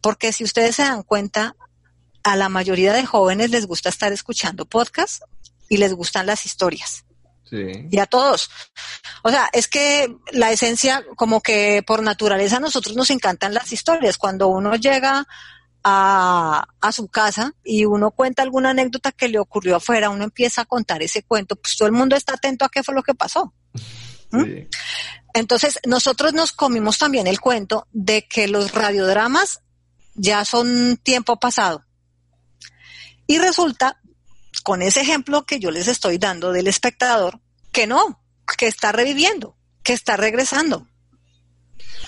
Porque 0.00 0.32
si 0.32 0.44
ustedes 0.44 0.76
se 0.76 0.82
dan 0.82 1.02
cuenta, 1.02 1.56
a 2.22 2.36
la 2.36 2.48
mayoría 2.48 2.92
de 2.92 3.06
jóvenes 3.06 3.50
les 3.50 3.66
gusta 3.66 3.88
estar 3.88 4.12
escuchando 4.12 4.64
podcasts 4.64 5.20
y 5.68 5.78
les 5.78 5.94
gustan 5.94 6.26
las 6.26 6.46
historias. 6.46 7.04
Sí. 7.48 7.88
Y 7.90 7.98
a 7.98 8.06
todos. 8.06 8.50
O 9.22 9.30
sea, 9.30 9.48
es 9.52 9.68
que 9.68 10.14
la 10.32 10.52
esencia, 10.52 11.04
como 11.16 11.40
que 11.40 11.82
por 11.86 12.02
naturaleza 12.02 12.58
a 12.58 12.60
nosotros 12.60 12.94
nos 12.94 13.10
encantan 13.10 13.54
las 13.54 13.72
historias. 13.72 14.18
Cuando 14.18 14.48
uno 14.48 14.76
llega 14.76 15.26
a, 15.82 16.66
a, 16.80 16.92
su 16.92 17.08
casa 17.08 17.54
y 17.64 17.86
uno 17.86 18.10
cuenta 18.10 18.42
alguna 18.42 18.70
anécdota 18.70 19.12
que 19.12 19.28
le 19.28 19.38
ocurrió 19.38 19.76
afuera, 19.76 20.10
uno 20.10 20.24
empieza 20.24 20.62
a 20.62 20.66
contar 20.66 21.02
ese 21.02 21.22
cuento, 21.22 21.56
pues 21.56 21.76
todo 21.76 21.86
el 21.86 21.94
mundo 21.94 22.16
está 22.16 22.34
atento 22.34 22.66
a 22.66 22.68
qué 22.68 22.82
fue 22.82 22.94
lo 22.94 23.02
que 23.02 23.14
pasó. 23.14 23.54
¿Mm? 24.30 24.44
Sí. 24.44 24.68
Entonces, 25.34 25.78
nosotros 25.86 26.32
nos 26.32 26.52
comimos 26.52 26.98
también 26.98 27.26
el 27.26 27.40
cuento 27.40 27.86
de 27.92 28.26
que 28.26 28.48
los 28.48 28.72
radiodramas 28.72 29.60
ya 30.14 30.44
son 30.44 30.96
tiempo 30.96 31.38
pasado. 31.38 31.84
Y 33.26 33.38
resulta, 33.38 34.00
con 34.64 34.82
ese 34.82 35.00
ejemplo 35.00 35.44
que 35.44 35.60
yo 35.60 35.70
les 35.70 35.86
estoy 35.86 36.18
dando 36.18 36.50
del 36.50 36.66
espectador, 36.66 37.40
que 37.70 37.86
no, 37.86 38.20
que 38.56 38.66
está 38.66 38.90
reviviendo, 38.90 39.56
que 39.82 39.92
está 39.92 40.16
regresando. 40.16 40.88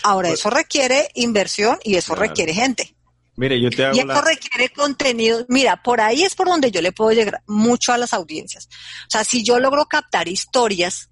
Ahora, 0.03 0.31
pues, 0.31 0.41
eso 0.41 0.51
requiere 0.51 1.11
inversión 1.15 1.79
y 1.85 1.97
eso 1.97 2.15
claro. 2.15 2.29
requiere 2.29 2.55
gente. 2.55 2.97
Mire, 3.37 3.61
yo 3.61 3.71
te 3.71 3.85
hago 3.85 3.97
y 3.97 4.01
esto 4.01 4.13
la... 4.13 4.21
requiere 4.23 4.71
contenido. 4.71 5.45
Mira, 5.49 5.83
por 5.83 6.01
ahí 6.01 6.25
es 6.25 6.35
por 6.35 6.49
donde 6.49 6.71
yo 6.71 6.83
le 6.83 6.93
puedo 6.93 7.13
llegar 7.13 7.43
mucho 7.47 7.93
a 7.93 7.99
las 7.99 8.13
audiencias. 8.13 8.69
O 9.07 9.11
sea, 9.11 9.25
si 9.25 9.45
yo 9.45 9.59
logro 9.59 9.87
captar 9.87 10.29
historias 10.29 11.10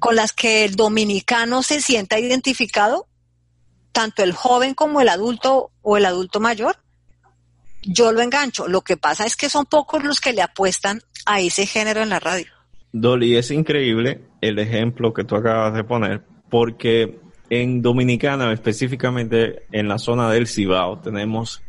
con 0.00 0.16
las 0.16 0.32
que 0.32 0.64
el 0.64 0.74
dominicano 0.74 1.62
se 1.62 1.80
sienta 1.80 2.18
identificado, 2.18 3.06
tanto 3.92 4.22
el 4.22 4.32
joven 4.32 4.74
como 4.74 5.00
el 5.00 5.08
adulto 5.08 5.70
o 5.82 5.96
el 5.96 6.06
adulto 6.06 6.40
mayor, 6.40 6.76
yo 7.82 8.12
lo 8.12 8.20
engancho. 8.20 8.66
Lo 8.66 8.80
que 8.82 8.96
pasa 8.96 9.26
es 9.26 9.36
que 9.36 9.48
son 9.48 9.66
pocos 9.66 10.02
los 10.02 10.20
que 10.20 10.32
le 10.32 10.42
apuestan 10.42 11.02
a 11.26 11.40
ese 11.40 11.66
género 11.66 12.00
en 12.00 12.08
la 12.08 12.18
radio. 12.20 12.46
Dolly, 12.92 13.36
es 13.36 13.50
increíble 13.50 14.22
el 14.40 14.58
ejemplo 14.58 15.12
que 15.12 15.24
tú 15.24 15.36
acabas 15.36 15.74
de 15.74 15.84
poner, 15.84 16.22
porque 16.48 17.20
en 17.48 17.82
Dominicana, 17.82 18.52
específicamente 18.52 19.66
en 19.70 19.88
la 19.88 19.98
zona 19.98 20.30
del 20.30 20.46
Cibao, 20.46 20.98
tenemos 20.98 21.62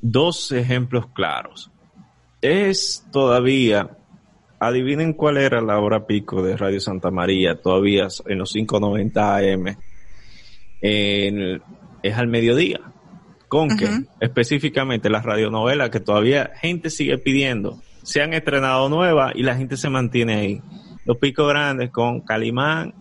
dos 0.00 0.52
ejemplos 0.52 1.06
claros. 1.14 1.70
Es 2.42 3.04
todavía, 3.10 3.96
adivinen 4.58 5.12
cuál 5.12 5.38
era 5.38 5.60
la 5.60 5.78
hora 5.78 6.06
pico 6.06 6.42
de 6.42 6.56
Radio 6.56 6.80
Santa 6.80 7.10
María, 7.10 7.60
todavía 7.60 8.08
en 8.26 8.38
los 8.38 8.52
590 8.52 9.36
AM, 9.36 9.76
en, 10.80 11.62
es 12.02 12.16
al 12.16 12.28
mediodía. 12.28 12.80
Con 13.48 13.72
uh 13.72 13.74
-huh. 13.74 13.78
que 13.78 14.24
específicamente 14.24 15.10
las 15.10 15.24
radionovelas 15.24 15.90
que 15.90 16.00
todavía 16.00 16.50
gente 16.60 16.90
sigue 16.90 17.18
pidiendo, 17.18 17.80
se 18.02 18.20
han 18.20 18.34
estrenado 18.34 18.88
nuevas 18.88 19.32
y 19.34 19.42
la 19.42 19.56
gente 19.56 19.76
se 19.76 19.88
mantiene 19.90 20.34
ahí. 20.34 20.62
Los 21.04 21.18
picos 21.18 21.48
grandes 21.48 21.90
con 21.90 22.20
Calimán, 22.20 22.94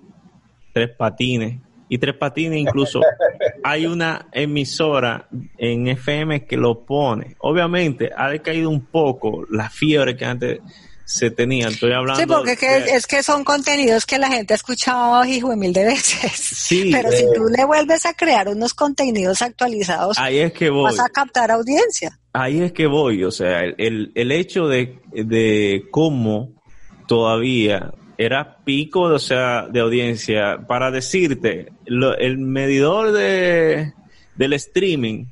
Tres 0.73 0.89
Patines, 0.95 1.59
y 1.89 1.97
Tres 1.99 2.15
Patines 2.15 2.59
incluso 2.59 3.01
hay 3.63 3.85
una 3.85 4.27
emisora 4.31 5.27
en 5.57 5.87
FM 5.87 6.45
que 6.45 6.57
lo 6.57 6.85
pone. 6.85 7.35
Obviamente 7.39 8.09
ha 8.15 8.29
decaído 8.29 8.69
un 8.69 8.85
poco 8.85 9.45
la 9.49 9.69
fiebre 9.69 10.15
que 10.15 10.25
antes 10.25 10.59
se 11.05 11.31
tenía. 11.31 11.67
Estoy 11.67 11.93
hablando. 11.93 12.19
Sí, 12.19 12.25
porque 12.27 12.55
de... 12.55 12.95
es 12.95 13.07
que 13.07 13.23
son 13.23 13.43
contenidos 13.43 14.05
que 14.05 14.17
la 14.17 14.29
gente 14.29 14.53
ha 14.53 14.55
escuchado 14.55 15.23
hijo 15.25 15.55
mil 15.55 15.73
de 15.73 15.85
veces. 15.85 16.31
Sí. 16.33 16.89
Pero 16.93 17.09
eh, 17.11 17.17
si 17.17 17.25
tú 17.33 17.45
le 17.55 17.65
vuelves 17.65 18.05
a 18.05 18.13
crear 18.13 18.47
unos 18.47 18.73
contenidos 18.73 19.41
actualizados, 19.41 20.17
ahí 20.17 20.39
es 20.39 20.53
que 20.53 20.69
voy. 20.69 20.83
vas 20.83 20.99
a 20.99 21.09
captar 21.09 21.51
audiencia. 21.51 22.19
Ahí 22.33 22.61
es 22.61 22.71
que 22.71 22.87
voy. 22.87 23.23
O 23.23 23.31
sea, 23.31 23.61
el, 23.61 24.11
el 24.15 24.31
hecho 24.31 24.67
de, 24.67 24.99
de 25.11 25.85
cómo 25.91 26.51
todavía 27.07 27.93
era 28.17 28.57
pico, 28.63 29.01
o 29.01 29.19
sea, 29.19 29.67
de 29.67 29.79
audiencia. 29.79 30.65
Para 30.67 30.91
decirte, 30.91 31.71
lo, 31.85 32.15
el 32.17 32.37
medidor 32.37 33.11
de, 33.11 33.93
del 34.35 34.53
streaming 34.53 35.25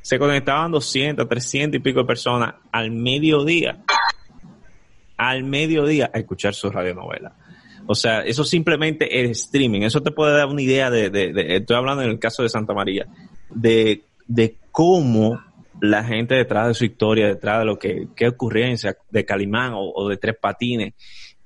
se 0.00 0.18
conectaban 0.18 0.72
200, 0.72 1.28
300 1.28 1.78
y 1.78 1.82
pico 1.82 2.00
de 2.00 2.06
personas 2.06 2.54
al 2.72 2.90
mediodía. 2.90 3.78
Al 5.22 5.44
mediodía 5.44 6.10
a 6.12 6.18
escuchar 6.18 6.54
su 6.54 6.70
radionovela. 6.70 7.36
O 7.86 7.94
sea, 7.94 8.20
eso 8.20 8.44
simplemente 8.44 9.22
es 9.22 9.44
streaming. 9.44 9.82
Eso 9.82 10.02
te 10.02 10.10
puede 10.10 10.34
dar 10.36 10.46
una 10.46 10.62
idea 10.62 10.90
de, 10.90 11.32
estoy 11.56 11.76
hablando 11.76 12.02
en 12.02 12.10
el 12.10 12.18
caso 12.18 12.42
de 12.42 12.48
Santa 12.48 12.74
María, 12.74 13.06
de, 13.50 14.02
de 14.26 14.56
cómo 14.70 15.40
la 15.80 16.04
gente 16.04 16.34
detrás 16.34 16.68
de 16.68 16.74
su 16.74 16.84
historia, 16.84 17.26
detrás 17.26 17.60
de 17.60 17.64
lo 17.64 17.78
que, 17.78 18.08
qué 18.14 18.28
ocurrencia 18.28 18.96
de 19.10 19.24
Calimán 19.24 19.72
o, 19.74 19.92
o 19.94 20.08
de 20.08 20.16
Tres 20.16 20.36
Patines, 20.40 20.94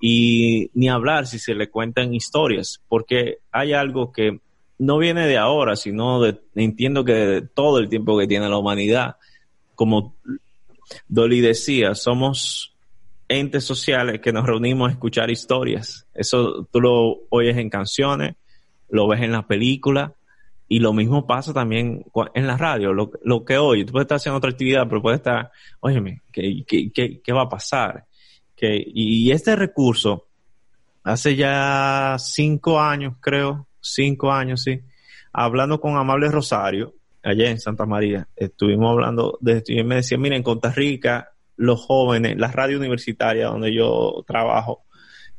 y 0.00 0.70
ni 0.74 0.88
hablar 0.88 1.26
si 1.26 1.38
se 1.38 1.54
le 1.54 1.70
cuentan 1.70 2.14
historias, 2.14 2.82
porque 2.88 3.38
hay 3.50 3.72
algo 3.72 4.12
que 4.12 4.40
no 4.78 4.98
viene 4.98 5.26
de 5.26 5.38
ahora, 5.38 5.76
sino 5.76 6.20
de, 6.20 6.38
entiendo 6.54 7.04
que 7.04 7.12
de 7.12 7.42
todo 7.42 7.78
el 7.78 7.88
tiempo 7.88 8.18
que 8.18 8.26
tiene 8.26 8.48
la 8.48 8.58
humanidad. 8.58 9.16
Como 9.74 10.14
Dolly 11.08 11.40
decía, 11.40 11.94
somos 11.94 12.75
entes 13.28 13.64
sociales 13.64 14.20
que 14.20 14.32
nos 14.32 14.46
reunimos 14.46 14.88
a 14.88 14.92
escuchar 14.92 15.30
historias. 15.30 16.06
Eso 16.14 16.68
tú 16.70 16.80
lo 16.80 17.18
oyes 17.30 17.56
en 17.56 17.70
canciones, 17.70 18.36
lo 18.88 19.08
ves 19.08 19.22
en 19.22 19.32
la 19.32 19.46
película, 19.46 20.14
Y 20.68 20.80
lo 20.80 20.92
mismo 20.92 21.28
pasa 21.28 21.52
también 21.52 22.04
en 22.34 22.46
la 22.48 22.56
radio, 22.56 22.92
lo, 22.92 23.44
que 23.44 23.56
hoy, 23.56 23.84
tú 23.84 23.92
puedes 23.92 24.06
estar 24.06 24.16
haciendo 24.16 24.38
otra 24.38 24.50
actividad, 24.50 24.88
pero 24.88 25.00
puedes 25.00 25.20
estar, 25.20 25.52
óyeme, 25.78 26.22
¿qué, 26.32 27.32
va 27.32 27.42
a 27.42 27.48
pasar? 27.48 28.04
Y 28.60 29.30
este 29.30 29.54
recurso, 29.54 30.26
hace 31.04 31.36
ya 31.36 32.16
cinco 32.18 32.80
años, 32.80 33.14
creo, 33.20 33.68
cinco 33.80 34.32
años, 34.32 34.62
sí, 34.64 34.80
hablando 35.32 35.80
con 35.80 35.96
Amable 35.96 36.32
Rosario, 36.32 36.94
allá 37.22 37.48
en 37.48 37.60
Santa 37.60 37.86
María, 37.86 38.26
estuvimos 38.34 38.90
hablando 38.90 39.38
de 39.40 39.58
esto 39.58 39.72
y 39.72 39.84
me 39.84 39.96
decía, 39.96 40.18
mira, 40.18 40.34
en 40.34 40.42
Costa 40.42 40.72
Rica, 40.72 41.30
los 41.57 41.80
jóvenes, 41.80 42.36
la 42.36 42.48
radio 42.48 42.78
universitaria 42.78 43.46
donde 43.46 43.74
yo 43.74 44.24
trabajo, 44.26 44.84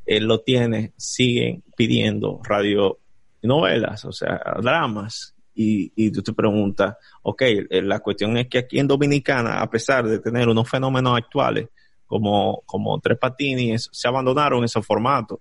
eh, 0.05 0.19
lo 0.19 0.41
tiene, 0.41 0.93
siguen 0.97 1.63
pidiendo 1.75 2.41
radio 2.43 2.99
novelas, 3.43 4.05
o 4.05 4.11
sea, 4.11 4.39
dramas. 4.61 5.33
Y, 5.59 5.91
y 5.95 6.11
tú 6.11 6.21
te 6.21 6.33
preguntas, 6.33 6.97
ok, 7.23 7.41
eh, 7.41 7.81
la 7.81 7.99
cuestión 7.99 8.37
es 8.37 8.47
que 8.47 8.59
aquí 8.59 8.77
en 8.77 8.87
Dominicana, 8.87 9.59
a 9.59 9.69
pesar 9.69 10.07
de 10.07 10.19
tener 10.19 10.47
unos 10.47 10.69
fenómenos 10.69 11.17
actuales 11.17 11.69
como, 12.05 12.61
como 12.65 12.99
Tres 12.99 13.17
Patines, 13.17 13.89
se 13.91 14.07
abandonaron 14.07 14.63
esos 14.63 14.85
formatos. 14.85 15.39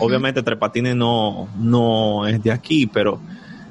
Obviamente 0.00 0.42
Tres 0.42 0.58
Patines 0.58 0.96
no, 0.96 1.48
no 1.58 2.26
es 2.26 2.42
de 2.42 2.50
aquí, 2.50 2.86
pero, 2.86 3.20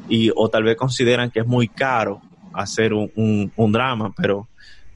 y, 0.08 0.32
o 0.36 0.48
tal 0.50 0.64
vez 0.64 0.76
consideran 0.78 1.32
que 1.32 1.40
es 1.40 1.48
muy 1.48 1.68
caro 1.68 2.22
hacer 2.54 2.94
un, 2.94 3.52
un, 3.56 3.72
drama, 3.72 4.14
pero 4.16 4.48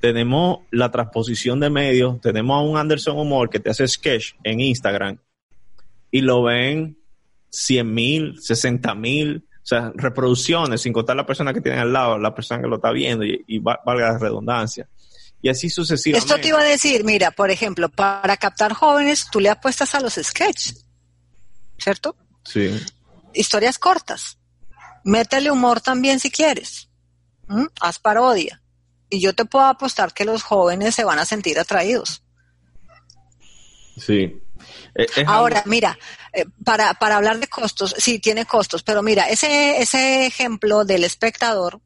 tenemos 0.02 0.62
la 0.72 0.92
transposición 0.92 1.60
de 1.60 1.70
medios, 1.70 2.20
tenemos 2.22 2.58
a 2.58 2.62
un 2.62 2.76
Anderson 2.76 3.18
Humor 3.18 3.50
que 3.50 3.60
te 3.60 3.70
hace 3.70 3.88
sketch 3.88 4.34
en 4.44 4.60
Instagram 4.60 5.20
y 6.10 6.22
lo 6.22 6.44
ven 6.44 6.98
100 7.52 7.94
mil, 7.94 8.42
60 8.42 8.96
mil, 8.96 9.48
o 9.56 9.66
sea, 9.66 9.92
reproducciones, 9.96 10.82
sin 10.82 10.92
contar 10.92 11.16
la 11.16 11.26
persona 11.26 11.54
que 11.54 11.62
tiene 11.62 11.78
al 11.78 11.94
lado, 11.94 12.18
la 12.18 12.34
persona 12.34 12.62
que 12.62 12.68
lo 12.68 12.78
está 12.78 12.92
viendo 12.92 13.24
y, 13.24 13.60
valga 13.60 14.14
la 14.14 14.18
redundancia. 14.18 14.90
Y 15.40 15.50
así 15.50 15.70
sucesivamente. 15.70 16.28
Esto 16.28 16.42
te 16.42 16.50
iba 16.50 16.60
a 16.60 16.64
decir, 16.64 17.04
mira, 17.04 17.32
por 17.32 17.52
ejemplo, 17.52 17.88
para 17.90 18.38
captar 18.38 18.74
jóvenes, 18.74 19.28
tú 19.32 19.40
le 19.40 19.50
apuestas 19.50 19.94
a 19.94 20.00
los 20.00 20.16
sketches, 20.16 20.86
¿cierto? 21.78 22.16
Sí. 22.44 22.72
Historias 23.34 23.78
cortas. 23.78 24.40
Métele 25.04 25.52
humor 25.52 25.82
también 25.82 26.20
si 26.20 26.32
quieres. 26.32 26.90
Haz 27.80 28.00
parodia. 28.00 28.61
Y 29.12 29.20
yo 29.20 29.36
te 29.36 29.46
puedo 29.46 29.66
apostar 29.66 30.14
que 30.14 30.26
los 30.26 30.42
jóvenes 30.42 30.96
se 30.96 31.04
van 31.04 31.20
a 31.20 31.26
sentir 31.26 31.60
atraídos. 31.60 32.24
Sí. 33.98 34.42
Eh, 34.96 35.06
Ahora, 35.28 35.64
mira, 35.66 36.00
eh, 36.34 36.46
para, 36.64 36.94
para 36.94 37.18
hablar 37.18 37.40
de 37.40 37.48
costos, 37.48 37.94
sí, 37.98 38.20
tiene 38.20 38.46
costos, 38.46 38.84
pero 38.84 39.04
mira, 39.04 39.28
ese, 39.30 39.82
ese 39.82 40.26
ejemplo 40.26 40.86
del 40.86 41.04
espectador, 41.04 41.82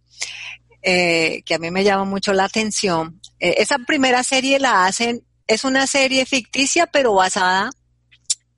eh, 0.83 1.41
que 1.45 1.55
a 1.55 1.59
mí 1.59 1.71
me 1.71 1.83
llama 1.83 2.05
mucho 2.05 2.31
la 2.31 2.45
atención, 2.45 3.19
esa 3.39 3.79
primera 3.79 4.23
serie 4.23 4.59
la 4.59 4.85
hacen, 4.85 5.25
es 5.47 5.63
una 5.63 5.87
serie 5.87 6.25
ficticia, 6.27 6.85
pero 6.85 7.13
basada 7.13 7.71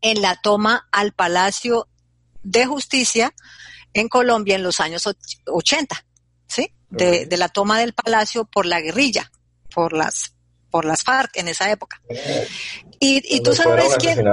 en 0.01 0.22
la 0.22 0.36
toma 0.41 0.88
al 0.91 1.13
Palacio 1.13 1.88
de 2.43 2.65
Justicia 2.65 3.34
en 3.93 4.09
Colombia 4.09 4.55
en 4.55 4.63
los 4.63 4.80
años 4.80 5.07
80, 5.45 6.05
¿sí? 6.47 6.72
De, 6.89 7.25
de 7.25 7.38
la 7.38 7.49
toma 7.49 7.79
del 7.79 7.93
palacio 7.93 8.45
por 8.45 8.65
la 8.65 8.79
guerrilla, 8.79 9.29
por 9.73 9.91
las 9.91 10.33
por 10.69 10.85
las 10.85 11.03
FARC 11.03 11.38
en 11.38 11.47
esa 11.47 11.71
época. 11.71 12.01
Y, 12.99 13.35
y 13.35 13.41
tú 13.41 13.53
sabes 13.53 13.95
quién. 13.99 14.23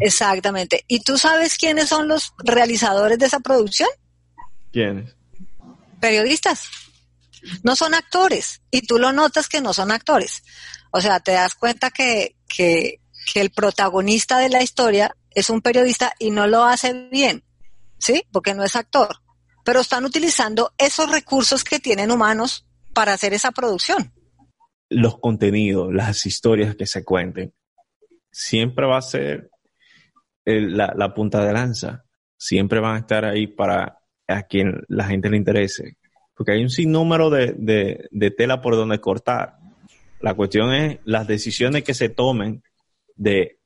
Exactamente. 0.00 0.84
¿Y 0.88 1.00
tú 1.00 1.18
sabes 1.18 1.56
quiénes 1.56 1.88
son 1.88 2.08
los 2.08 2.32
realizadores 2.38 3.18
de 3.18 3.26
esa 3.26 3.40
producción? 3.40 3.88
¿Quiénes? 4.72 5.14
Periodistas. 6.00 6.68
No 7.62 7.76
son 7.76 7.94
actores. 7.94 8.60
Y 8.70 8.82
tú 8.82 8.98
lo 8.98 9.12
notas 9.12 9.48
que 9.48 9.60
no 9.60 9.72
son 9.72 9.90
actores. 9.90 10.42
O 10.90 11.00
sea, 11.00 11.20
te 11.20 11.32
das 11.32 11.54
cuenta 11.54 11.90
que, 11.90 12.36
que, 12.48 13.00
que 13.32 13.40
el 13.40 13.50
protagonista 13.50 14.38
de 14.38 14.50
la 14.50 14.62
historia 14.62 15.14
es 15.34 15.50
un 15.50 15.60
periodista 15.60 16.14
y 16.18 16.30
no 16.30 16.46
lo 16.46 16.64
hace 16.64 17.08
bien. 17.10 17.44
¿Sí? 17.98 18.22
Porque 18.32 18.54
no 18.54 18.64
es 18.64 18.76
actor. 18.76 19.16
Pero 19.68 19.80
están 19.80 20.06
utilizando 20.06 20.72
esos 20.78 21.12
recursos 21.12 21.62
que 21.62 21.78
tienen 21.78 22.10
humanos 22.10 22.66
para 22.94 23.12
hacer 23.12 23.34
esa 23.34 23.52
producción 23.52 24.12
los 24.90 25.18
contenidos, 25.18 25.92
las 25.92 26.24
historias 26.26 26.74
que 26.76 26.86
se 26.86 27.04
cuenten, 27.04 27.52
siempre 28.30 28.86
va 28.86 28.98
a 28.98 29.02
ser 29.02 29.50
la, 30.44 31.14
punta 31.14 31.44
de 31.44 31.52
lanza. 31.52 32.04
Siempre 32.36 32.80
van 32.80 32.96
a 32.96 32.98
estar 33.00 33.24
ahí 33.24 33.46
para 33.46 33.98
a 34.26 34.42
quien 34.44 34.82
la 34.88 35.04
gente 35.04 35.28
le 35.28 35.36
interese. 35.36 35.96
Porque 36.34 36.52
hay 36.52 36.62
un 36.62 36.70
sinnúmero 36.70 37.30
de, 37.30 37.54
de, 38.10 38.30
tela 38.30 38.60
por 38.60 38.76
donde 38.76 39.00
cortar. 39.00 39.56
La 40.20 40.34
cuestión 40.34 40.72
es 40.72 40.98
las 41.04 41.26
decisiones 41.26 41.82
que 41.82 41.94
se 41.94 42.08
tomen 42.08 42.62
de, 43.16 43.58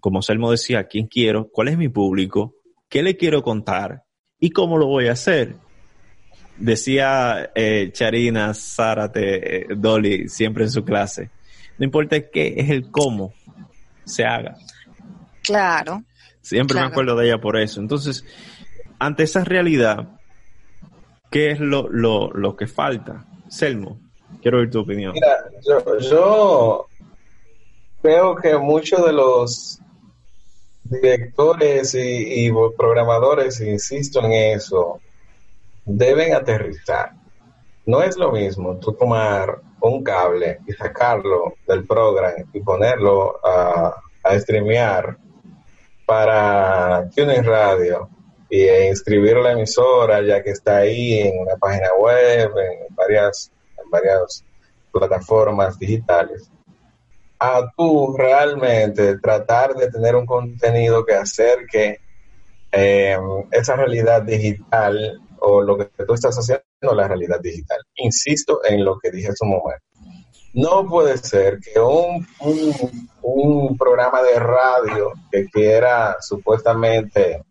como 0.00 0.22
Selmo 0.22 0.50
decía, 0.50 0.84
quién 0.84 1.06
quiero, 1.06 1.48
cuál 1.50 1.68
es 1.68 1.78
mi 1.78 1.88
público, 1.88 2.56
qué 2.88 3.02
le 3.02 3.16
quiero 3.16 3.42
contar 3.42 4.05
y 4.38 4.50
cómo 4.50 4.78
lo 4.78 4.86
voy 4.86 5.08
a 5.08 5.12
hacer. 5.12 5.56
Decía 6.58 7.50
eh, 7.54 7.90
Charina, 7.92 8.54
Zárate, 8.54 9.56
eh, 9.56 9.66
Dolly, 9.76 10.28
siempre 10.28 10.64
en 10.64 10.70
su 10.70 10.84
clase. 10.84 11.30
No 11.78 11.84
importa 11.84 12.20
qué, 12.30 12.54
es 12.56 12.70
el 12.70 12.90
cómo 12.90 13.34
se 14.04 14.24
haga. 14.24 14.56
Claro. 15.42 16.02
Siempre 16.40 16.80
me 16.80 16.86
acuerdo 16.86 17.16
de 17.16 17.26
ella 17.26 17.38
por 17.38 17.58
eso. 17.58 17.80
Entonces, 17.80 18.24
ante 18.98 19.24
esa 19.24 19.44
realidad, 19.44 20.08
¿qué 21.30 21.50
es 21.50 21.60
lo, 21.60 21.88
lo, 21.88 22.30
lo 22.30 22.56
que 22.56 22.66
falta? 22.66 23.26
Selmo, 23.48 24.00
quiero 24.40 24.58
oír 24.58 24.70
tu 24.70 24.80
opinión. 24.80 25.12
Mira, 25.12 25.36
yo, 25.66 25.98
yo 25.98 26.86
creo 28.00 28.36
que 28.36 28.56
muchos 28.56 29.04
de 29.04 29.12
los 29.12 29.80
directores 30.88 31.94
y, 31.94 32.50
programadores, 32.76 33.60
insisto 33.60 34.22
en 34.24 34.32
eso, 34.32 35.00
deben 35.84 36.34
aterrizar. 36.34 37.12
No 37.84 38.02
es 38.02 38.16
lo 38.16 38.32
mismo 38.32 38.76
tomar 38.78 39.60
un 39.80 40.02
cable 40.02 40.58
y 40.66 40.72
sacarlo 40.72 41.54
del 41.66 41.86
programa 41.86 42.44
y 42.52 42.60
ponerlo 42.60 43.38
a, 43.44 43.94
a 44.24 44.38
streamear 44.40 45.16
para 46.04 47.08
TuneIn 47.14 47.44
Radio 47.44 48.08
y 48.48 48.68
inscribir 48.68 49.36
la 49.36 49.52
emisora 49.52 50.22
ya 50.22 50.42
que 50.42 50.50
está 50.50 50.78
ahí 50.78 51.20
en 51.20 51.40
una 51.40 51.56
página 51.56 51.92
web, 51.98 52.50
en 52.56 52.94
varias, 52.94 53.50
en 53.82 53.90
varias 53.90 54.44
plataformas 54.92 55.78
digitales, 55.78 56.50
a 57.38 57.70
tú 57.76 58.16
realmente 58.16 59.18
tratar 59.18 59.74
de 59.74 59.90
tener 59.90 60.16
un 60.16 60.26
contenido 60.26 61.04
que 61.04 61.14
acerque 61.14 62.00
eh, 62.72 63.16
esa 63.50 63.76
realidad 63.76 64.22
digital 64.22 65.20
o 65.38 65.62
lo 65.62 65.76
que 65.78 65.86
tú 66.06 66.14
estás 66.14 66.36
haciendo 66.36 66.62
la 66.94 67.08
realidad 67.08 67.40
digital. 67.40 67.78
Insisto 67.96 68.60
en 68.64 68.84
lo 68.84 68.98
que 68.98 69.10
dije 69.10 69.28
hace 69.28 69.44
un 69.44 69.50
momento. 69.50 69.82
No 70.54 70.88
puede 70.88 71.18
ser 71.18 71.60
que 71.60 71.78
un, 71.78 72.26
un, 73.20 73.76
programa 73.76 74.22
de 74.22 74.38
radio 74.38 75.12
que 75.30 75.44
quiera 75.46 76.16
supuestamente 76.20 77.42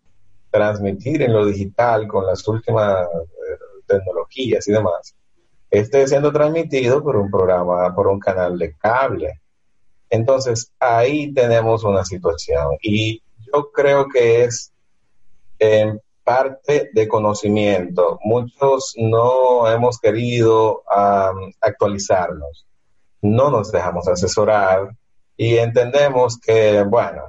transmitir 0.49 1.21
en 1.21 1.33
lo 1.33 1.45
digital 1.45 2.07
con 2.07 2.25
las 2.25 2.47
últimas 2.47 3.05
eh, 3.05 3.57
tecnologías 3.85 4.67
y 4.67 4.71
demás, 4.71 5.13
esté 5.69 6.07
siendo 6.07 6.31
transmitido 6.31 7.03
por 7.03 7.17
un 7.17 7.29
programa, 7.29 7.93
por 7.93 8.07
un 8.07 8.19
canal 8.19 8.57
de 8.57 8.75
cable. 8.75 9.41
Entonces, 10.15 10.71
ahí 10.79 11.33
tenemos 11.33 11.83
una 11.83 12.05
situación 12.05 12.77
y 12.81 13.21
yo 13.53 13.71
creo 13.71 14.07
que 14.07 14.45
es 14.45 14.71
en 15.59 16.01
parte 16.23 16.89
de 16.93 17.07
conocimiento. 17.07 18.19
Muchos 18.23 18.93
no 18.97 19.69
hemos 19.69 19.99
querido 19.99 20.83
actualizarnos, 21.61 22.65
no 23.21 23.49
nos 23.49 23.71
dejamos 23.71 24.07
asesorar 24.07 24.89
y 25.37 25.57
entendemos 25.57 26.39
que, 26.39 26.83
bueno, 26.83 27.23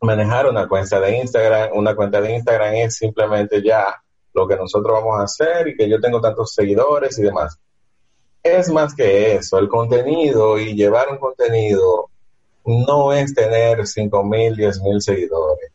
manejar 0.00 0.48
una 0.48 0.66
cuenta 0.66 0.98
de 0.98 1.18
Instagram, 1.18 1.70
una 1.74 1.94
cuenta 1.94 2.20
de 2.20 2.34
Instagram 2.34 2.74
es 2.74 2.96
simplemente 2.96 3.62
ya 3.62 4.02
lo 4.34 4.48
que 4.48 4.56
nosotros 4.56 4.92
vamos 4.92 5.20
a 5.20 5.24
hacer 5.24 5.68
y 5.68 5.76
que 5.76 5.88
yo 5.88 6.00
tengo 6.00 6.20
tantos 6.20 6.54
seguidores 6.54 7.18
y 7.18 7.22
demás. 7.22 7.58
Es 8.42 8.68
más 8.70 8.94
que 8.94 9.36
eso, 9.36 9.58
el 9.58 9.68
contenido 9.68 10.58
y 10.58 10.74
llevar 10.74 11.08
un 11.10 11.18
contenido 11.18 12.10
no 12.64 13.12
es 13.12 13.34
tener 13.34 13.86
5 13.86 14.24
mil, 14.24 14.56
10 14.56 14.82
mil 14.82 15.00
seguidores, 15.00 15.70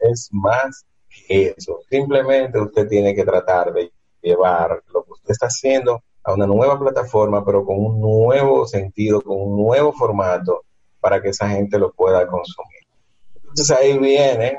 es 0.00 0.28
más 0.32 0.84
eso. 1.28 1.80
Simplemente 1.88 2.58
usted 2.58 2.88
tiene 2.88 3.14
que 3.14 3.24
tratar 3.24 3.72
de 3.72 3.92
llevar 4.22 4.82
lo 4.92 5.04
que 5.04 5.12
usted 5.12 5.30
está 5.30 5.46
haciendo 5.46 6.02
a 6.24 6.34
una 6.34 6.46
nueva 6.46 6.78
plataforma, 6.78 7.44
pero 7.44 7.64
con 7.64 7.78
un 7.78 8.00
nuevo 8.00 8.66
sentido, 8.66 9.20
con 9.22 9.40
un 9.40 9.56
nuevo 9.56 9.92
formato 9.92 10.64
para 11.00 11.22
que 11.22 11.28
esa 11.28 11.48
gente 11.48 11.78
lo 11.78 11.92
pueda 11.92 12.26
consumir. 12.26 12.82
Entonces 13.36 13.70
ahí 13.70 13.96
viene 13.96 14.58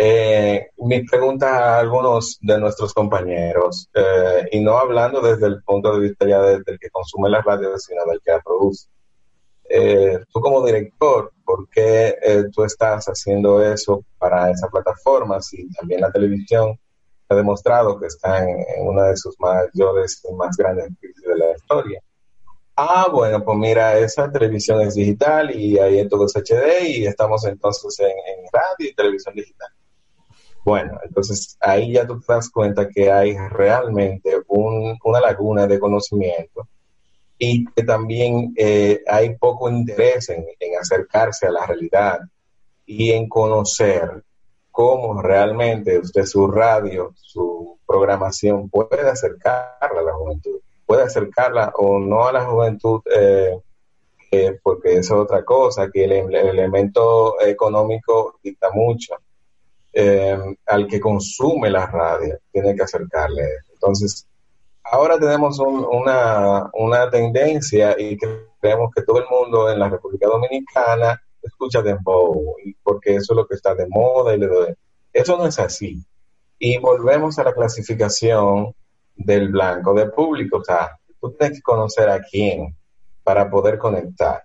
eh, 0.00 0.70
mi 0.76 1.02
pregunta 1.02 1.58
a 1.58 1.80
algunos 1.80 2.38
de 2.40 2.60
nuestros 2.60 2.94
compañeros, 2.94 3.90
eh, 3.92 4.48
y 4.52 4.60
no 4.60 4.78
hablando 4.78 5.20
desde 5.20 5.48
el 5.48 5.60
punto 5.64 5.92
de 5.92 6.08
vista 6.08 6.24
ya 6.24 6.40
del 6.40 6.78
que 6.78 6.88
consume 6.90 7.28
la 7.28 7.42
radio, 7.42 7.76
sino 7.78 8.04
del 8.06 8.20
que 8.20 8.30
la 8.30 8.40
produce. 8.40 8.88
Eh, 9.68 10.20
tú 10.32 10.40
como 10.40 10.64
director, 10.64 11.32
¿por 11.44 11.68
qué 11.68 12.16
eh, 12.22 12.44
tú 12.54 12.62
estás 12.62 13.06
haciendo 13.06 13.60
eso 13.60 14.04
para 14.18 14.52
esa 14.52 14.68
plataforma? 14.68 15.42
Si 15.42 15.68
también 15.72 16.00
la 16.00 16.12
televisión 16.12 16.78
ha 17.28 17.34
demostrado 17.34 17.98
que 17.98 18.06
está 18.06 18.38
en, 18.48 18.64
una 18.86 19.06
de 19.08 19.16
sus 19.16 19.34
mayores 19.40 20.22
y 20.30 20.32
más 20.34 20.56
grandes 20.56 20.90
crisis 21.00 21.24
de 21.24 21.36
la 21.36 21.56
historia. 21.56 22.00
Ah, 22.76 23.08
bueno, 23.12 23.44
pues 23.44 23.58
mira, 23.58 23.98
esa 23.98 24.30
televisión 24.30 24.80
es 24.80 24.94
digital 24.94 25.50
y 25.50 25.76
ahí 25.76 26.08
todo 26.08 26.26
es 26.26 26.36
HD 26.36 26.86
y 26.86 27.06
estamos 27.06 27.44
entonces 27.44 27.98
en, 27.98 28.44
radio 28.52 28.90
y 28.90 28.94
televisión 28.94 29.34
digital. 29.34 29.68
Bueno, 30.68 31.00
entonces 31.02 31.56
ahí 31.60 31.94
ya 31.94 32.06
tú 32.06 32.20
te 32.20 32.30
das 32.30 32.50
cuenta 32.50 32.90
que 32.90 33.10
hay 33.10 33.34
realmente 33.48 34.34
una 34.48 35.18
laguna 35.18 35.66
de 35.66 35.80
conocimiento 35.80 36.68
y 37.38 37.64
que 37.64 37.84
también 37.84 38.52
eh, 38.54 39.02
hay 39.08 39.34
poco 39.36 39.70
interés 39.70 40.28
en, 40.28 40.44
acercarse 40.78 41.46
a 41.46 41.52
la 41.52 41.64
realidad 41.64 42.20
y 42.84 43.12
en 43.12 43.30
conocer 43.30 44.22
cómo 44.70 45.22
realmente 45.22 45.98
usted 46.00 46.26
su 46.26 46.46
radio, 46.48 47.14
su 47.16 47.78
programación 47.86 48.68
puede 48.68 49.08
acercarla 49.08 50.00
a 50.00 50.02
la 50.02 50.12
juventud, 50.12 50.60
puede 50.84 51.04
acercarla 51.04 51.72
o 51.78 51.98
no 51.98 52.28
a 52.28 52.32
la 52.32 52.44
juventud, 52.44 53.00
eh, 53.10 53.58
eh, 54.32 54.60
porque 54.62 54.98
es 54.98 55.10
otra 55.10 55.46
cosa, 55.46 55.90
que 55.90 56.04
el, 56.04 56.12
elemento 56.34 57.40
económico 57.40 58.38
dicta 58.42 58.68
mucho. 58.70 59.14
Al 59.94 60.86
que 60.86 61.00
consume 61.00 61.70
la 61.70 61.86
radio, 61.86 62.38
tiene 62.52 62.74
que 62.74 62.82
acercarle. 62.82 63.42
Entonces, 63.72 64.26
ahora 64.84 65.18
tenemos 65.18 65.58
una, 65.58 66.70
una, 66.72 67.10
tendencia 67.10 67.96
y 67.98 68.16
creemos 68.60 68.90
que 68.94 69.02
todo 69.02 69.18
el 69.18 69.26
mundo 69.30 69.70
en 69.70 69.78
la 69.78 69.88
República 69.88 70.26
Dominicana 70.26 71.20
escucha 71.42 71.82
dembow, 71.82 72.56
porque 72.82 73.16
eso 73.16 73.32
es 73.32 73.36
lo 73.36 73.46
que 73.46 73.54
está 73.54 73.74
de 73.74 73.86
moda 73.88 74.34
y 74.34 74.38
le. 74.38 74.76
Eso 75.12 75.36
no 75.36 75.46
es 75.46 75.58
así. 75.58 76.04
Y 76.58 76.78
volvemos 76.78 77.38
a 77.38 77.44
la 77.44 77.54
clasificación 77.54 78.74
del 79.16 79.48
blanco 79.48 79.94
de 79.94 80.10
público. 80.10 80.58
O 80.58 80.64
sea, 80.64 80.98
tú 81.20 81.32
tienes 81.32 81.58
que 81.58 81.62
conocer 81.62 82.08
a 82.08 82.20
quién 82.20 82.76
para 83.22 83.50
poder 83.50 83.78
conectar 83.78 84.44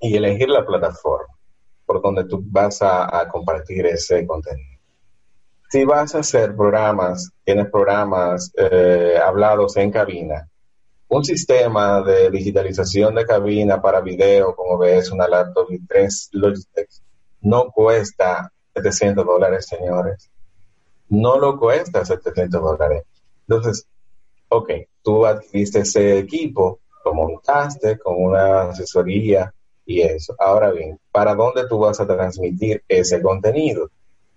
y 0.00 0.16
elegir 0.16 0.48
la 0.48 0.66
plataforma 0.66 1.33
por 1.84 2.00
donde 2.02 2.24
tú 2.24 2.42
vas 2.46 2.78
a 2.80 3.28
compartir 3.30 3.86
ese 3.86 4.26
contenido 4.26 4.74
si 5.74 5.84
vas 5.84 6.14
a 6.14 6.20
hacer 6.20 6.54
programas, 6.54 7.32
tienes 7.42 7.68
programas 7.68 8.52
eh, 8.56 9.18
hablados 9.20 9.76
en 9.76 9.90
cabina, 9.90 10.48
un 11.08 11.24
sistema 11.24 12.00
de 12.00 12.30
digitalización 12.30 13.16
de 13.16 13.26
cabina 13.26 13.82
para 13.82 14.00
video, 14.00 14.54
como 14.54 14.78
ves, 14.78 15.10
una 15.10 15.26
laptop 15.26 15.72
y 15.72 15.84
tres 15.84 16.28
Logitech, 16.30 16.88
no 17.40 17.72
cuesta 17.72 18.52
700 18.72 19.26
dólares, 19.26 19.66
señores. 19.66 20.30
No 21.08 21.40
lo 21.40 21.58
cuesta 21.58 22.04
700 22.04 22.62
dólares. 22.62 23.02
Entonces, 23.48 23.88
ok, 24.50 24.70
tú 25.02 25.26
adquiriste 25.26 25.80
ese 25.80 26.18
equipo, 26.18 26.78
lo 27.04 27.14
montaste 27.14 27.98
con 27.98 28.14
una 28.22 28.70
asesoría 28.70 29.52
y 29.86 30.02
eso. 30.02 30.34
Ahora 30.38 30.70
bien, 30.70 30.98
¿para 31.10 31.34
dónde 31.34 31.66
tú 31.68 31.78
vas 31.78 32.00
a 32.00 32.06
transmitir 32.06 32.82
ese 32.88 33.20
contenido? 33.22 33.90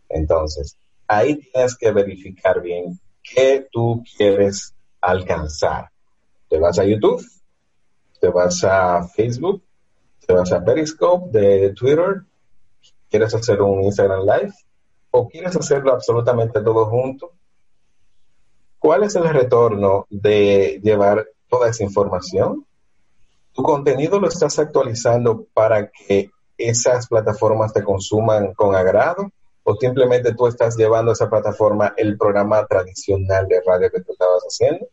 Entonces, 0.09 0.77
ahí 1.07 1.35
tienes 1.35 1.75
que 1.75 1.91
verificar 1.91 2.61
bien 2.61 2.99
qué 3.23 3.67
tú 3.71 4.03
quieres 4.17 4.73
alcanzar. 5.01 5.89
Te 6.49 6.59
vas 6.59 6.79
a 6.79 6.85
YouTube, 6.85 7.25
te 8.19 8.29
vas 8.29 8.63
a 8.63 9.07
Facebook, 9.07 9.63
te 10.25 10.33
vas 10.33 10.51
a 10.51 10.63
Periscope 10.63 11.37
de 11.37 11.73
Twitter, 11.73 12.23
quieres 13.09 13.33
hacer 13.33 13.61
un 13.61 13.83
Instagram 13.83 14.21
Live 14.21 14.53
o 15.11 15.27
quieres 15.27 15.55
hacerlo 15.55 15.93
absolutamente 15.93 16.61
todo 16.61 16.85
junto. 16.85 17.31
¿Cuál 18.79 19.03
es 19.03 19.15
el 19.15 19.27
retorno 19.27 20.05
de 20.09 20.79
llevar 20.83 21.27
toda 21.49 21.69
esa 21.69 21.83
información? 21.83 22.66
¿Tu 23.57 23.63
contenido 23.63 24.19
lo 24.19 24.27
estás 24.27 24.59
actualizando 24.59 25.47
para 25.51 25.89
que 25.89 26.29
esas 26.59 27.07
plataformas 27.07 27.73
te 27.73 27.83
consuman 27.83 28.53
con 28.53 28.75
agrado? 28.75 29.31
o 29.69 29.75
simplemente 29.75 30.33
tú 30.33 30.47
estás 30.47 30.77
llevando 30.77 31.11
a 31.11 31.13
esa 31.13 31.29
plataforma 31.29 31.93
el 31.97 32.17
programa 32.17 32.65
tradicional 32.67 33.49
de 33.49 33.61
radio 33.65 33.91
que 33.91 34.01
tú 34.01 34.13
estabas 34.13 34.43
haciendo? 34.43 34.85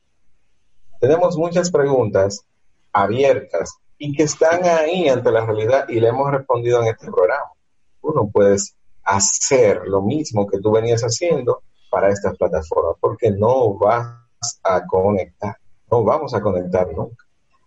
Tenemos 0.98 1.36
muchas 1.36 1.70
preguntas 1.70 2.44
abiertas 2.92 3.76
y 3.98 4.16
que 4.16 4.24
están 4.24 4.64
ahí 4.64 5.08
ante 5.08 5.30
la 5.30 5.46
realidad 5.46 5.84
y 5.88 6.00
le 6.00 6.08
hemos 6.08 6.28
respondido 6.28 6.82
en 6.82 6.88
este 6.88 7.06
programa. 7.06 7.52
Uno 8.00 8.28
puedes 8.32 8.74
hacer 9.04 9.82
lo 9.86 10.02
mismo 10.02 10.48
que 10.48 10.58
tú 10.58 10.72
venías 10.72 11.02
haciendo 11.02 11.62
para 11.88 12.08
estas 12.08 12.36
plataformas 12.36 12.96
porque 12.98 13.30
no 13.30 13.74
vas 13.74 14.58
a 14.64 14.84
conectar, 14.86 15.56
no 15.88 16.02
vamos 16.02 16.34
a 16.34 16.40
conectar 16.40 16.90
nunca. 16.92 17.23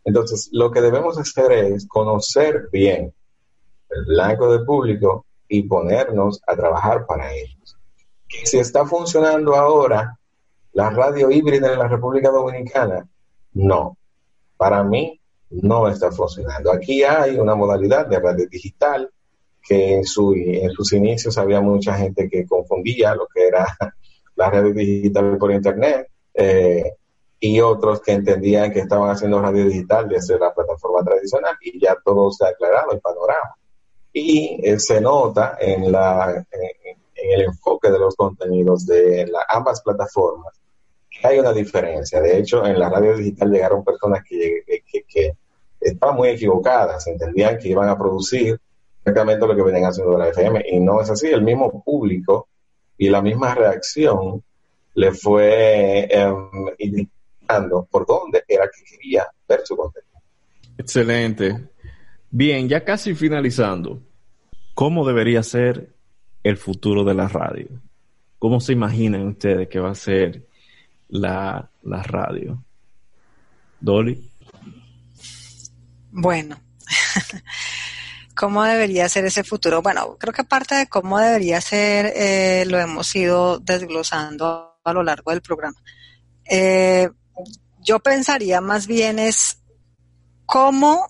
Entonces, 0.07 0.47
lo 0.53 0.71
que 0.71 0.79
debemos 0.79 1.17
hacer 1.17 1.51
es 1.51 1.85
conocer 1.85 2.69
bien 2.71 3.13
el 3.89 4.05
blanco 4.05 4.49
de 4.49 4.63
público 4.63 5.25
y 5.49 5.63
ponernos 5.63 6.41
a 6.47 6.55
trabajar 6.55 7.05
para 7.05 7.33
ellos. 7.33 7.75
Que 8.25 8.45
si 8.45 8.57
está 8.57 8.85
funcionando 8.85 9.53
ahora 9.53 10.17
la 10.71 10.91
radio 10.91 11.29
híbrida 11.29 11.73
en 11.73 11.79
la 11.79 11.89
República 11.89 12.29
Dominicana, 12.29 13.05
no. 13.51 13.97
Para 14.55 14.81
mí 14.81 15.19
no 15.49 15.89
está 15.89 16.09
funcionando. 16.09 16.71
Aquí 16.71 17.03
hay 17.03 17.37
una 17.37 17.55
modalidad 17.55 18.07
de 18.07 18.21
radio 18.21 18.47
digital 18.47 19.11
que 19.61 19.95
en, 19.95 20.05
su, 20.05 20.33
en 20.33 20.71
sus 20.71 20.93
inicios 20.93 21.37
había 21.37 21.59
mucha 21.59 21.97
gente 21.97 22.29
que 22.29 22.45
confundía 22.45 23.13
lo 23.13 23.27
que 23.27 23.45
era 23.45 23.77
la 24.37 24.49
radio 24.49 24.71
digital 24.71 25.37
por 25.37 25.51
internet 25.51 26.07
eh, 26.33 26.93
y 27.39 27.61
otros 27.61 28.01
que 28.01 28.13
entendían 28.13 28.71
que 28.71 28.79
estaban 28.79 29.09
haciendo 29.09 29.41
radio 29.41 29.65
digital 29.65 30.09
desde 30.09 30.39
la 30.39 30.53
plataforma 30.53 31.03
tradicional 31.03 31.55
y 31.61 31.79
ya 31.79 31.95
todo 32.03 32.31
se 32.31 32.45
ha 32.45 32.49
aclarado 32.49 32.91
el 32.91 32.99
panorama 32.99 33.55
y 34.11 34.59
eh, 34.63 34.79
se 34.79 34.99
nota 34.99 35.57
en, 35.59 35.91
la, 35.91 36.43
en, 36.51 36.97
el 37.15 37.41
enfoque 37.41 37.91
de 37.91 37.99
los 37.99 38.15
contenidos 38.15 38.85
de 38.85 39.29
ambas 39.49 39.81
plataformas 39.81 40.53
que 41.09 41.27
hay 41.27 41.39
una 41.39 41.53
diferencia. 41.53 42.21
De 42.21 42.37
hecho, 42.37 42.65
en 42.65 42.79
la 42.79 42.89
radio 42.89 43.15
digital 43.15 43.51
llegaron 43.51 43.83
personas 43.83 44.23
que, 44.27 44.63
que, 45.07 45.33
estaban 45.79 46.15
muy 46.15 46.29
equivocadas, 46.29 47.05
entendían 47.07 47.57
que 47.59 47.69
iban 47.69 47.89
a 47.89 47.97
producir 47.97 48.59
exactamente 48.99 49.45
lo 49.45 49.55
que 49.55 49.61
venían 49.61 49.85
haciendo 49.85 50.13
de 50.13 50.17
la 50.17 50.29
FM 50.29 50.65
y 50.67 50.79
no 50.79 51.01
es 51.01 51.09
así. 51.09 51.27
El 51.27 51.43
mismo 51.43 51.83
público 51.83 52.47
y 52.97 53.09
la 53.09 53.21
misma 53.21 53.53
reacción 53.53 54.43
le 54.95 55.11
fue 55.11 56.07
em, 56.09 56.49
por 57.89 58.05
dónde 58.05 58.43
era 58.47 58.65
que 58.65 58.83
quería 58.83 59.27
ver 59.47 59.61
su 59.63 59.75
contenido. 59.75 60.21
Excelente. 60.77 61.69
Bien, 62.29 62.67
ya 62.67 62.83
casi 62.83 63.15
finalizando, 63.15 64.03
¿cómo 64.73 65.07
debería 65.07 65.41
ser 65.43 65.95
el 66.43 66.57
futuro 66.57 67.03
de 67.03 67.13
la 67.13 67.27
radio? 67.27 67.67
¿Cómo 68.37 68.59
se 68.59 68.73
imaginan 68.73 69.27
ustedes 69.27 69.67
que 69.69 69.79
va 69.79 69.91
a 69.91 69.95
ser 69.95 70.45
la, 71.07 71.69
radio? 71.83 72.63
Dolly. 73.79 74.29
Bueno, 76.11 76.59
¿cómo 78.35 78.63
debería 78.63 79.09
ser 79.09 79.25
ese 79.25 79.43
futuro? 79.43 79.81
Bueno, 79.81 80.17
creo 80.19 80.33
que 80.33 80.43
parte 80.43 80.75
de 80.75 80.87
cómo 80.87 81.19
debería 81.19 81.61
ser 81.61 82.13
eh, 82.15 82.65
lo 82.67 82.77
hemos 82.79 83.15
ido 83.15 83.59
desglosando 83.59 84.79
a 84.83 84.93
lo 84.93 85.03
largo 85.03 85.31
del 85.31 85.41
programa. 85.41 85.77
Eh, 86.49 87.09
yo 87.81 87.99
pensaría 87.99 88.61
más 88.61 88.87
bien 88.87 89.19
es 89.19 89.59
cómo 90.45 91.09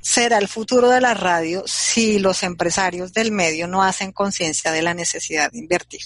será 0.00 0.38
el 0.38 0.48
futuro 0.48 0.88
de 0.88 1.00
la 1.00 1.14
radio 1.14 1.62
si 1.66 2.18
los 2.18 2.42
empresarios 2.42 3.12
del 3.12 3.32
medio 3.32 3.66
no 3.66 3.82
hacen 3.82 4.12
conciencia 4.12 4.72
de 4.72 4.82
la 4.82 4.94
necesidad 4.94 5.50
de 5.52 5.58
invertir 5.58 6.00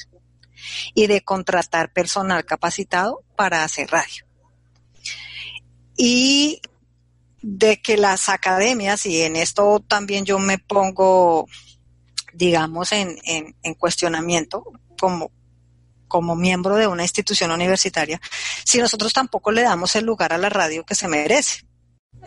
y 0.95 1.07
de 1.07 1.23
contratar 1.23 1.93
personal 1.93 2.45
capacitado 2.45 3.23
para 3.37 3.65
hacer 3.65 3.91
radio. 3.91 4.25
Y 5.97 6.61
de 7.43 7.81
que 7.81 7.97
las 7.97 8.29
academias, 8.29 9.05
y 9.07 9.23
en 9.23 9.37
esto 9.37 9.85
también 9.87 10.25
yo 10.25 10.39
me 10.39 10.59
pongo, 10.59 11.47
digamos, 12.33 12.91
en, 12.93 13.17
cuestionamiento 13.79 14.65
como, 14.99 15.31
como 16.15 16.37
miembro 16.37 16.77
de 16.77 16.87
una 16.87 17.03
institución 17.03 17.51
universitaria, 17.51 18.21
si 18.65 18.79
nosotros 18.79 19.13
tampoco 19.13 19.51
le 19.51 19.63
damos 19.63 19.97
el 19.97 20.05
lugar 20.05 20.33
a 20.33 20.39
la 20.39 20.49
radio 20.49 20.85
que 20.85 20.95
se 20.95 21.09
merece. 21.09 21.67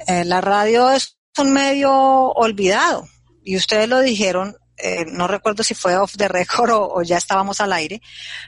Eh, 0.08 0.26
la 0.26 0.42
radio 0.42 0.92
es 0.92 1.18
un 1.38 1.54
medio 1.54 1.90
olvidado 1.94 3.08
y 3.46 3.56
ustedes 3.56 3.88
lo 3.88 4.02
dijeron 4.02 4.58
eh, 4.76 5.06
no 5.06 5.26
recuerdo 5.26 5.64
si 5.64 5.74
fue 5.74 5.96
off 5.96 6.18
the 6.18 6.28
record 6.28 6.72
o, 6.72 7.02
ya 7.02 7.16
estábamos 7.16 7.62
al 7.62 7.72
aire, 7.72 8.02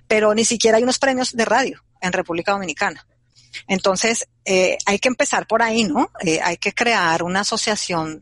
pero 0.10 0.36
ni 0.36 0.44
siquiera 0.44 0.76
hay 0.76 0.84
unos 0.84 1.00
premios 1.00 1.32
de 1.32 1.46
radio 1.46 1.82
en 2.02 2.12
República 2.12 2.52
Dominicana. 2.52 3.08
Entonces, 3.70 4.28
eh, 4.44 4.78
hay 4.86 5.00
que 5.00 5.08
empezar 5.08 5.48
por 5.48 5.62
ahí, 5.62 5.86
¿no? 5.86 6.12
Eh, 6.20 6.42
hay 6.44 6.58
que 6.58 6.74
crear 6.74 7.24
una 7.24 7.40
asociación 7.40 8.22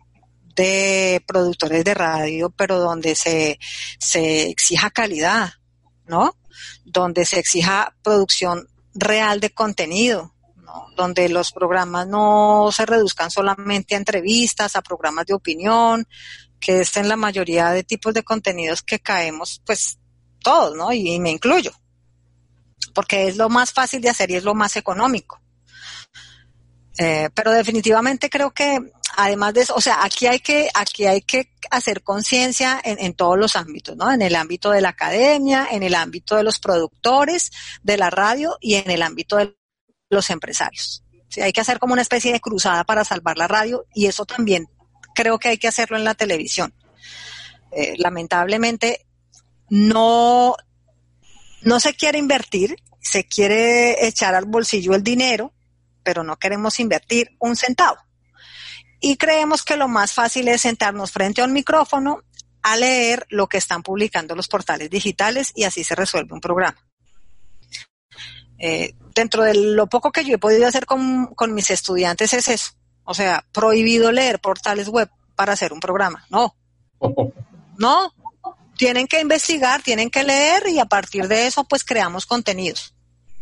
de 0.56 1.24
productores 1.26 1.84
de 1.84 1.96
radio, 1.96 2.52
pero 2.52 2.78
donde 2.78 3.16
se, 3.16 3.58
se 3.98 4.50
exija 4.50 4.92
calidad, 4.92 5.54
¿no? 6.06 6.38
Donde 6.86 7.26
se 7.26 7.40
exija 7.40 7.96
producción 8.04 8.68
real 8.94 9.40
de 9.40 9.52
contenido, 9.52 10.34
¿no? 10.58 10.88
donde 10.96 11.30
los 11.30 11.52
programas 11.52 12.08
no 12.08 12.70
se 12.72 12.86
reduzcan 12.86 13.32
solamente 13.32 13.96
a 13.96 14.00
entrevistas, 14.00 14.76
a 14.76 14.82
programas 14.82 15.26
de 15.26 15.34
opinión, 15.34 16.08
que 16.60 16.82
es 16.82 16.98
en 16.98 17.08
la 17.08 17.16
mayoría 17.16 17.70
de 17.70 17.84
tipos 17.84 18.14
de 18.14 18.24
contenidos 18.24 18.82
que 18.82 19.00
caemos, 19.00 19.62
pues 19.66 20.00
todos, 20.40 20.76
¿no? 20.76 20.92
Y, 20.94 21.20
me 21.20 21.32
incluyo, 21.32 21.72
porque 22.94 23.28
es 23.28 23.38
lo 23.38 23.50
más 23.50 23.72
fácil 23.72 24.02
de 24.02 24.10
hacer 24.10 24.32
y 24.32 24.36
es 24.36 24.44
lo 24.44 24.56
más 24.56 24.76
económico. 24.76 25.40
Eh, 26.98 27.30
pero 27.34 27.52
definitivamente 27.52 28.30
creo 28.30 28.52
que 28.52 28.80
además 29.16 29.54
de 29.54 29.62
eso, 29.62 29.76
o 29.76 29.82
sea, 29.82 30.04
aquí 30.04 30.26
hay 30.26 30.40
que, 30.40 30.70
aquí 30.74 31.06
hay 31.06 31.22
que 31.22 31.50
hacer 31.70 32.02
conciencia 32.02 32.80
en, 32.84 32.98
en, 33.00 33.14
todos 33.14 33.38
los 33.38 33.56
ámbitos, 33.56 33.96
¿no? 33.96 34.12
En 34.12 34.22
el 34.22 34.36
ámbito 34.36 34.72
de 34.72 34.82
la 34.82 34.90
academia, 34.90 35.68
en 35.72 35.84
el 35.84 35.94
ámbito 35.96 36.36
de 36.36 36.44
los 36.44 36.60
productores 36.60 37.52
de 37.84 37.98
la 37.98 38.10
radio 38.10 38.58
y 38.60 38.76
en 38.76 38.90
el 38.90 39.02
ámbito 39.04 39.38
de 39.38 39.56
los 40.10 40.30
empresarios. 40.30 41.04
Hay 41.42 41.54
que 41.54 41.62
hacer 41.62 41.78
como 41.78 41.94
una 41.94 42.02
especie 42.02 42.32
de 42.32 42.40
cruzada 42.40 42.84
para 42.84 43.04
salvar 43.04 43.38
la 43.38 43.48
radio 43.48 43.86
y 43.94 44.08
eso 44.08 44.26
también 44.26 44.68
creo 45.14 45.40
que 45.40 45.50
hay 45.50 45.58
que 45.58 45.68
hacerlo 45.68 45.98
en 45.98 46.04
la 46.04 46.16
televisión. 46.16 46.74
Eh, 47.72 47.96
lamentablemente 47.98 49.06
no, 49.70 50.56
no 51.62 51.80
se 51.80 51.96
quiere 51.96 52.18
invertir, 52.18 52.76
se 53.02 53.26
quiere 53.26 54.08
echar 54.08 54.36
al 54.36 54.46
bolsillo 54.46 54.94
el 54.94 55.04
dinero, 55.04 55.54
pero 56.08 56.24
no 56.24 56.38
queremos 56.38 56.80
invertir 56.80 57.36
un 57.38 57.58
centavo. 57.58 57.98
Y 59.02 59.18
creemos 59.18 59.62
que 59.62 59.76
lo 59.76 59.90
más 59.90 60.14
fácil 60.14 60.48
es 60.48 60.62
sentarnos 60.62 61.12
frente 61.12 61.42
a 61.42 61.44
un 61.44 61.52
micrófono 61.52 62.22
a 62.62 62.78
leer 62.78 63.26
lo 63.28 63.48
que 63.48 63.58
están 63.58 63.84
publicando 63.84 64.34
los 64.34 64.48
portales 64.48 64.90
digitales 64.90 65.52
y 65.54 65.66
así 65.66 65.84
se 65.84 65.96
resuelve 65.96 66.34
un 66.34 66.40
programa. 66.40 66.78
Eh, 68.58 68.96
dentro 69.14 69.44
de 69.44 69.54
lo 69.54 69.88
poco 69.88 70.14
que 70.14 70.24
yo 70.24 70.36
he 70.36 70.38
podido 70.38 70.66
hacer 70.66 70.86
con, 70.86 71.26
con 71.36 71.54
mis 71.54 71.72
estudiantes 71.72 72.34
es 72.34 72.48
eso, 72.48 72.72
o 73.04 73.14
sea, 73.14 73.46
prohibido 73.52 74.14
leer 74.14 74.40
portales 74.40 74.88
web 74.88 75.10
para 75.36 75.52
hacer 75.52 75.74
un 75.74 75.82
programa. 75.82 76.26
No. 76.30 76.56
No. 77.80 78.12
Tienen 78.76 79.08
que 79.08 79.20
investigar, 79.20 79.84
tienen 79.84 80.10
que 80.10 80.24
leer 80.24 80.68
y 80.68 80.80
a 80.80 80.86
partir 80.86 81.28
de 81.28 81.46
eso 81.46 81.66
pues 81.66 81.84
creamos 81.84 82.26
contenidos. 82.26 82.96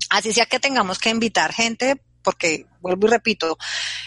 Así 0.09 0.34
sea 0.34 0.45
que 0.45 0.59
tengamos 0.59 0.99
que 0.99 1.09
invitar 1.09 1.53
gente 1.53 2.01
porque 2.26 2.65
vuelvo 2.82 3.07
y 3.07 3.11
repito, 3.11 3.57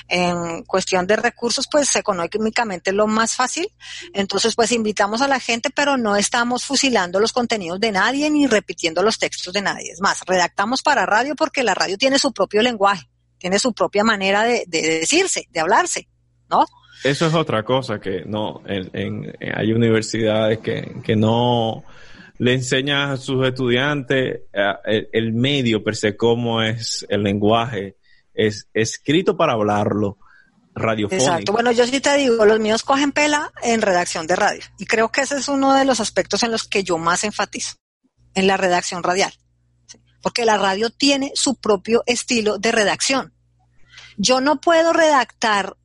en 0.08 0.64
cuestión 0.64 1.06
de 1.06 1.16
recursos, 1.16 1.66
pues 1.70 1.96
económicamente 1.96 2.90
es 2.90 2.96
lo 2.96 3.06
más 3.06 3.34
fácil. 3.34 3.72
Entonces, 4.12 4.54
pues 4.54 4.72
invitamos 4.72 5.22
a 5.22 5.28
la 5.28 5.40
gente, 5.40 5.70
pero 5.70 5.96
no 5.96 6.16
estamos 6.16 6.66
fusilando 6.66 7.20
los 7.20 7.32
contenidos 7.32 7.80
de 7.80 7.92
nadie 7.92 8.28
ni 8.28 8.46
repitiendo 8.46 9.02
los 9.02 9.18
textos 9.18 9.54
de 9.54 9.62
nadie. 9.62 9.92
Es 9.92 10.00
más, 10.00 10.20
redactamos 10.26 10.82
para 10.82 11.06
radio 11.06 11.34
porque 11.34 11.62
la 11.62 11.74
radio 11.74 11.96
tiene 11.96 12.18
su 12.18 12.32
propio 12.32 12.60
lenguaje 12.60 13.08
tiene 13.38 13.58
su 13.58 13.72
propia 13.72 14.04
manera 14.04 14.44
de, 14.44 14.64
decirse, 14.66 15.46
de 15.50 15.60
hablarse, 15.60 16.08
¿no? 16.50 16.66
Eso 17.04 17.28
es 17.28 17.34
otra 17.34 17.62
cosa 17.62 18.00
que 18.00 18.24
no, 18.26 18.60
en, 18.66 19.32
hay 19.54 19.72
universidades 19.72 20.58
que, 20.58 20.96
que, 21.04 21.14
no 21.14 21.84
le 22.38 22.54
enseñan 22.54 23.12
a 23.12 23.16
sus 23.16 23.46
estudiantes 23.46 24.40
eh, 24.52 25.08
el, 25.12 25.32
medio 25.32 25.84
per 25.84 25.94
se, 25.94 26.16
cómo 26.16 26.60
es 26.60 27.06
el 27.08 27.22
lenguaje, 27.22 27.96
es 28.38 28.70
escrito 28.72 29.36
para 29.36 29.52
hablarlo, 29.52 30.16
radiofónico. 30.74 31.22
Exacto, 31.22 31.52
bueno, 31.52 31.70
yo 31.72 31.86
sí 31.86 32.00
te 32.00 32.16
digo, 32.16 32.46
los 32.46 32.58
míos 32.58 32.82
cogen 32.82 33.12
pela 33.12 33.52
en 33.62 33.82
redacción 33.82 34.26
de 34.26 34.36
radio 34.36 34.62
y 34.78 34.86
creo 34.86 35.10
que 35.10 35.20
ese 35.20 35.36
es 35.36 35.48
uno 35.48 35.74
de 35.74 35.84
los 35.84 36.00
aspectos 36.00 36.42
en 36.42 36.52
los 36.52 36.66
que 36.66 36.82
yo 36.82 36.96
más 36.96 37.24
enfatizo, 37.24 37.74
en 38.34 38.46
la 38.46 38.56
redacción 38.56 39.02
radial 39.02 39.32
porque 40.22 40.44
la 40.44 40.58
radio 40.58 40.90
tiene 40.90 41.32
su 41.34 41.56
propio 41.56 42.02
estilo 42.06 42.58
de 42.58 42.72
redacción. 42.72 43.32
Yo 44.16 44.40
no 44.40 44.60
puedo 44.60 44.92
redactar 44.92 45.76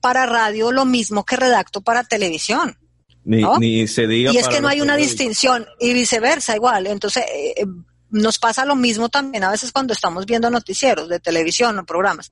para 0.00 0.26
radio 0.26 0.72
lo 0.72 0.84
mismo 0.84 1.24
que 1.24 1.36
redacto 1.36 1.80
para 1.80 2.04
televisión. 2.04 2.78
Ni, 3.24 3.86
se 3.86 4.06
diga. 4.06 4.32
Y 4.32 4.38
es 4.38 4.48
que 4.48 4.60
no 4.60 4.68
hay 4.68 4.80
una 4.80 4.96
distinción 4.96 5.66
y 5.78 5.92
viceversa 5.92 6.56
igual. 6.56 6.86
Entonces, 6.86 7.24
eh, 7.28 7.54
eh, 7.56 7.66
nos 8.12 8.38
pasa 8.38 8.64
lo 8.64 8.76
mismo 8.76 9.08
también 9.08 9.42
a 9.42 9.50
veces 9.50 9.72
cuando 9.72 9.92
estamos 9.92 10.24
viendo 10.26 10.48
noticieros 10.50 11.08
de 11.08 11.18
televisión 11.18 11.76
o 11.78 11.84
programas. 11.84 12.30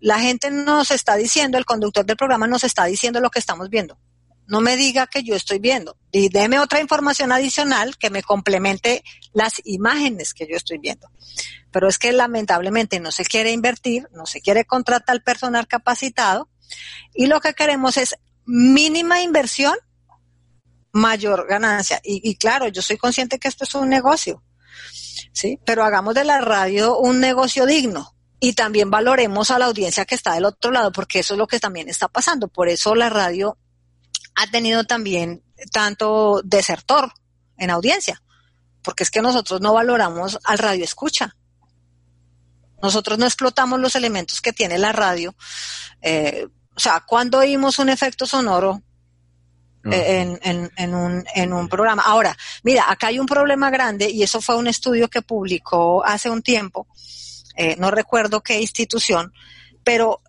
La 0.00 0.18
gente 0.18 0.50
nos 0.50 0.90
está 0.90 1.16
diciendo, 1.16 1.58
el 1.58 1.66
conductor 1.66 2.06
del 2.06 2.16
programa 2.16 2.46
nos 2.46 2.64
está 2.64 2.86
diciendo 2.86 3.20
lo 3.20 3.30
que 3.30 3.38
estamos 3.38 3.68
viendo 3.68 3.98
no 4.46 4.60
me 4.60 4.76
diga 4.76 5.06
que 5.06 5.22
yo 5.22 5.34
estoy 5.34 5.58
viendo. 5.58 5.96
Y 6.12 6.28
deme 6.28 6.58
otra 6.58 6.80
información 6.80 7.32
adicional 7.32 7.96
que 7.98 8.10
me 8.10 8.22
complemente 8.22 9.02
las 9.32 9.54
imágenes 9.64 10.34
que 10.34 10.46
yo 10.46 10.56
estoy 10.56 10.78
viendo. 10.78 11.08
Pero 11.70 11.88
es 11.88 11.98
que 11.98 12.12
lamentablemente 12.12 13.00
no 13.00 13.10
se 13.10 13.24
quiere 13.24 13.52
invertir, 13.52 14.08
no 14.12 14.26
se 14.26 14.40
quiere 14.40 14.64
contratar 14.64 15.14
al 15.14 15.22
personal 15.22 15.66
capacitado 15.66 16.48
y 17.14 17.26
lo 17.26 17.40
que 17.40 17.54
queremos 17.54 17.96
es 17.96 18.16
mínima 18.44 19.20
inversión, 19.20 19.76
mayor 20.92 21.46
ganancia. 21.48 22.00
Y, 22.04 22.28
y 22.28 22.36
claro, 22.36 22.68
yo 22.68 22.82
soy 22.82 22.96
consciente 22.96 23.38
que 23.38 23.48
esto 23.48 23.64
es 23.64 23.74
un 23.74 23.88
negocio, 23.88 24.42
¿sí? 25.36 25.60
Pero 25.66 25.84
hagamos 25.84 26.14
de 26.14 26.24
la 26.24 26.40
radio 26.40 26.98
un 26.98 27.20
negocio 27.20 27.66
digno 27.66 28.14
y 28.40 28.54
también 28.54 28.90
valoremos 28.90 29.50
a 29.50 29.58
la 29.58 29.66
audiencia 29.66 30.06
que 30.06 30.14
está 30.14 30.32
del 30.32 30.46
otro 30.46 30.70
lado, 30.70 30.92
porque 30.92 31.18
eso 31.18 31.34
es 31.34 31.38
lo 31.38 31.46
que 31.46 31.60
también 31.60 31.90
está 31.90 32.08
pasando. 32.08 32.48
Por 32.48 32.68
eso 32.70 32.94
la 32.94 33.10
radio 33.10 33.58
ha 34.34 34.46
tenido 34.46 34.84
también 34.84 35.44
tanto 35.72 36.40
desertor 36.42 37.12
en 37.58 37.68
audiencia, 37.68 38.22
porque 38.80 39.04
es 39.04 39.10
que 39.10 39.20
nosotros 39.20 39.60
no 39.60 39.74
valoramos 39.74 40.38
al 40.44 40.56
radio 40.56 40.84
escucha. 40.84 41.36
Nosotros 42.82 43.18
no 43.18 43.26
explotamos 43.26 43.78
los 43.78 43.94
elementos 43.94 44.40
que 44.40 44.54
tiene 44.54 44.78
la 44.78 44.92
radio. 44.92 45.34
Eh, 46.00 46.46
o 46.74 46.80
sea, 46.80 47.04
cuando 47.06 47.38
oímos 47.38 47.78
un 47.78 47.90
efecto 47.90 48.24
sonoro 48.24 48.82
eh, 49.92 50.38
en, 50.76 50.94
un, 50.94 51.24
en 51.34 51.52
un 51.52 51.68
programa. 51.68 52.02
Ahora, 52.04 52.36
mira, 52.62 52.90
acá 52.90 53.08
hay 53.08 53.18
un 53.18 53.26
problema 53.26 53.70
grande 53.70 54.10
y 54.10 54.22
eso 54.22 54.40
fue 54.40 54.56
un 54.56 54.66
estudio 54.66 55.08
que 55.08 55.22
publicó 55.22 56.04
hace 56.04 56.30
un 56.30 56.42
tiempo, 56.42 56.86
eh, 57.56 57.76
no 57.78 57.90
recuerdo 57.90 58.42
qué 58.42 58.60
institución, 58.60 59.32
pero 59.84 60.20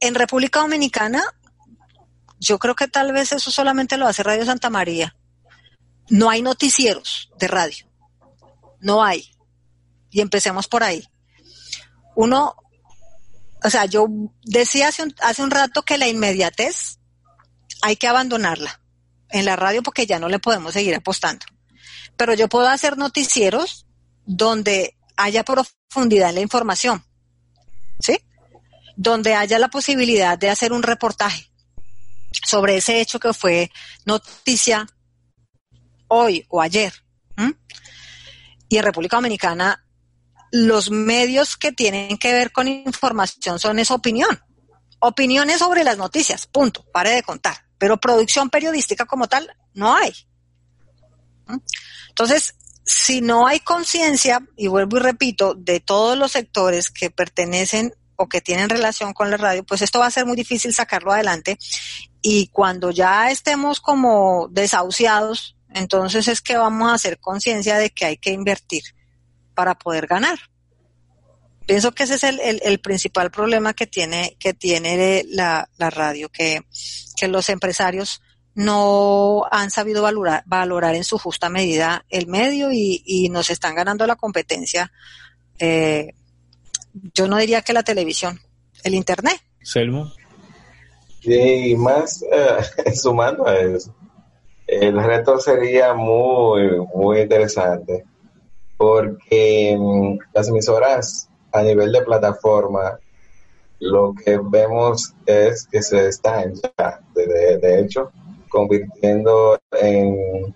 en 0.00 0.14
República 0.14 0.60
Dominicana 0.60 1.22
yo 2.38 2.58
creo 2.58 2.74
que 2.74 2.88
tal 2.88 3.12
vez 3.12 3.32
eso 3.32 3.50
solamente 3.50 3.96
lo 3.96 4.06
hace 4.06 4.22
Radio 4.22 4.44
Santa 4.44 4.70
María. 4.70 5.16
No 6.08 6.30
hay 6.30 6.42
noticieros 6.42 7.30
de 7.38 7.48
radio. 7.48 7.86
No 8.80 9.02
hay. 9.02 9.30
Y 10.10 10.20
empecemos 10.20 10.68
por 10.68 10.82
ahí. 10.82 11.06
Uno, 12.14 12.54
o 13.64 13.70
sea, 13.70 13.86
yo 13.86 14.06
decía 14.42 14.88
hace 14.88 15.02
un, 15.02 15.14
hace 15.22 15.42
un 15.42 15.50
rato 15.50 15.82
que 15.82 15.98
la 15.98 16.08
inmediatez 16.08 16.98
hay 17.82 17.96
que 17.96 18.08
abandonarla 18.08 18.80
en 19.36 19.44
la 19.44 19.56
radio 19.56 19.82
porque 19.82 20.06
ya 20.06 20.18
no 20.18 20.28
le 20.28 20.38
podemos 20.38 20.72
seguir 20.72 20.94
apostando. 20.94 21.46
Pero 22.16 22.34
yo 22.34 22.48
puedo 22.48 22.68
hacer 22.68 22.96
noticieros 22.96 23.86
donde 24.24 24.96
haya 25.16 25.44
profundidad 25.44 26.30
en 26.30 26.34
la 26.36 26.40
información, 26.40 27.04
¿sí? 28.00 28.18
Donde 28.96 29.34
haya 29.34 29.58
la 29.58 29.68
posibilidad 29.68 30.38
de 30.38 30.50
hacer 30.50 30.72
un 30.72 30.82
reportaje, 30.82 31.50
sobre 32.44 32.76
ese 32.76 33.00
hecho 33.00 33.20
que 33.20 33.32
fue 33.32 33.70
noticia 34.04 34.86
hoy 36.08 36.44
o 36.48 36.60
ayer. 36.60 36.92
Y 38.68 38.78
en 38.78 38.82
República 38.82 39.16
Dominicana, 39.16 39.84
los 40.50 40.90
medios 40.90 41.56
que 41.56 41.72
tienen 41.72 42.18
que 42.18 42.32
ver 42.32 42.50
con 42.50 42.66
información 42.68 43.58
son 43.58 43.78
esa 43.78 43.94
opinión. 43.94 44.42
Opiniones 44.98 45.58
sobre 45.58 45.84
las 45.84 45.98
noticias, 45.98 46.46
punto, 46.46 46.84
pare 46.92 47.10
de 47.10 47.22
contar. 47.22 47.65
Pero 47.78 47.98
producción 47.98 48.50
periodística 48.50 49.04
como 49.04 49.28
tal, 49.28 49.54
no 49.74 49.94
hay. 49.94 50.14
Entonces, 52.08 52.54
si 52.84 53.20
no 53.20 53.46
hay 53.46 53.60
conciencia, 53.60 54.40
y 54.56 54.68
vuelvo 54.68 54.96
y 54.96 55.00
repito, 55.00 55.54
de 55.54 55.80
todos 55.80 56.16
los 56.16 56.32
sectores 56.32 56.90
que 56.90 57.10
pertenecen 57.10 57.94
o 58.16 58.28
que 58.28 58.40
tienen 58.40 58.70
relación 58.70 59.12
con 59.12 59.30
la 59.30 59.36
radio, 59.36 59.64
pues 59.64 59.82
esto 59.82 59.98
va 59.98 60.06
a 60.06 60.10
ser 60.10 60.24
muy 60.24 60.36
difícil 60.36 60.74
sacarlo 60.74 61.12
adelante. 61.12 61.58
Y 62.22 62.48
cuando 62.48 62.90
ya 62.90 63.30
estemos 63.30 63.80
como 63.80 64.48
desahuciados, 64.50 65.56
entonces 65.70 66.28
es 66.28 66.40
que 66.40 66.56
vamos 66.56 66.90
a 66.90 66.94
hacer 66.94 67.18
conciencia 67.18 67.76
de 67.76 67.90
que 67.90 68.06
hay 68.06 68.16
que 68.16 68.30
invertir 68.30 68.82
para 69.54 69.76
poder 69.76 70.06
ganar. 70.06 70.38
Pienso 71.66 71.92
que 71.92 72.04
ese 72.04 72.14
es 72.14 72.22
el, 72.22 72.78
principal 72.78 73.30
problema 73.32 73.74
que 73.74 73.86
tiene, 73.86 74.36
que 74.38 74.54
tiene 74.54 75.24
la, 75.28 75.68
radio, 75.78 76.28
que, 76.28 76.60
que 77.16 77.26
los 77.26 77.48
empresarios 77.48 78.22
no 78.54 79.42
han 79.50 79.70
sabido 79.70 80.02
valorar, 80.02 80.42
valorar 80.46 80.94
en 80.94 81.04
su 81.04 81.18
justa 81.18 81.50
medida 81.50 82.04
el 82.08 82.26
medio 82.26 82.70
y, 82.72 83.28
nos 83.30 83.50
están 83.50 83.74
ganando 83.74 84.06
la 84.06 84.16
competencia. 84.16 84.90
Eh, 85.58 86.14
yo 87.14 87.28
no 87.28 87.36
diría 87.36 87.62
que 87.62 87.74
la 87.74 87.82
televisión, 87.82 88.40
el 88.82 88.94
Internet. 88.94 89.40
Selmo. 89.62 90.10
Y 91.22 91.74
más 91.74 92.24
eh, 92.32 92.94
sumando 92.94 93.46
a 93.46 93.58
eso, 93.58 93.94
el 94.66 95.02
reto 95.02 95.38
sería 95.38 95.94
muy, 95.94 96.80
muy 96.94 97.20
interesante 97.20 98.04
porque 98.76 99.76
mm, 99.78 100.18
las 100.32 100.48
emisoras 100.48 101.28
a 101.58 101.62
nivel 101.62 101.92
de 101.92 102.02
plataforma 102.02 102.98
lo 103.80 104.14
que 104.14 104.38
vemos 104.42 105.14
es 105.26 105.66
que 105.66 105.82
se 105.82 106.08
están 106.08 106.54
ya, 106.54 107.00
de, 107.14 107.80
hecho, 107.80 108.10
convirtiendo 108.48 109.58
en, 109.70 110.54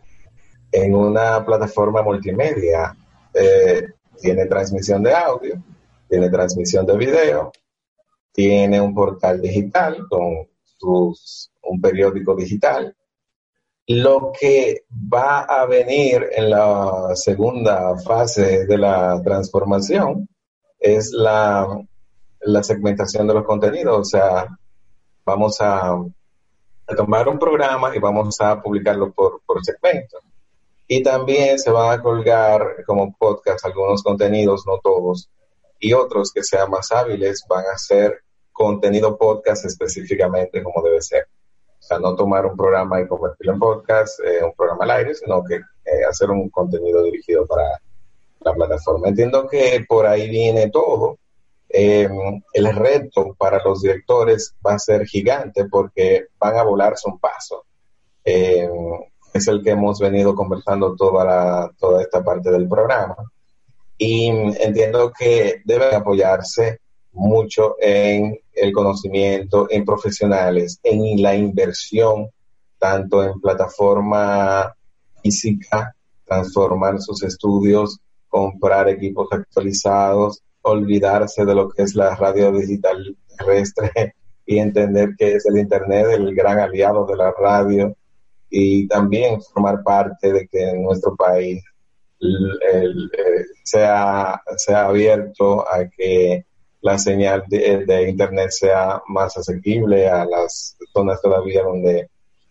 en, 0.73 0.95
una 0.95 1.45
plataforma 1.45 2.03
multimedia. 2.03 2.97
Eh, 3.35 3.89
tiene 4.21 4.47
transmisión 4.47 5.03
de 5.03 5.15
audio, 5.15 5.63
tiene 6.09 6.31
transmisión 6.31 6.87
de 6.87 6.97
video, 6.97 7.53
tiene 8.33 8.81
un 8.81 8.95
portal 8.95 9.41
digital 9.41 10.07
con 10.09 10.49
sus, 10.63 11.51
un 11.63 11.81
periódico 11.81 12.35
digital. 12.35 12.95
Lo 13.87 14.33
que 14.39 14.85
va 14.93 15.41
a 15.41 15.67
venir 15.67 16.29
en 16.33 16.51
la 16.51 17.11
segunda 17.15 17.99
fase 17.99 18.67
de 18.67 18.79
la 18.79 19.21
transformación 19.23 20.29
es 20.81 21.13
la 21.13 21.85
la 22.41 22.63
segmentación 22.63 23.27
de 23.27 23.35
los 23.35 23.45
contenidos, 23.45 23.99
o 23.99 24.05
sea, 24.05 24.49
vamos 25.25 25.61
a, 25.61 25.97
tomar 26.97 27.29
un 27.29 27.39
programa 27.39 27.95
y 27.95 28.01
vamos 28.01 28.41
a 28.41 28.61
publicarlo 28.61 29.13
por, 29.13 29.41
por 29.47 29.65
segmento. 29.65 30.19
Y 30.89 31.05
también 31.05 31.57
se 31.57 31.71
van 31.71 31.93
a 31.93 32.03
colgar 32.03 32.85
como 32.85 33.15
podcast 33.17 33.65
algunos 33.65 34.03
contenidos, 34.03 34.67
no 34.67 34.81
todos, 34.83 35.31
y 35.79 35.93
otros 35.93 36.33
que 36.33 36.43
sean 36.43 36.69
más 36.69 36.91
hábiles 36.91 37.45
van 37.49 37.65
a 37.73 37.79
ser 37.79 38.23
contenido 38.51 39.17
podcast 39.17 39.67
específicamente 39.67 40.65
como 40.65 40.83
debe 40.83 41.01
ser. 41.01 41.29
O 41.79 41.83
sea, 41.83 42.01
no 42.01 42.17
tomar 42.17 42.45
un 42.45 42.57
programa 42.57 43.01
y 43.01 43.07
convertirlo 43.07 43.53
en 43.53 43.59
podcast, 43.61 44.19
eh, 44.21 44.45
un 44.45 44.53
programa 44.55 44.85
al 44.85 44.91
aire, 44.91 45.15
sino 45.15 45.45
que 45.45 45.55
eh, 45.55 46.05
hacer 46.09 46.29
un 46.31 46.51
contenido 46.51 47.05
dirigido 47.05 47.47
para 47.47 47.81
la 48.41 48.53
plataforma. 48.53 49.09
Entiendo 49.09 49.47
que 49.49 49.85
por 49.89 50.07
ahí 50.07 50.29
viene 50.29 50.71
todo 50.71 51.19
eh, 51.73 52.09
el 52.53 52.75
reto 52.75 53.37
para 53.39 53.63
los 53.63 53.83
directores 53.83 54.57
va 54.67 54.75
a 54.75 54.79
ser 54.79 55.07
gigante 55.07 55.67
porque 55.67 56.27
van 56.39 56.57
a 56.57 56.65
volarse 56.65 57.09
un 57.09 57.19
paso. 57.19 57.65
Eh, 58.25 58.69
es 59.33 59.47
el 59.47 59.63
que 59.63 59.71
hemos 59.71 60.01
venido 60.01 60.35
conversando 60.35 60.97
toda, 60.97 61.25
la, 61.25 61.71
toda 61.79 62.03
esta 62.03 62.25
parte 62.25 62.51
del 62.51 62.69
programa. 62.69 63.17
Y 63.97 64.29
entiendo 64.29 65.13
que 65.17 65.63
deben 65.65 65.95
apoyarse 65.95 66.81
mucho 67.13 67.77
en 67.81 68.39
el 68.53 68.73
conocimiento, 68.73 69.69
en 69.71 69.85
profesionales, 69.85 70.81
en 70.83 71.23
la 71.23 71.37
inversión, 71.37 72.31
tanto 72.79 73.23
en 73.23 73.41
plataforma 73.41 74.75
física, 75.23 75.95
transformar 76.25 77.01
sus 77.01 77.23
estudios, 77.23 78.01
comprar 78.31 78.89
equipos 78.89 79.29
actualizados, 79.31 80.43
olvidarse 80.63 81.45
de 81.45 81.55
lo 81.55 81.69
que 81.69 81.83
es 81.83 81.95
la 81.95 82.17
radio 82.17 82.53
digital 82.53 83.17
terrestre 83.37 84.15
y 84.47 84.59
entender 84.59 85.11
que 85.19 85.35
es 85.35 85.47
el 85.47 85.59
Internet 85.59 86.07
el 86.13 86.35
gran 86.35 86.59
aliado 86.59 87.05
de 87.07 87.17
la 87.17 87.33
radio 87.33 87.95
y 88.49 88.89
también 88.89 89.41
formar 89.43 89.83
parte 89.83 90.33
de 90.33 90.49
que 90.49 90.71
en 90.71 90.83
nuestro 90.83 91.15
país 91.15 91.63
eh, 92.21 92.89
sea, 93.63 94.43
sea 94.57 94.87
abierto 94.87 95.67
a 95.69 95.89
que 95.89 96.45
la 96.83 96.99
señal 96.99 97.45
de, 97.49 98.09
Internet 98.09 98.51
sea 98.51 99.03
más 99.09 99.37
asequible 99.37 100.09
a 100.09 100.25
las 100.25 100.77
zonas 100.93 101.21
todavía 101.21 101.63
donde 101.63 102.09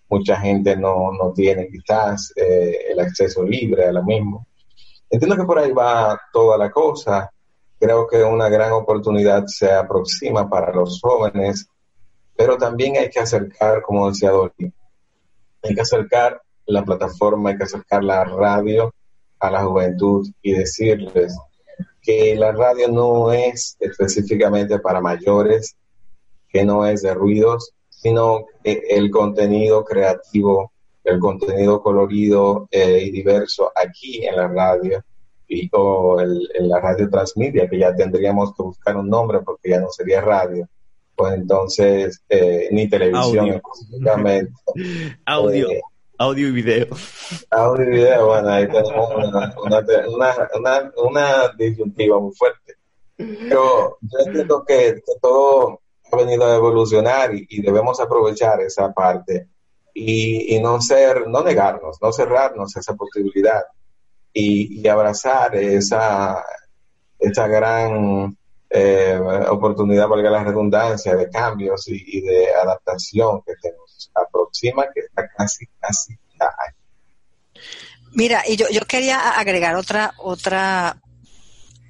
mucha 0.10 0.38
gente 0.38 0.76
no, 0.76 1.12
no 1.12 1.34
tiene 1.34 1.68
quizás 1.68 2.34
eh, 2.36 2.78
el 2.92 3.00
acceso 3.00 3.44
libre 3.44 3.86
a 3.86 3.92
lo 3.92 4.04
mismo. 4.04 4.48
Entiendo 5.10 5.36
que 5.36 5.44
por 5.44 5.60
ahí 5.60 5.72
va 5.72 6.20
toda 6.32 6.58
la 6.58 6.70
cosa. 6.70 7.32
Creo 7.80 8.08
que 8.08 8.24
una 8.24 8.50
gran 8.50 8.74
oportunidad 8.74 9.46
se 9.48 9.72
aproxima 9.72 10.50
para 10.50 10.74
los 10.74 11.00
jóvenes, 11.02 11.68
pero 12.36 12.58
también 12.58 12.98
hay 12.98 13.10
que 13.10 13.20
acercar, 13.20 13.82
como 13.82 14.10
decía 14.10 14.32
hay 15.62 15.76
que 15.76 15.82
acercar 15.82 16.42
la 16.66 16.84
plataforma, 16.84 17.50
hay 17.50 17.58
que 17.58 17.64
acercar 17.64 18.04
la 18.04 18.24
radio 18.24 18.94
a 19.40 19.50
la 19.50 19.64
juventud 19.64 20.28
y 20.42 20.54
decirles 20.54 21.38
que 22.02 22.36
la 22.36 22.52
radio 22.52 22.90
no 22.90 23.32
es 23.32 23.76
específicamente 23.80 24.80
para 24.80 25.02
mayores, 25.02 25.76
que 26.48 26.64
no 26.64 26.86
es 26.86 27.02
de 27.02 27.14
ruidos, 27.14 27.74
sino 27.90 28.46
el 28.64 29.12
contenido 29.12 29.84
creativo, 29.84 30.72
el 31.10 31.20
contenido 31.20 31.82
colorido 31.82 32.68
eh, 32.72 33.02
y 33.04 33.12
diverso 33.12 33.72
aquí 33.76 34.26
en 34.26 34.36
la 34.36 34.48
radio 34.48 35.04
y, 35.48 35.68
o 35.74 36.20
el, 36.20 36.48
la 36.60 36.80
radio 36.80 37.10
transmedia, 37.10 37.68
que 37.68 37.80
ya 37.80 37.96
tendríamos 37.96 38.54
que 38.56 38.64
buscar 38.64 38.96
un 38.98 39.10
nombre 39.10 39.40
porque 39.40 39.70
ya 39.70 39.80
no 39.80 39.90
sería 39.90 40.22
radio, 40.22 40.68
pues 41.16 41.34
entonces 41.34 42.22
eh, 42.30 42.70
ni 42.72 42.88
televisión 42.88 43.50
audio, 43.50 43.62
audio, 45.26 45.72
eh, 45.72 45.82
audio 46.18 46.48
y 46.48 46.52
video. 46.52 46.88
Audio 47.50 47.84
y 47.86 47.90
video, 47.90 48.28
bueno, 48.28 48.50
ahí 48.50 48.68
tenemos 48.68 49.10
una, 49.16 49.56
una, 49.66 49.86
una, 50.56 50.92
una 51.04 51.48
disyuntiva 51.58 52.20
muy 52.20 52.34
fuerte. 52.34 52.76
Pero 53.18 53.98
yo 54.02 54.20
entiendo 54.26 54.64
que, 54.66 55.02
todo 55.22 55.82
ha 56.12 56.16
venido 56.16 56.46
a 56.46 56.56
evolucionar 56.56 57.36
y, 57.36 57.46
y 57.50 57.62
debemos 57.62 58.00
aprovechar 58.00 58.62
esa 58.62 58.94
parte 58.94 59.48
y, 60.00 60.56
y, 60.56 60.60
no 60.60 60.82
ser, 60.82 61.28
no 61.28 61.44
negarnos, 61.44 62.02
no 62.02 62.12
cerrarnos 62.12 62.76
a 62.76 62.80
esa 62.80 62.96
posibilidad 62.96 63.64
y, 64.34 64.88
abrazar 64.88 65.56
esa, 65.56 66.44
esa 67.18 67.48
gran 67.48 68.38
eh, 68.70 69.20
oportunidad, 69.50 70.08
valga 70.08 70.30
la 70.30 70.44
redundancia, 70.44 71.16
de 71.16 71.30
cambios 71.30 71.88
y, 71.88 72.22
de 72.22 72.54
adaptación 72.54 73.42
que 73.46 73.54
se 73.62 73.72
nos 73.72 74.12
aproxima, 74.14 74.86
que 74.94 75.02
está 75.02 75.28
casi, 75.36 75.68
casi 75.80 76.18
Mira, 78.14 78.44
y 78.48 78.56
yo, 78.56 78.68
yo 78.72 78.82
quería 78.88 79.38
agregar 79.38 79.76
otra, 79.76 80.14
otra, 80.18 80.98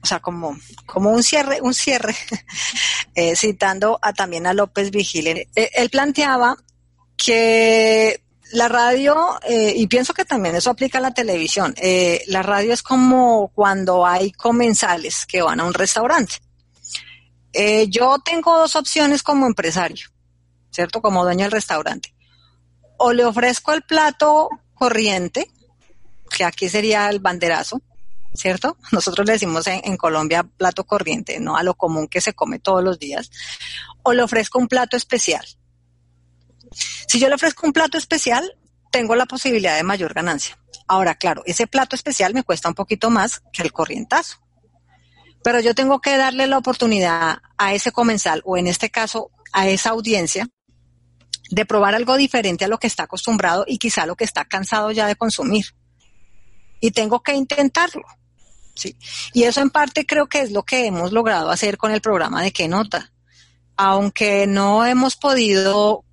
o 0.02 0.06
sea, 0.06 0.20
como, 0.20 0.58
como 0.86 1.12
un 1.12 1.24
cierre, 1.24 1.62
un 1.62 1.74
cierre, 1.74 2.16
eh, 3.16 3.36
citando 3.36 4.00
a, 4.02 4.14
también 4.14 4.48
a 4.48 4.54
López 4.54 4.92
Vigile. 4.92 5.48
Eh, 5.56 5.70
él 5.76 5.90
planteaba 5.90 6.58
que 7.24 8.24
la 8.52 8.68
radio, 8.68 9.40
eh, 9.48 9.74
y 9.76 9.88
pienso 9.88 10.14
que 10.14 10.26
también 10.26 10.56
eso 10.56 10.72
aplica 10.72 10.98
a 10.98 11.02
la 11.02 11.14
televisión, 11.14 11.74
eh, 11.78 12.24
la 12.28 12.42
radio 12.42 12.74
es 12.74 12.82
como 12.82 13.50
cuando 13.54 14.06
hay 14.06 14.32
comensales 14.32 15.26
que 15.26 15.42
van 15.42 15.60
a 15.60 15.66
un 15.66 15.74
restaurante. 15.74 16.36
Eh, 17.54 17.88
yo 17.90 18.18
tengo 18.24 18.58
dos 18.58 18.76
opciones 18.76 19.22
como 19.22 19.46
empresario, 19.46 20.08
¿cierto? 20.72 21.02
Como 21.02 21.24
dueño 21.24 21.44
del 21.44 21.52
restaurante. 21.52 22.14
O 22.98 23.14
le 23.14 23.26
ofrezco 23.26 23.74
el 23.74 23.84
plato 23.84 24.50
corriente, 24.74 25.52
que 26.36 26.44
aquí 26.44 26.70
sería 26.70 27.10
el 27.10 27.20
banderazo, 27.20 27.82
¿cierto? 28.34 28.78
Nosotros 28.92 29.28
le 29.28 29.34
decimos 29.34 29.68
en, 29.68 29.82
en, 29.84 29.98
Colombia 29.98 30.44
plato 30.44 30.86
corriente, 30.86 31.40
no 31.40 31.56
a 31.56 31.64
lo 31.64 31.76
común 31.76 32.08
que 32.08 32.22
se 32.22 32.34
come 32.34 32.60
todos 32.60 32.84
los 32.84 32.98
días. 32.98 33.30
O 34.04 34.14
le 34.14 34.24
ofrezco 34.24 34.58
un 34.58 34.68
plato 34.68 34.98
especial. 34.98 35.46
Si 37.10 37.20
yo 37.20 37.28
le 37.28 37.34
ofrezco 37.34 37.66
un 37.66 37.74
plato 37.74 37.98
especial, 37.98 38.56
tengo 38.92 39.16
la 39.16 39.26
posibilidad 39.26 39.76
de 39.76 39.82
mayor 39.82 40.14
ganancia. 40.14 40.60
Ahora, 40.88 41.16
claro, 41.16 41.42
ese 41.48 41.66
plato 41.66 41.96
especial 41.96 42.36
me 42.36 42.44
cuesta 42.44 42.70
un 42.70 42.76
poquito 42.76 43.10
más 43.10 43.42
que 43.52 43.64
el 43.64 43.74
corrientazo. 43.74 44.38
Pero 45.44 45.60
yo 45.60 45.74
tengo 45.74 46.02
que 46.02 46.18
darle 46.18 46.46
la 46.46 46.60
oportunidad 46.60 47.40
a 47.58 47.74
ese 47.74 47.92
comensal, 47.92 48.44
o 48.46 48.58
en 48.58 48.68
este 48.68 48.92
caso 48.92 49.32
a 49.54 49.68
esa 49.68 49.90
audiencia, 49.90 50.50
de 51.50 51.66
probar 51.66 51.96
algo 51.96 52.16
diferente 52.16 52.66
a 52.66 52.68
lo 52.68 52.78
que 52.78 52.86
está 52.86 53.04
acostumbrado 53.04 53.66
y 53.68 53.80
quizá 53.80 54.06
lo 54.06 54.16
que 54.16 54.24
está 54.24 54.46
cansado 54.46 54.92
ya 54.92 55.08
de 55.08 55.16
consumir. 55.16 55.66
Y 56.80 56.92
tengo 56.92 57.24
que 57.24 57.34
intentarlo. 57.34 58.06
Sí. 58.76 58.96
Y 59.34 59.46
eso 59.46 59.62
en 59.62 59.72
parte 59.72 60.06
creo 60.06 60.28
que 60.28 60.42
es 60.42 60.52
lo 60.52 60.62
que 60.62 60.86
hemos 60.86 61.12
logrado 61.12 61.50
hacer 61.50 61.80
con 61.80 61.92
el 61.92 62.02
programa 62.02 62.44
de 62.44 62.54
Qué 62.54 62.68
Nota. 62.68 63.12
Aunque 63.78 64.46
no 64.46 64.86
hemos 64.86 65.16
podido 65.16 66.06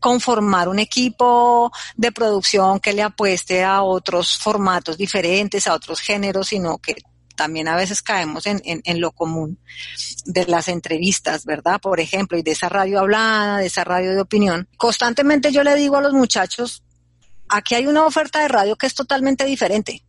conformar 0.00 0.68
un 0.68 0.78
equipo 0.78 1.72
de 1.96 2.12
producción 2.12 2.80
que 2.80 2.92
le 2.92 3.02
apueste 3.02 3.64
a 3.64 3.82
otros 3.82 4.38
formatos 4.38 4.96
diferentes, 4.96 5.66
a 5.66 5.74
otros 5.74 6.00
géneros, 6.00 6.48
sino 6.48 6.78
que 6.78 6.96
también 7.36 7.68
a 7.68 7.76
veces 7.76 8.02
caemos 8.02 8.46
en, 8.46 8.60
en, 8.64 9.00
lo 9.00 9.12
común 9.12 9.60
de 10.24 10.44
las 10.46 10.66
entrevistas, 10.66 11.44
¿verdad? 11.44 11.80
Por 11.80 12.00
ejemplo, 12.00 12.36
y 12.36 12.42
de 12.42 12.50
esa 12.50 12.68
radio 12.68 12.98
hablada, 12.98 13.58
de 13.58 13.66
esa 13.66 13.84
radio 13.84 14.12
de 14.12 14.20
opinión. 14.20 14.68
Constantemente 14.76 15.52
yo 15.52 15.62
le 15.62 15.76
digo 15.76 15.96
a 15.96 16.02
los 16.02 16.12
muchachos, 16.12 16.82
aquí 17.48 17.76
hay 17.76 17.86
una 17.86 18.04
oferta 18.04 18.40
de 18.40 18.48
radio 18.48 18.74
que 18.74 18.86
es 18.86 18.94
totalmente 18.94 19.44
diferente. 19.44 20.04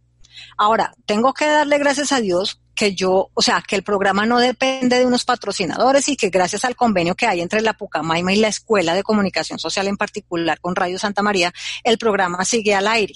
Ahora, 0.57 0.93
tengo 1.05 1.33
que 1.33 1.45
darle 1.45 1.77
gracias 1.77 2.11
a 2.11 2.19
Dios 2.19 2.59
que 2.79 2.95
yo, 2.95 3.29
o 3.33 3.41
sea, 3.41 3.61
que 3.67 3.75
el 3.75 3.83
programa 3.83 4.25
no 4.25 4.39
depende 4.39 4.97
de 4.97 5.05
unos 5.05 5.25
patrocinadores 5.25 6.07
y 6.07 6.15
que 6.15 6.29
gracias 6.29 6.63
al 6.63 6.77
convenio 6.77 7.13
que 7.13 7.27
hay 7.27 7.41
entre 7.41 7.59
la 7.59 7.73
Pucamaima 7.73 8.31
y 8.31 8.37
la 8.37 8.47
Escuela 8.47 8.93
de 8.93 9.03
Comunicación 9.03 9.59
Social 9.59 9.89
en 9.89 9.97
particular 9.97 10.61
con 10.61 10.77
Radio 10.77 10.97
Santa 10.97 11.21
María, 11.21 11.53
el 11.83 11.97
programa 11.97 12.45
sigue 12.45 12.73
al 12.73 12.87
aire. 12.87 13.15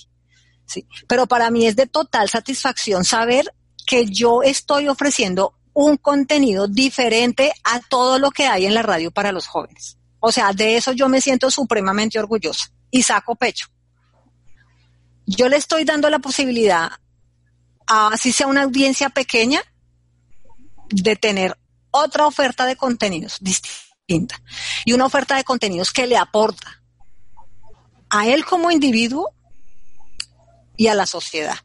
¿sí? 0.66 0.86
Pero 1.08 1.28
para 1.28 1.50
mí 1.50 1.66
es 1.66 1.78
de 1.78 1.88
total 1.88 2.28
satisfacción 2.28 3.06
saber 3.06 3.56
que 3.88 4.06
yo 4.06 4.44
estoy 4.44 4.90
ofreciendo 4.90 5.54
un 5.72 5.96
contenido 5.96 6.68
diferente 6.68 7.54
a 7.64 7.80
todo 7.80 8.20
lo 8.20 8.32
que 8.32 8.48
hay 8.48 8.66
en 8.66 8.74
la 8.74 8.82
radio 8.82 9.12
para 9.12 9.32
los 9.32 9.48
jóvenes. 9.48 9.98
O 10.20 10.34
sea, 10.34 10.52
de 10.52 10.76
eso 10.76 10.92
yo 10.92 11.08
me 11.08 11.22
siento 11.22 11.50
supremamente 11.50 12.20
orgullosa 12.20 12.70
y 12.92 13.02
saco 13.02 13.36
pecho. 13.36 13.68
Yo 15.26 15.48
le 15.48 15.56
estoy 15.56 15.86
dando 15.86 16.10
la 16.10 16.20
posibilidad 16.20 16.92
así 17.88 18.32
sea 18.32 18.48
una 18.48 18.64
audiencia 18.64 19.10
pequeña, 19.10 19.62
de 20.90 21.16
tener 21.16 21.58
otra 21.92 22.26
oferta 22.26 22.66
de 22.66 22.76
contenidos 22.76 23.38
distinta 23.40 24.42
y 24.86 24.94
una 24.94 25.06
oferta 25.06 25.36
de 25.36 25.44
contenidos 25.44 25.92
que 25.92 26.08
le 26.08 26.18
aporta 26.18 26.84
a 28.10 28.28
él 28.28 28.46
como 28.46 28.70
individuo 28.70 29.34
y 30.76 30.88
a 30.88 30.96
la 30.96 31.06
sociedad, 31.06 31.58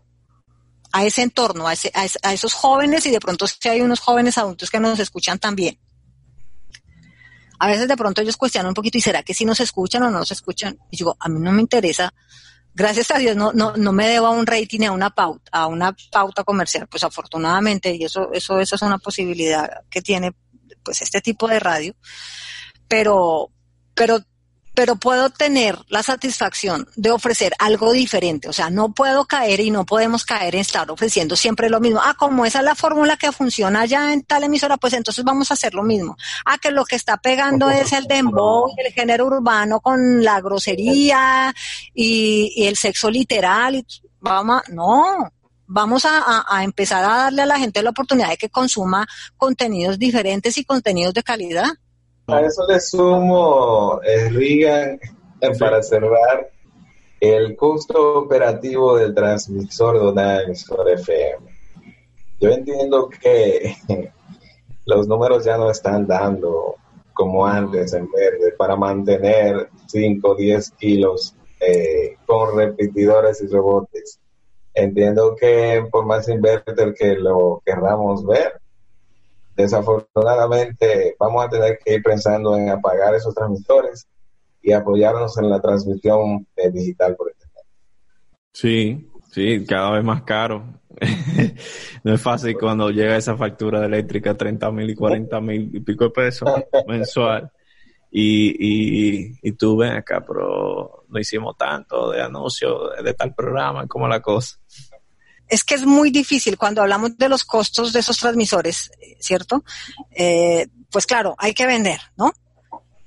a 0.92 1.04
ese 1.04 1.22
entorno, 1.22 1.66
a, 1.66 1.72
esos 1.72 2.52
jóvenes 2.54 3.04
y 3.06 3.10
de 3.10 3.20
pronto 3.20 3.46
si 3.46 3.68
hay 3.68 3.80
unos 3.80 4.00
jóvenes 4.00 4.38
adultos 4.38 4.70
que 4.70 4.80
nos 4.80 4.98
escuchan 4.98 5.38
también. 5.38 5.78
A 7.58 7.66
veces 7.66 7.88
de 7.88 7.96
pronto 7.96 8.20
ellos 8.20 8.36
cuestionan 8.36 8.68
un 8.68 8.74
poquito 8.74 8.98
y 8.98 9.00
será 9.00 9.22
que 9.22 9.34
si 9.34 9.44
nos 9.44 9.60
escuchan 9.60 10.02
o 10.04 10.10
no 10.10 10.18
nos 10.18 10.30
escuchan. 10.30 10.78
Y 10.90 10.98
digo, 10.98 11.16
a 11.18 11.28
mí 11.28 11.40
no 11.40 11.50
me 11.50 11.60
interesa 11.60 12.14
gracias 12.78 13.10
a 13.10 13.18
Dios 13.18 13.36
no, 13.36 13.52
no, 13.52 13.76
no 13.76 13.92
me 13.92 14.06
debo 14.06 14.28
a 14.28 14.30
un 14.30 14.46
rating, 14.46 14.86
a 14.86 14.92
una 14.92 15.10
pauta, 15.10 15.50
a 15.50 15.66
una 15.66 15.94
pauta 16.12 16.44
comercial, 16.44 16.86
pues 16.86 17.02
afortunadamente, 17.02 17.92
y 17.92 18.04
eso, 18.04 18.32
eso, 18.32 18.60
eso 18.60 18.76
es 18.76 18.82
una 18.82 18.98
posibilidad 18.98 19.68
que 19.90 20.00
tiene 20.00 20.32
pues 20.84 21.02
este 21.02 21.20
tipo 21.20 21.48
de 21.48 21.58
radio, 21.58 21.96
pero, 22.86 23.50
pero 23.94 24.20
pero 24.78 24.94
puedo 24.94 25.28
tener 25.28 25.76
la 25.88 26.04
satisfacción 26.04 26.86
de 26.94 27.10
ofrecer 27.10 27.52
algo 27.58 27.90
diferente. 27.90 28.48
O 28.48 28.52
sea, 28.52 28.70
no 28.70 28.92
puedo 28.92 29.24
caer 29.24 29.58
y 29.58 29.72
no 29.72 29.84
podemos 29.84 30.24
caer 30.24 30.54
en 30.54 30.60
estar 30.60 30.88
ofreciendo 30.88 31.34
siempre 31.34 31.68
lo 31.68 31.80
mismo. 31.80 31.98
Ah, 32.00 32.14
como 32.16 32.46
esa 32.46 32.60
es 32.60 32.64
la 32.64 32.76
fórmula 32.76 33.16
que 33.16 33.32
funciona 33.32 33.86
ya 33.86 34.12
en 34.12 34.22
tal 34.22 34.44
emisora, 34.44 34.76
pues 34.76 34.92
entonces 34.92 35.24
vamos 35.24 35.50
a 35.50 35.54
hacer 35.54 35.74
lo 35.74 35.82
mismo. 35.82 36.16
Ah, 36.44 36.58
que 36.58 36.70
lo 36.70 36.84
que 36.84 36.94
está 36.94 37.16
pegando 37.16 37.68
es 37.70 37.92
el 37.92 38.04
dembow, 38.04 38.72
el 38.76 38.92
género 38.92 39.26
urbano 39.26 39.80
con 39.80 40.22
la 40.22 40.40
grosería 40.40 41.52
y, 41.92 42.64
el 42.64 42.76
sexo 42.76 43.10
literal. 43.10 43.74
Y, 43.74 43.84
vamos, 44.20 44.62
no, 44.68 45.28
vamos 45.66 46.04
a, 46.04 46.44
a, 46.48 46.62
empezar 46.62 47.02
a 47.02 47.16
darle 47.16 47.42
a 47.42 47.46
la 47.46 47.58
gente 47.58 47.82
la 47.82 47.90
oportunidad 47.90 48.28
de 48.28 48.36
que 48.36 48.48
consuma 48.48 49.08
contenidos 49.36 49.98
diferentes 49.98 50.56
y 50.56 50.64
contenidos 50.64 51.14
de 51.14 51.24
calidad. 51.24 51.66
A 52.30 52.42
eso 52.42 52.66
le 52.68 52.78
sumo, 52.78 54.02
eh, 54.02 54.28
Rigan, 54.28 55.00
para 55.58 55.82
cerrar, 55.82 56.50
el 57.20 57.56
costo 57.56 58.18
operativo 58.18 58.98
del 58.98 59.14
transmisor 59.14 59.98
de 59.98 60.08
una 60.08 60.42
emisora 60.42 60.92
FM. 60.92 61.46
Yo 62.38 62.50
entiendo 62.50 63.08
que 63.08 63.74
los 64.84 65.08
números 65.08 65.42
ya 65.46 65.56
no 65.56 65.70
están 65.70 66.06
dando 66.06 66.74
como 67.14 67.46
antes 67.46 67.94
en 67.94 68.10
verde 68.12 68.52
para 68.58 68.76
mantener 68.76 69.70
5 69.86 70.28
o 70.28 70.34
10 70.34 70.70
kilos 70.72 71.34
eh, 71.60 72.16
con 72.26 72.54
repetidores 72.54 73.40
y 73.40 73.46
rebotes. 73.46 74.20
Entiendo 74.74 75.34
que 75.34 75.82
por 75.90 76.04
más 76.04 76.28
inverter 76.28 76.92
que 76.92 77.14
lo 77.14 77.62
querramos 77.64 78.26
ver, 78.26 78.60
desafortunadamente 79.58 81.16
vamos 81.18 81.44
a 81.44 81.48
tener 81.48 81.80
que 81.84 81.94
ir 81.94 82.02
pensando 82.02 82.56
en 82.56 82.70
apagar 82.70 83.12
esos 83.16 83.34
transmisores 83.34 84.06
y 84.62 84.72
apoyarnos 84.72 85.36
en 85.38 85.50
la 85.50 85.60
transmisión 85.60 86.46
eh, 86.54 86.70
digital 86.70 87.16
por 87.16 87.32
internet. 87.32 87.64
Sí, 88.52 89.10
sí, 89.32 89.64
cada 89.66 89.90
vez 89.90 90.04
más 90.04 90.22
caro. 90.22 90.64
no 92.04 92.14
es 92.14 92.22
fácil 92.22 92.56
cuando 92.56 92.90
llega 92.90 93.16
esa 93.16 93.36
factura 93.36 93.80
de 93.80 93.86
eléctrica, 93.86 94.36
30 94.36 94.70
mil 94.70 94.90
y 94.90 94.94
40 94.94 95.40
mil 95.40 95.70
y 95.74 95.80
pico 95.80 96.04
de 96.04 96.10
pesos 96.10 96.48
mensual. 96.86 97.50
Y, 98.10 98.54
y, 98.58 99.38
y 99.42 99.52
tú 99.52 99.76
ven 99.76 99.92
acá, 99.92 100.24
pero 100.26 101.04
no 101.08 101.18
hicimos 101.18 101.56
tanto 101.56 102.12
de 102.12 102.22
anuncio 102.22 102.90
de, 102.90 103.02
de 103.02 103.14
tal 103.14 103.34
programa, 103.34 103.86
como 103.88 104.06
la 104.06 104.20
cosa 104.20 104.56
es 105.48 105.64
que 105.64 105.74
es 105.74 105.86
muy 105.86 106.10
difícil 106.10 106.56
cuando 106.56 106.82
hablamos 106.82 107.16
de 107.16 107.28
los 107.28 107.44
costos 107.44 107.92
de 107.92 108.00
esos 108.00 108.18
transmisores, 108.18 108.90
¿cierto? 109.20 109.64
Eh, 110.10 110.66
pues 110.90 111.06
claro, 111.06 111.34
hay 111.38 111.54
que 111.54 111.66
vender, 111.66 112.00
¿no? 112.16 112.32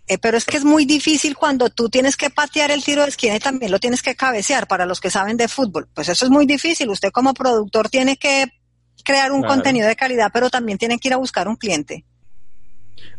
Eh, 0.07 0.17
pero 0.17 0.37
es 0.37 0.45
que 0.45 0.57
es 0.57 0.65
muy 0.65 0.85
difícil 0.85 1.37
cuando 1.37 1.69
tú 1.69 1.89
tienes 1.89 2.17
que 2.17 2.29
patear 2.29 2.71
el 2.71 2.83
tiro 2.83 3.03
de 3.03 3.09
esquina 3.09 3.35
y 3.35 3.39
también 3.39 3.71
lo 3.71 3.79
tienes 3.79 4.01
que 4.01 4.15
cabecear 4.15 4.67
para 4.67 4.85
los 4.85 4.99
que 4.99 5.09
saben 5.09 5.37
de 5.37 5.47
fútbol. 5.47 5.87
Pues 5.93 6.09
eso 6.09 6.25
es 6.25 6.31
muy 6.31 6.45
difícil. 6.45 6.89
Usted 6.89 7.11
como 7.11 7.33
productor 7.33 7.89
tiene 7.89 8.17
que 8.17 8.47
crear 9.05 9.31
un 9.31 9.43
contenido 9.43 9.87
de 9.87 9.95
calidad, 9.95 10.29
pero 10.33 10.49
también 10.49 10.77
tiene 10.77 10.99
que 10.99 11.07
ir 11.07 11.13
a 11.13 11.17
buscar 11.17 11.47
un 11.47 11.55
cliente. 11.55 12.05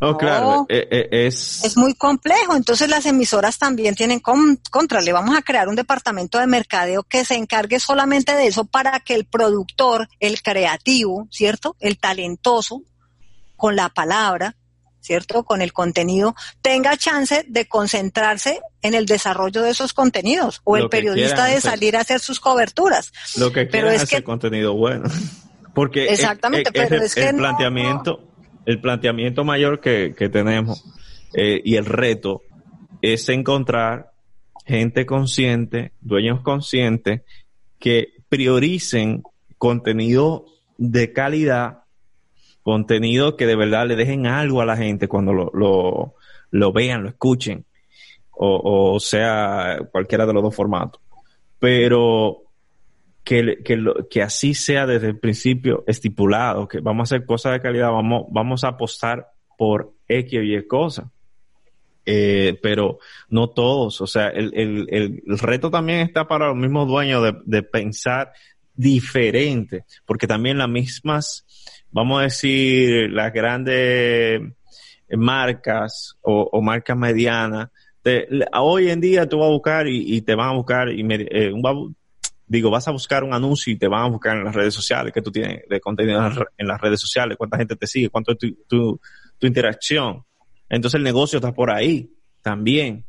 Oh, 0.00 0.16
claro, 0.16 0.66
eh, 0.68 0.88
eh, 0.90 1.26
es... 1.26 1.64
Es 1.64 1.76
muy 1.76 1.94
complejo, 1.94 2.56
entonces 2.56 2.88
las 2.88 3.06
emisoras 3.06 3.58
también 3.58 3.94
tienen 3.94 4.20
contra, 4.20 5.00
le 5.00 5.12
vamos 5.12 5.36
a 5.36 5.42
crear 5.42 5.68
un 5.68 5.76
departamento 5.76 6.38
de 6.38 6.46
mercadeo 6.46 7.04
que 7.04 7.24
se 7.24 7.36
encargue 7.36 7.78
solamente 7.78 8.34
de 8.34 8.48
eso 8.48 8.64
para 8.64 8.98
que 9.00 9.14
el 9.14 9.26
productor, 9.26 10.08
el 10.18 10.42
creativo, 10.42 11.28
¿cierto? 11.30 11.76
El 11.78 11.98
talentoso, 11.98 12.82
con 13.56 13.76
la 13.76 13.90
palabra, 13.90 14.56
¿cierto? 15.00 15.44
Con 15.44 15.62
el 15.62 15.72
contenido, 15.72 16.34
tenga 16.62 16.96
chance 16.96 17.44
de 17.46 17.68
concentrarse 17.68 18.60
en 18.80 18.94
el 18.94 19.06
desarrollo 19.06 19.62
de 19.62 19.70
esos 19.70 19.92
contenidos 19.92 20.60
o 20.64 20.76
el 20.76 20.88
periodista 20.88 21.44
de 21.46 21.60
salir 21.60 21.96
a 21.96 22.00
hacer 22.00 22.20
sus 22.20 22.40
coberturas. 22.40 23.12
Lo 23.36 23.52
que 23.52 23.66
pero 23.66 23.90
es, 23.90 24.08
que, 24.08 24.24
contenido 24.24 24.74
bueno. 24.74 25.08
Porque 25.74 26.12
Exactamente, 26.12 26.70
pero 26.72 27.02
es, 27.02 27.14
que 27.14 27.28
el 27.28 27.36
planteamiento 27.36 28.31
el 28.66 28.80
planteamiento 28.80 29.44
mayor 29.44 29.80
que, 29.80 30.14
tenemos 30.32 30.84
eh, 31.34 31.60
y 31.64 31.76
el 31.76 31.86
reto 31.86 32.42
es 33.00 33.28
encontrar 33.28 34.12
gente 34.64 35.06
consciente, 35.06 35.92
dueños 36.00 36.40
conscientes, 36.40 37.22
que 37.78 38.14
prioricen 38.28 39.22
contenido 39.58 40.46
de 40.78 41.12
calidad, 41.12 41.82
contenido 42.62 43.36
que 43.36 43.46
de 43.46 43.56
verdad 43.56 43.86
le 43.86 43.96
dejen 43.96 44.26
algo 44.26 44.60
a 44.60 44.66
la 44.66 44.76
gente 44.76 45.08
cuando 45.08 45.32
lo, 45.32 46.14
lo, 46.50 46.72
vean, 46.72 47.02
lo 47.02 47.08
escuchen, 47.08 47.64
o, 48.30 48.94
o, 48.94 49.00
sea 49.00 49.78
cualquiera 49.90 50.26
de 50.26 50.32
los 50.32 50.42
dos 50.42 50.54
formatos. 50.54 51.00
Pero 51.58 52.44
que, 53.24 53.62
que, 53.64 53.78
que 54.10 54.22
así 54.22 54.54
sea 54.54 54.86
desde 54.86 55.08
el 55.08 55.18
principio 55.18 55.84
estipulado, 55.86 56.66
que 56.66 56.80
vamos 56.80 57.12
a 57.12 57.14
hacer 57.14 57.26
cosas 57.26 57.52
de 57.52 57.60
calidad, 57.60 57.90
vamos, 57.90 58.26
vamos 58.30 58.64
a 58.64 58.68
apostar 58.68 59.28
por 59.56 59.92
X 60.08 60.38
o 60.38 60.42
Y 60.42 60.66
cosas. 60.66 61.06
Eh, 62.04 62.58
pero 62.60 62.98
no 63.28 63.50
todos, 63.50 64.00
o 64.00 64.08
sea, 64.08 64.26
el, 64.26 64.52
el, 64.54 64.88
el, 65.24 65.38
reto 65.38 65.70
también 65.70 66.00
está 66.00 66.26
para 66.26 66.48
los 66.48 66.56
mismos 66.56 66.88
dueños 66.88 67.22
de, 67.22 67.36
de 67.44 67.62
pensar 67.62 68.32
diferente, 68.74 69.84
porque 70.04 70.26
también 70.26 70.58
las 70.58 70.68
mismas, 70.68 71.46
vamos 71.92 72.18
a 72.18 72.24
decir, 72.24 73.08
las 73.12 73.32
grandes 73.32 74.42
marcas 75.10 76.18
o, 76.22 76.48
o 76.50 76.60
marcas 76.60 76.96
medianas, 76.96 77.68
hoy 78.52 78.90
en 78.90 79.00
día 79.00 79.28
tú 79.28 79.38
vas 79.38 79.48
a 79.48 79.52
buscar 79.52 79.86
y, 79.86 80.16
y 80.16 80.22
te 80.22 80.34
van 80.34 80.48
a 80.48 80.56
buscar 80.56 80.90
y 80.90 81.04
me, 81.04 81.26
eh, 81.30 81.52
digo, 82.52 82.70
vas 82.70 82.86
a 82.86 82.90
buscar 82.90 83.24
un 83.24 83.32
anuncio 83.32 83.72
y 83.72 83.76
te 83.76 83.88
van 83.88 84.04
a 84.04 84.08
buscar 84.08 84.36
en 84.36 84.44
las 84.44 84.54
redes 84.54 84.74
sociales, 84.74 85.12
que 85.12 85.22
tú 85.22 85.32
tienes 85.32 85.66
de 85.68 85.80
contenido 85.80 86.20
en 86.58 86.68
las 86.68 86.80
redes 86.80 87.00
sociales, 87.00 87.38
cuánta 87.38 87.56
gente 87.56 87.76
te 87.76 87.86
sigue, 87.86 88.10
cuánto 88.10 88.32
es 88.32 88.38
tu, 88.38 89.00
tu, 89.38 89.46
interacción. 89.46 90.22
Entonces 90.68 90.98
el 90.98 91.02
negocio 91.02 91.38
está 91.38 91.52
por 91.52 91.70
ahí 91.70 92.14
también. 92.42 93.04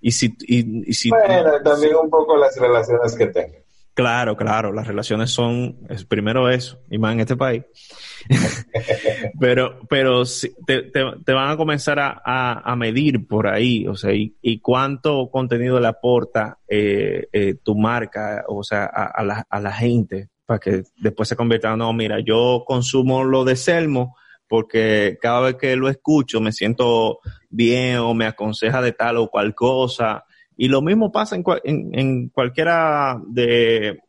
Y 0.00 0.12
si, 0.12 0.34
y, 0.40 0.92
si 0.94 1.10
bueno, 1.10 1.60
también 1.62 1.96
un 1.96 2.08
poco 2.08 2.36
las 2.36 2.56
relaciones 2.56 3.16
que 3.16 3.26
tengas. 3.26 3.62
Claro, 3.92 4.36
claro, 4.36 4.72
las 4.72 4.86
relaciones 4.86 5.30
son, 5.30 5.80
es 5.88 6.04
primero 6.04 6.48
eso, 6.48 6.80
y 6.88 6.98
más 6.98 7.14
en 7.14 7.20
este 7.20 7.36
país. 7.36 7.64
pero 9.40 9.80
pero 9.88 10.24
te, 10.66 10.82
te, 10.82 11.32
van 11.32 11.50
a 11.50 11.56
comenzar 11.56 11.98
a, 11.98 12.20
a, 12.24 12.76
medir 12.76 13.26
por 13.26 13.46
ahí, 13.46 13.86
o 13.86 13.94
sea, 13.94 14.12
y, 14.12 14.58
cuánto 14.60 15.30
contenido 15.30 15.80
le 15.80 15.88
aporta 15.88 16.58
eh, 16.68 17.28
eh, 17.32 17.54
tu 17.62 17.76
marca, 17.76 18.44
o 18.48 18.62
sea, 18.62 18.84
a, 18.84 19.22
la, 19.24 19.46
a 19.48 19.60
la 19.60 19.72
gente. 19.72 20.28
para 20.46 20.58
que 20.60 20.82
después 20.96 21.28
se 21.28 21.36
convierta, 21.36 21.76
no, 21.76 21.92
mira, 21.92 22.20
yo 22.20 22.64
consumo 22.66 23.24
lo 23.24 23.44
de 23.44 23.56
Selmo 23.56 24.16
porque 24.48 25.18
cada 25.20 25.40
vez 25.40 25.56
que 25.56 25.76
lo 25.76 25.88
escucho 25.88 26.40
me 26.40 26.52
siento 26.52 27.20
bien 27.50 27.98
o 27.98 28.14
me 28.14 28.26
aconseja 28.26 28.80
de 28.80 28.92
tal 28.92 29.18
o 29.18 29.28
cual 29.28 29.54
cosa. 29.54 30.24
Y 30.56 30.68
lo 30.68 30.82
mismo 30.82 31.12
pasa 31.12 31.36
en, 31.36 31.44
en, 31.92 32.28
cualquiera 32.30 33.20
de, 33.28 34.00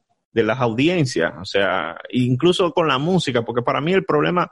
las 0.44 0.60
audiencias, 0.60 1.34
o 1.40 1.46
sea, 1.46 1.98
incluso 2.12 2.72
con 2.72 2.88
la 2.88 2.98
música, 2.98 3.44
porque 3.44 3.62
para 3.62 3.82
mí 3.82 3.94
el 3.94 4.06
problema 4.06 4.52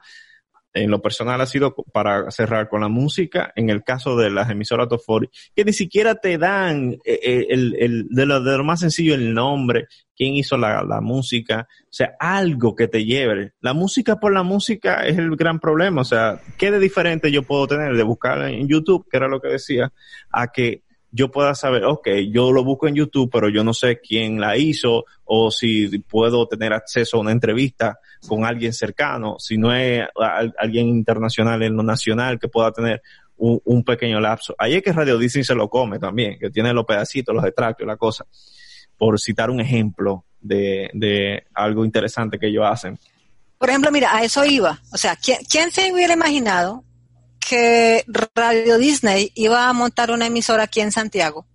en 0.84 0.91
lo 0.91 1.01
personal 1.01 1.41
ha 1.41 1.45
sido 1.45 1.73
para 1.91 2.30
cerrar 2.31 2.69
con 2.69 2.81
la 2.81 2.88
música, 2.88 3.51
en 3.55 3.69
el 3.69 3.84
caso 3.84 4.15
de 4.15 4.30
las 4.30 4.49
emisoras 4.49 4.88
Top 4.88 5.01
que 5.55 5.65
ni 5.65 5.73
siquiera 5.73 6.15
te 6.15 6.38
dan 6.38 6.93
eh, 7.05 7.19
eh, 7.23 7.45
el, 7.49 7.76
el, 7.80 8.07
de, 8.09 8.26
lo, 8.26 8.41
de, 8.41 8.57
lo, 8.57 8.64
más 8.64 8.80
sencillo 8.80 9.15
el 9.15 9.34
nombre, 9.34 9.88
quién 10.15 10.35
hizo 10.35 10.57
la, 10.57 10.84
la, 10.84 11.01
música, 11.01 11.68
o 11.84 11.93
sea, 11.93 12.15
algo 12.19 12.76
que 12.76 12.88
te 12.88 13.05
lleve. 13.05 13.53
La 13.61 13.73
música 13.73 14.19
por 14.19 14.34
la 14.34 14.43
música 14.43 15.05
es 15.05 15.18
el 15.18 15.35
gran 15.35 15.59
problema, 15.59 16.01
o 16.01 16.05
sea, 16.05 16.39
¿qué 16.57 16.72
de 16.72 16.80
diferente 16.80 17.31
yo 17.31 17.43
puedo 17.43 17.68
tener 17.68 17.95
de 17.95 18.03
buscar 18.03 18.41
en 18.49 18.68
YouTube, 18.68 19.07
que 19.09 19.18
era 19.18 19.27
lo 19.27 19.41
que 19.41 19.49
decía, 19.49 19.91
a 20.31 20.47
que 20.47 20.84
yo 21.18 21.31
pueda 21.31 21.56
saber, 21.56 21.84
ok, 21.84 22.07
yo 22.31 22.52
lo 22.52 22.64
busco 22.64 22.88
en 22.88 22.94
YouTube, 22.94 23.30
pero 23.31 23.49
yo 23.49 23.64
no 23.64 23.73
sé 23.73 23.99
quién 23.99 24.39
la 24.39 24.56
hizo 24.56 25.06
o 25.26 25.49
si 25.49 25.88
puedo 25.99 26.48
tener 26.48 26.73
acceso 26.73 27.18
a 27.18 27.22
una 27.22 27.31
entrevista 27.31 27.99
con 28.27 28.45
alguien 28.45 28.72
cercano, 28.72 29.38
si 29.39 29.57
no 29.57 29.73
es 29.73 30.07
alguien 30.60 30.88
internacional 30.88 31.64
en 31.64 31.76
lo 31.76 31.81
nacional 31.81 32.39
que 32.39 32.48
pueda 32.48 32.72
tener 32.72 33.02
un, 33.35 33.84
pequeño 33.84 34.19
lapso. 34.19 34.56
Ahí 34.60 34.76
es 34.76 34.84
que 34.84 34.94
Radio 34.94 35.18
Disney 35.18 35.44
se 35.44 35.56
lo 35.56 35.69
come 35.69 35.98
también, 35.98 36.38
que 36.38 36.52
tiene 36.52 36.72
los 36.72 36.85
pedacitos, 36.85 37.34
los 37.34 37.45
extractos 37.45 37.84
y 37.84 37.88
la 37.88 37.98
cosa, 37.98 38.26
por 38.95 39.19
citar 39.19 39.49
un 39.49 39.60
ejemplo 39.60 40.23
de, 40.39 40.91
de 40.94 41.48
algo 41.56 41.84
interesante 41.84 42.38
que 42.38 42.48
ellos 42.48 42.65
hacen. 42.68 42.99
Por 43.57 43.69
ejemplo, 43.69 43.91
mira, 43.91 44.15
a 44.15 44.23
eso 44.23 44.45
iba. 44.45 44.80
O 44.94 44.98
sea, 44.98 45.15
¿quién, 45.15 45.39
quién 45.49 45.72
se 45.72 45.91
hubiera 45.91 46.14
imaginado 46.14 46.84
que 47.48 48.03
Radio 48.34 48.78
Disney 48.78 49.32
iba 49.36 49.69
a 49.69 49.74
montar 49.74 50.11
una 50.11 50.26
emisora 50.26 50.64
aquí 50.64 50.82
en 50.82 50.91
Santiago 50.91 51.48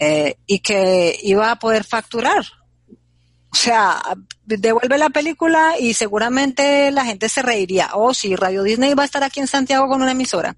eh, 0.00 0.38
y 0.44 0.58
que 0.58 1.16
iba 1.22 1.52
a 1.52 1.58
poder 1.60 1.84
facturar. 1.84 2.42
O 3.52 3.54
sea, 3.54 4.02
devuelve 4.44 4.98
la 4.98 5.10
película 5.10 5.74
y 5.78 5.94
seguramente 5.94 6.90
la 6.90 7.04
gente 7.04 7.28
se 7.28 7.42
reiría. 7.42 7.90
Oh, 7.94 8.12
sí, 8.12 8.34
Radio 8.34 8.64
Disney 8.64 8.94
va 8.94 9.02
a 9.02 9.06
estar 9.06 9.22
aquí 9.22 9.38
en 9.38 9.46
Santiago 9.46 9.86
con 9.86 10.02
una 10.02 10.12
emisora. 10.12 10.56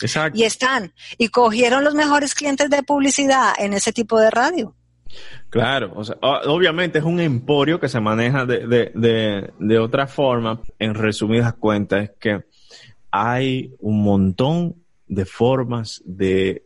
Exacto. 0.00 0.38
Y 0.38 0.44
están. 0.44 0.92
Y 1.18 1.28
cogieron 1.28 1.82
los 1.82 1.94
mejores 1.94 2.32
clientes 2.32 2.70
de 2.70 2.84
publicidad 2.84 3.54
en 3.58 3.72
ese 3.72 3.92
tipo 3.92 4.20
de 4.20 4.30
radio. 4.30 4.76
Claro, 5.50 5.92
o 5.96 6.04
sea, 6.04 6.16
obviamente 6.20 6.98
es 6.98 7.04
un 7.04 7.18
emporio 7.18 7.80
que 7.80 7.88
se 7.88 8.00
maneja 8.00 8.44
de, 8.44 8.66
de, 8.66 8.92
de, 8.94 9.52
de 9.58 9.78
otra 9.78 10.06
forma. 10.06 10.60
En 10.78 10.94
resumidas 10.94 11.54
cuentas, 11.54 12.04
es 12.04 12.10
que 12.20 12.44
hay 13.18 13.74
un 13.80 14.02
montón 14.02 14.76
de 15.06 15.24
formas 15.24 16.02
de 16.04 16.64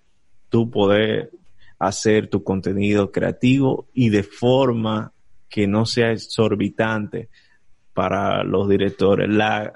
tú 0.49 0.69
poder 0.69 1.31
hacer 1.79 2.29
tu 2.29 2.43
contenido 2.43 3.13
creativo 3.13 3.87
y 3.95 4.09
de 4.09 4.25
forma 4.25 5.13
que 5.49 5.69
no 5.69 5.87
sea 5.87 6.11
exorbitante 6.11 7.29
para 7.95 8.43
los 8.43 8.69
directores, 8.69 9.29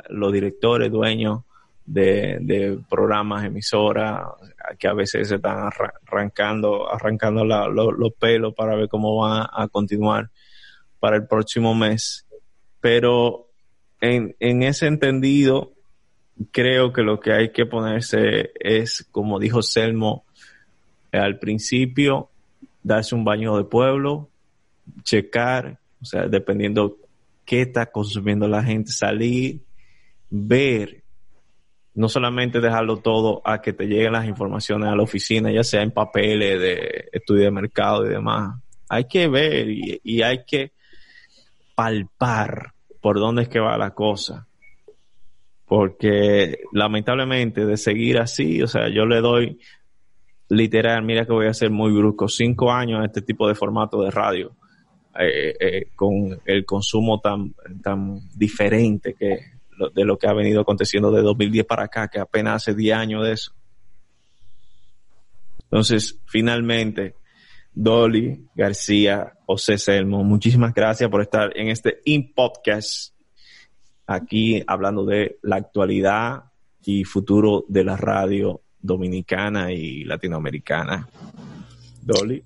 los 0.08 0.32
directores 0.32 0.90
dueños 0.90 1.42
de, 1.86 2.78
programas, 2.90 3.44
emisoras, 3.44 4.26
que 4.76 4.88
a 4.88 4.94
veces 4.94 5.28
se 5.28 5.36
están 5.36 5.70
arrancando, 6.06 6.92
arrancando 6.92 7.44
los 7.44 8.12
pelos 8.18 8.52
para 8.52 8.74
ver 8.74 8.88
cómo 8.88 9.16
van 9.16 9.46
a 9.52 9.68
continuar 9.68 10.28
para 10.98 11.16
el 11.16 11.28
próximo 11.28 11.72
mes. 11.74 12.26
Pero 12.80 13.48
en, 14.00 14.34
en 14.40 14.64
ese 14.64 14.86
entendido, 14.86 15.73
creo 16.50 16.92
que 16.92 17.02
lo 17.02 17.20
que 17.20 17.32
hay 17.32 17.52
que 17.52 17.66
ponerse 17.66 18.52
es, 18.58 19.06
como 19.10 19.38
dijo 19.38 19.62
Selmo 19.62 20.24
al 21.12 21.38
principio, 21.38 22.30
darse 22.82 23.14
un 23.14 23.24
baño 23.24 23.56
de 23.56 23.64
pueblo, 23.64 24.28
checar, 25.02 25.78
o 26.02 26.04
sea, 26.04 26.26
dependiendo 26.26 26.96
qué 27.44 27.62
está 27.62 27.86
consumiendo 27.86 28.48
la 28.48 28.64
gente, 28.64 28.90
salir, 28.90 29.60
ver, 30.28 31.02
no 31.94 32.08
solamente 32.08 32.60
dejarlo 32.60 32.96
todo 32.96 33.40
a 33.44 33.62
que 33.62 33.72
te 33.72 33.86
lleguen 33.86 34.12
las 34.12 34.26
informaciones 34.26 34.88
a 34.88 34.96
la 34.96 35.02
oficina, 35.04 35.52
ya 35.52 35.62
sea 35.62 35.82
en 35.82 35.92
papeles 35.92 36.60
de 36.60 37.08
estudio 37.12 37.44
de 37.44 37.50
mercado 37.52 38.04
y 38.04 38.08
demás. 38.08 38.60
Hay 38.88 39.04
que 39.04 39.28
ver 39.28 39.70
y, 39.70 40.00
y 40.02 40.22
hay 40.22 40.44
que 40.44 40.72
palpar 41.76 42.72
por 43.00 43.20
dónde 43.20 43.42
es 43.42 43.48
que 43.48 43.60
va 43.60 43.78
la 43.78 43.94
cosa 43.94 44.48
porque 45.74 46.60
lamentablemente 46.70 47.66
de 47.66 47.76
seguir 47.76 48.18
así, 48.18 48.62
o 48.62 48.68
sea, 48.68 48.88
yo 48.88 49.06
le 49.06 49.20
doy 49.20 49.58
literal, 50.48 51.02
mira 51.02 51.26
que 51.26 51.32
voy 51.32 51.48
a 51.48 51.52
ser 51.52 51.70
muy 51.70 51.90
brusco, 51.90 52.28
cinco 52.28 52.70
años 52.70 53.00
a 53.02 53.06
este 53.06 53.22
tipo 53.22 53.48
de 53.48 53.56
formato 53.56 54.00
de 54.00 54.12
radio, 54.12 54.54
eh, 55.18 55.52
eh, 55.58 55.86
con 55.96 56.40
el 56.44 56.64
consumo 56.64 57.18
tan, 57.18 57.56
tan 57.82 58.20
diferente 58.36 59.16
que 59.18 59.36
de 59.92 60.04
lo 60.04 60.16
que 60.16 60.28
ha 60.28 60.32
venido 60.32 60.60
aconteciendo 60.60 61.10
de 61.10 61.22
2010 61.22 61.66
para 61.66 61.86
acá, 61.86 62.06
que 62.06 62.20
apenas 62.20 62.62
hace 62.62 62.76
10 62.76 62.96
años 62.96 63.24
de 63.24 63.32
eso. 63.32 63.52
Entonces, 65.64 66.20
finalmente, 66.26 67.16
Dolly 67.72 68.46
García, 68.54 69.32
José 69.44 69.76
Selmo, 69.78 70.22
muchísimas 70.22 70.72
gracias 70.72 71.10
por 71.10 71.20
estar 71.20 71.50
en 71.58 71.66
este 71.66 71.98
In 72.04 72.32
Podcast 72.32 73.13
aquí 74.06 74.62
hablando 74.66 75.04
de 75.04 75.38
la 75.42 75.56
actualidad 75.56 76.44
y 76.84 77.04
futuro 77.04 77.64
de 77.68 77.84
la 77.84 77.96
radio 77.96 78.60
dominicana 78.80 79.72
y 79.72 80.04
latinoamericana. 80.04 81.08
Dolly. 82.02 82.44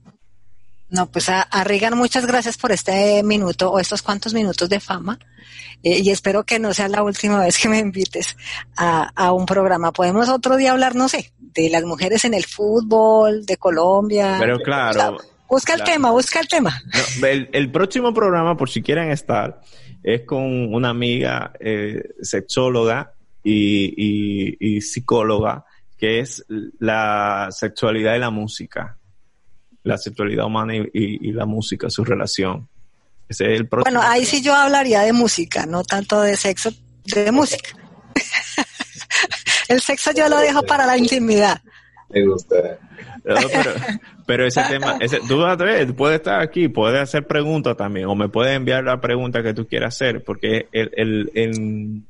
No, 0.90 1.06
pues 1.10 1.28
a, 1.28 1.42
a 1.42 1.90
muchas 1.94 2.26
gracias 2.26 2.56
por 2.56 2.72
este 2.72 3.22
minuto 3.22 3.70
o 3.70 3.78
estos 3.78 4.00
cuantos 4.00 4.32
minutos 4.32 4.68
de 4.68 4.80
fama 4.80 5.18
eh, 5.82 6.00
y 6.02 6.10
espero 6.10 6.44
que 6.44 6.58
no 6.58 6.74
sea 6.74 6.88
la 6.88 7.02
última 7.02 7.40
vez 7.40 7.58
que 7.58 7.68
me 7.68 7.78
invites 7.78 8.36
a, 8.76 9.32
un 9.32 9.46
programa. 9.46 9.92
Podemos 9.92 10.28
otro 10.28 10.56
día 10.56 10.72
hablar, 10.72 10.96
no 10.96 11.08
sé, 11.08 11.32
de 11.38 11.70
las 11.70 11.84
mujeres 11.84 12.24
en 12.24 12.34
el 12.34 12.44
fútbol, 12.44 13.46
de 13.46 13.56
Colombia. 13.56 14.36
Pero 14.40 14.58
claro. 14.58 15.18
busca 15.48 15.74
el 15.74 15.84
tema, 15.84 16.10
busca 16.10 16.40
el 16.40 16.48
tema. 16.48 16.82
el, 17.22 17.70
próximo 17.70 18.12
programa, 18.12 18.56
por 18.56 18.70
si 18.70 18.82
quieren 18.82 19.10
estar, 19.10 19.60
es 20.14 20.22
con 20.22 20.72
una 20.72 20.88
amiga 20.88 21.52
eh, 21.60 22.02
sexóloga 22.22 23.12
y, 23.44 24.80
psicóloga, 24.80 25.66
que 25.98 26.20
es 26.20 26.46
la 26.78 27.48
sexualidad 27.50 28.16
y 28.16 28.18
la 28.18 28.30
música. 28.30 28.96
La 29.82 29.98
sexualidad 29.98 30.46
humana 30.46 30.72
y, 30.76 31.32
la 31.32 31.44
música, 31.44 31.90
su 31.90 32.04
relación. 32.04 32.66
Ese 33.28 33.52
es 33.52 33.60
el 33.60 33.64
bueno, 33.64 34.00
ahí 34.02 34.24
sí 34.24 34.40
yo 34.40 34.54
hablaría 34.54 35.02
de 35.02 35.12
música, 35.12 35.66
no 35.66 35.84
tanto 35.84 36.22
de 36.22 36.38
sexo, 36.38 36.70
de 37.04 37.30
música. 37.30 37.76
el 39.68 39.82
sexo 39.82 40.12
yo 40.12 40.30
lo 40.30 40.38
dejo 40.38 40.62
para 40.62 40.86
la 40.86 40.96
intimidad. 40.96 41.60
Me 42.10 42.26
gusta 42.26 42.78
pero, 44.26 44.46
ese 44.46 44.62
tema, 44.68 44.96
ese, 45.00 45.20
tú 45.20 45.94
puedes 45.96 46.16
estar 46.16 46.40
aquí, 46.40 46.68
puedes 46.68 47.00
hacer 47.00 47.26
preguntas 47.26 47.76
también, 47.76 48.06
o 48.06 48.14
me 48.14 48.28
puedes 48.28 48.56
enviar 48.56 48.84
la 48.84 49.00
pregunta 49.00 49.42
que 49.42 49.54
tú 49.54 49.66
quieras 49.66 49.94
hacer, 49.94 50.24
porque 50.24 50.68
el, 50.72 51.30
el, 51.34 52.02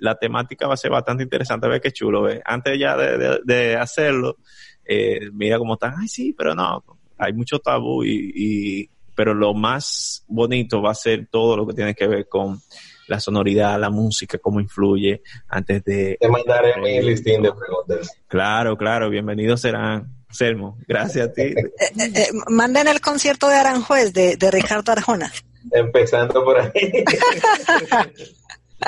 la 0.00 0.16
temática 0.16 0.66
va 0.66 0.74
a 0.74 0.78
ser 0.78 0.90
bastante 0.90 1.22
interesante. 1.22 1.68
Ve 1.68 1.80
qué 1.80 1.92
chulo, 1.92 2.22
ve. 2.22 2.42
Antes 2.44 2.78
ya 2.78 2.96
de, 2.96 3.76
hacerlo, 3.76 4.36
eh, 4.84 5.30
mira 5.32 5.58
cómo 5.58 5.74
están, 5.74 5.94
ay, 5.98 6.08
sí, 6.08 6.34
pero 6.36 6.54
no, 6.54 6.82
hay 7.18 7.32
mucho 7.32 7.58
tabú 7.58 8.04
y, 8.04 8.32
y, 8.34 8.90
pero 9.14 9.34
lo 9.34 9.54
más 9.54 10.24
bonito 10.28 10.82
va 10.82 10.90
a 10.90 10.94
ser 10.94 11.28
todo 11.30 11.56
lo 11.56 11.66
que 11.66 11.74
tiene 11.74 11.94
que 11.94 12.06
ver 12.06 12.28
con 12.28 12.60
la 13.08 13.20
sonoridad, 13.20 13.78
la 13.78 13.90
música, 13.90 14.38
cómo 14.38 14.60
influye 14.60 15.22
antes 15.48 15.84
de... 15.84 16.16
Te 16.20 16.28
mandaré 16.28 16.80
mi 16.80 17.00
listín 17.00 17.42
de 17.42 17.52
preguntas. 17.52 18.10
Claro, 18.28 18.76
claro, 18.76 19.10
bienvenidos 19.10 19.60
serán. 19.60 20.16
Selmo, 20.30 20.76
gracias 20.86 21.28
a 21.28 21.32
ti. 21.32 21.42
Eh, 21.56 21.92
eh, 21.98 22.12
eh, 22.14 22.28
manden 22.48 22.88
el 22.88 23.00
concierto 23.00 23.48
de 23.48 23.54
Aranjuez 23.54 24.12
de, 24.12 24.36
de 24.36 24.50
Ricardo 24.50 24.92
Arjona. 24.92 25.30
Empezando 25.70 26.44
por 26.44 26.58
ahí. 26.58 26.70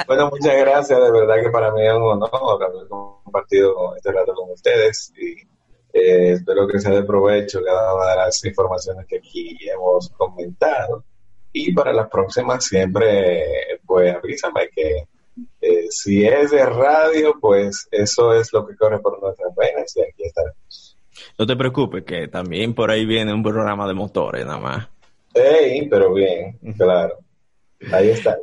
bueno, 0.06 0.30
muchas 0.30 0.56
gracias, 0.58 1.00
de 1.00 1.10
verdad 1.10 1.36
que 1.42 1.50
para 1.50 1.72
mí 1.72 1.86
es 1.86 1.94
un 1.94 2.02
honor 2.02 2.62
haber 2.62 2.88
compartido 2.88 3.96
este 3.96 4.12
rato 4.12 4.34
con 4.34 4.50
ustedes 4.50 5.12
y 5.16 5.46
espero 5.92 6.68
que 6.68 6.78
sea 6.78 6.92
de 6.92 7.02
provecho 7.02 7.62
cada 7.64 7.94
una 7.94 8.10
de 8.10 8.16
las 8.16 8.44
informaciones 8.44 9.06
que 9.06 9.16
aquí 9.18 9.56
hemos 9.72 10.10
comentado. 10.10 11.04
Y 11.60 11.72
para 11.72 11.92
las 11.92 12.08
próximas 12.08 12.64
siempre, 12.64 13.44
pues 13.84 14.14
avísame 14.14 14.68
que 14.68 15.08
si 15.90 16.24
es 16.24 16.52
de 16.52 16.64
radio, 16.64 17.34
pues 17.40 17.88
eso 17.90 18.32
es 18.32 18.52
lo 18.52 18.64
que 18.64 18.76
corre 18.76 19.00
por 19.00 19.20
nuestras 19.20 19.52
venas 19.56 19.96
y 19.96 20.02
aquí 20.02 20.24
estaremos. 20.24 20.96
No 21.36 21.46
te 21.46 21.56
preocupes, 21.56 22.04
que 22.04 22.28
también 22.28 22.74
por 22.74 22.92
ahí 22.92 23.04
viene 23.04 23.32
un 23.32 23.42
programa 23.42 23.88
de 23.88 23.94
motores 23.94 24.46
nada 24.46 24.58
más. 24.58 24.88
Sí, 25.34 25.88
pero 25.90 26.14
bien, 26.14 26.58
claro. 26.76 27.18
Ahí 27.92 28.10
está. 28.10 28.38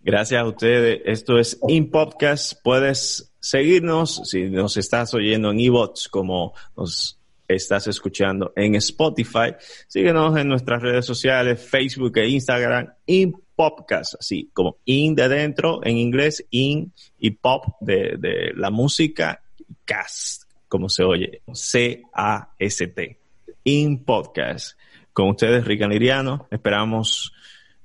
Gracias 0.00 0.40
a 0.40 0.46
ustedes. 0.46 1.02
Esto 1.04 1.38
es 1.38 1.58
In 1.68 1.90
Podcast. 1.90 2.54
Puedes 2.64 3.32
seguirnos 3.38 4.28
si 4.28 4.50
nos 4.50 4.76
estás 4.76 5.14
oyendo 5.14 5.52
en 5.52 5.60
eBots 5.60 6.08
como 6.08 6.52
nos 6.76 7.20
estás 7.48 7.86
escuchando 7.86 8.52
en 8.56 8.74
Spotify. 8.76 9.54
Síguenos 9.86 10.36
en 10.36 10.48
nuestras 10.48 10.82
redes 10.82 11.06
sociales, 11.06 11.60
Facebook 11.60 12.16
e 12.18 12.28
Instagram, 12.28 12.92
In 13.06 13.34
Podcast, 13.54 14.14
así 14.18 14.50
como 14.52 14.78
In 14.84 15.14
de 15.14 15.28
dentro 15.28 15.80
en 15.84 15.96
inglés, 15.96 16.46
In 16.50 16.92
y 17.18 17.30
Pop 17.30 17.76
de, 17.80 18.16
de 18.18 18.52
la 18.54 18.70
música, 18.70 19.42
Cast, 19.84 20.44
como 20.68 20.88
se 20.88 21.04
oye, 21.04 21.42
C-A-S-T. 21.52 23.18
In 23.64 24.04
Podcast. 24.04 24.78
Con 25.12 25.30
ustedes, 25.30 25.64
Rican 25.64 25.90
Liriano. 25.90 26.48
Esperamos 26.50 27.32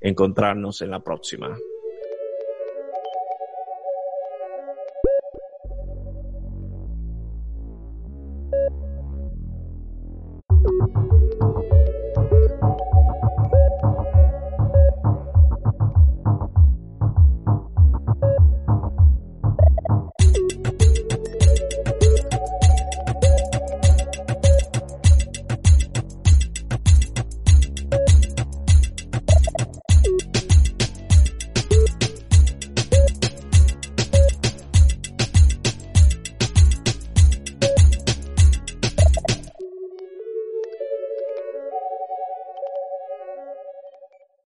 encontrarnos 0.01 0.81
en 0.81 0.91
la 0.91 0.99
próxima. 0.99 1.55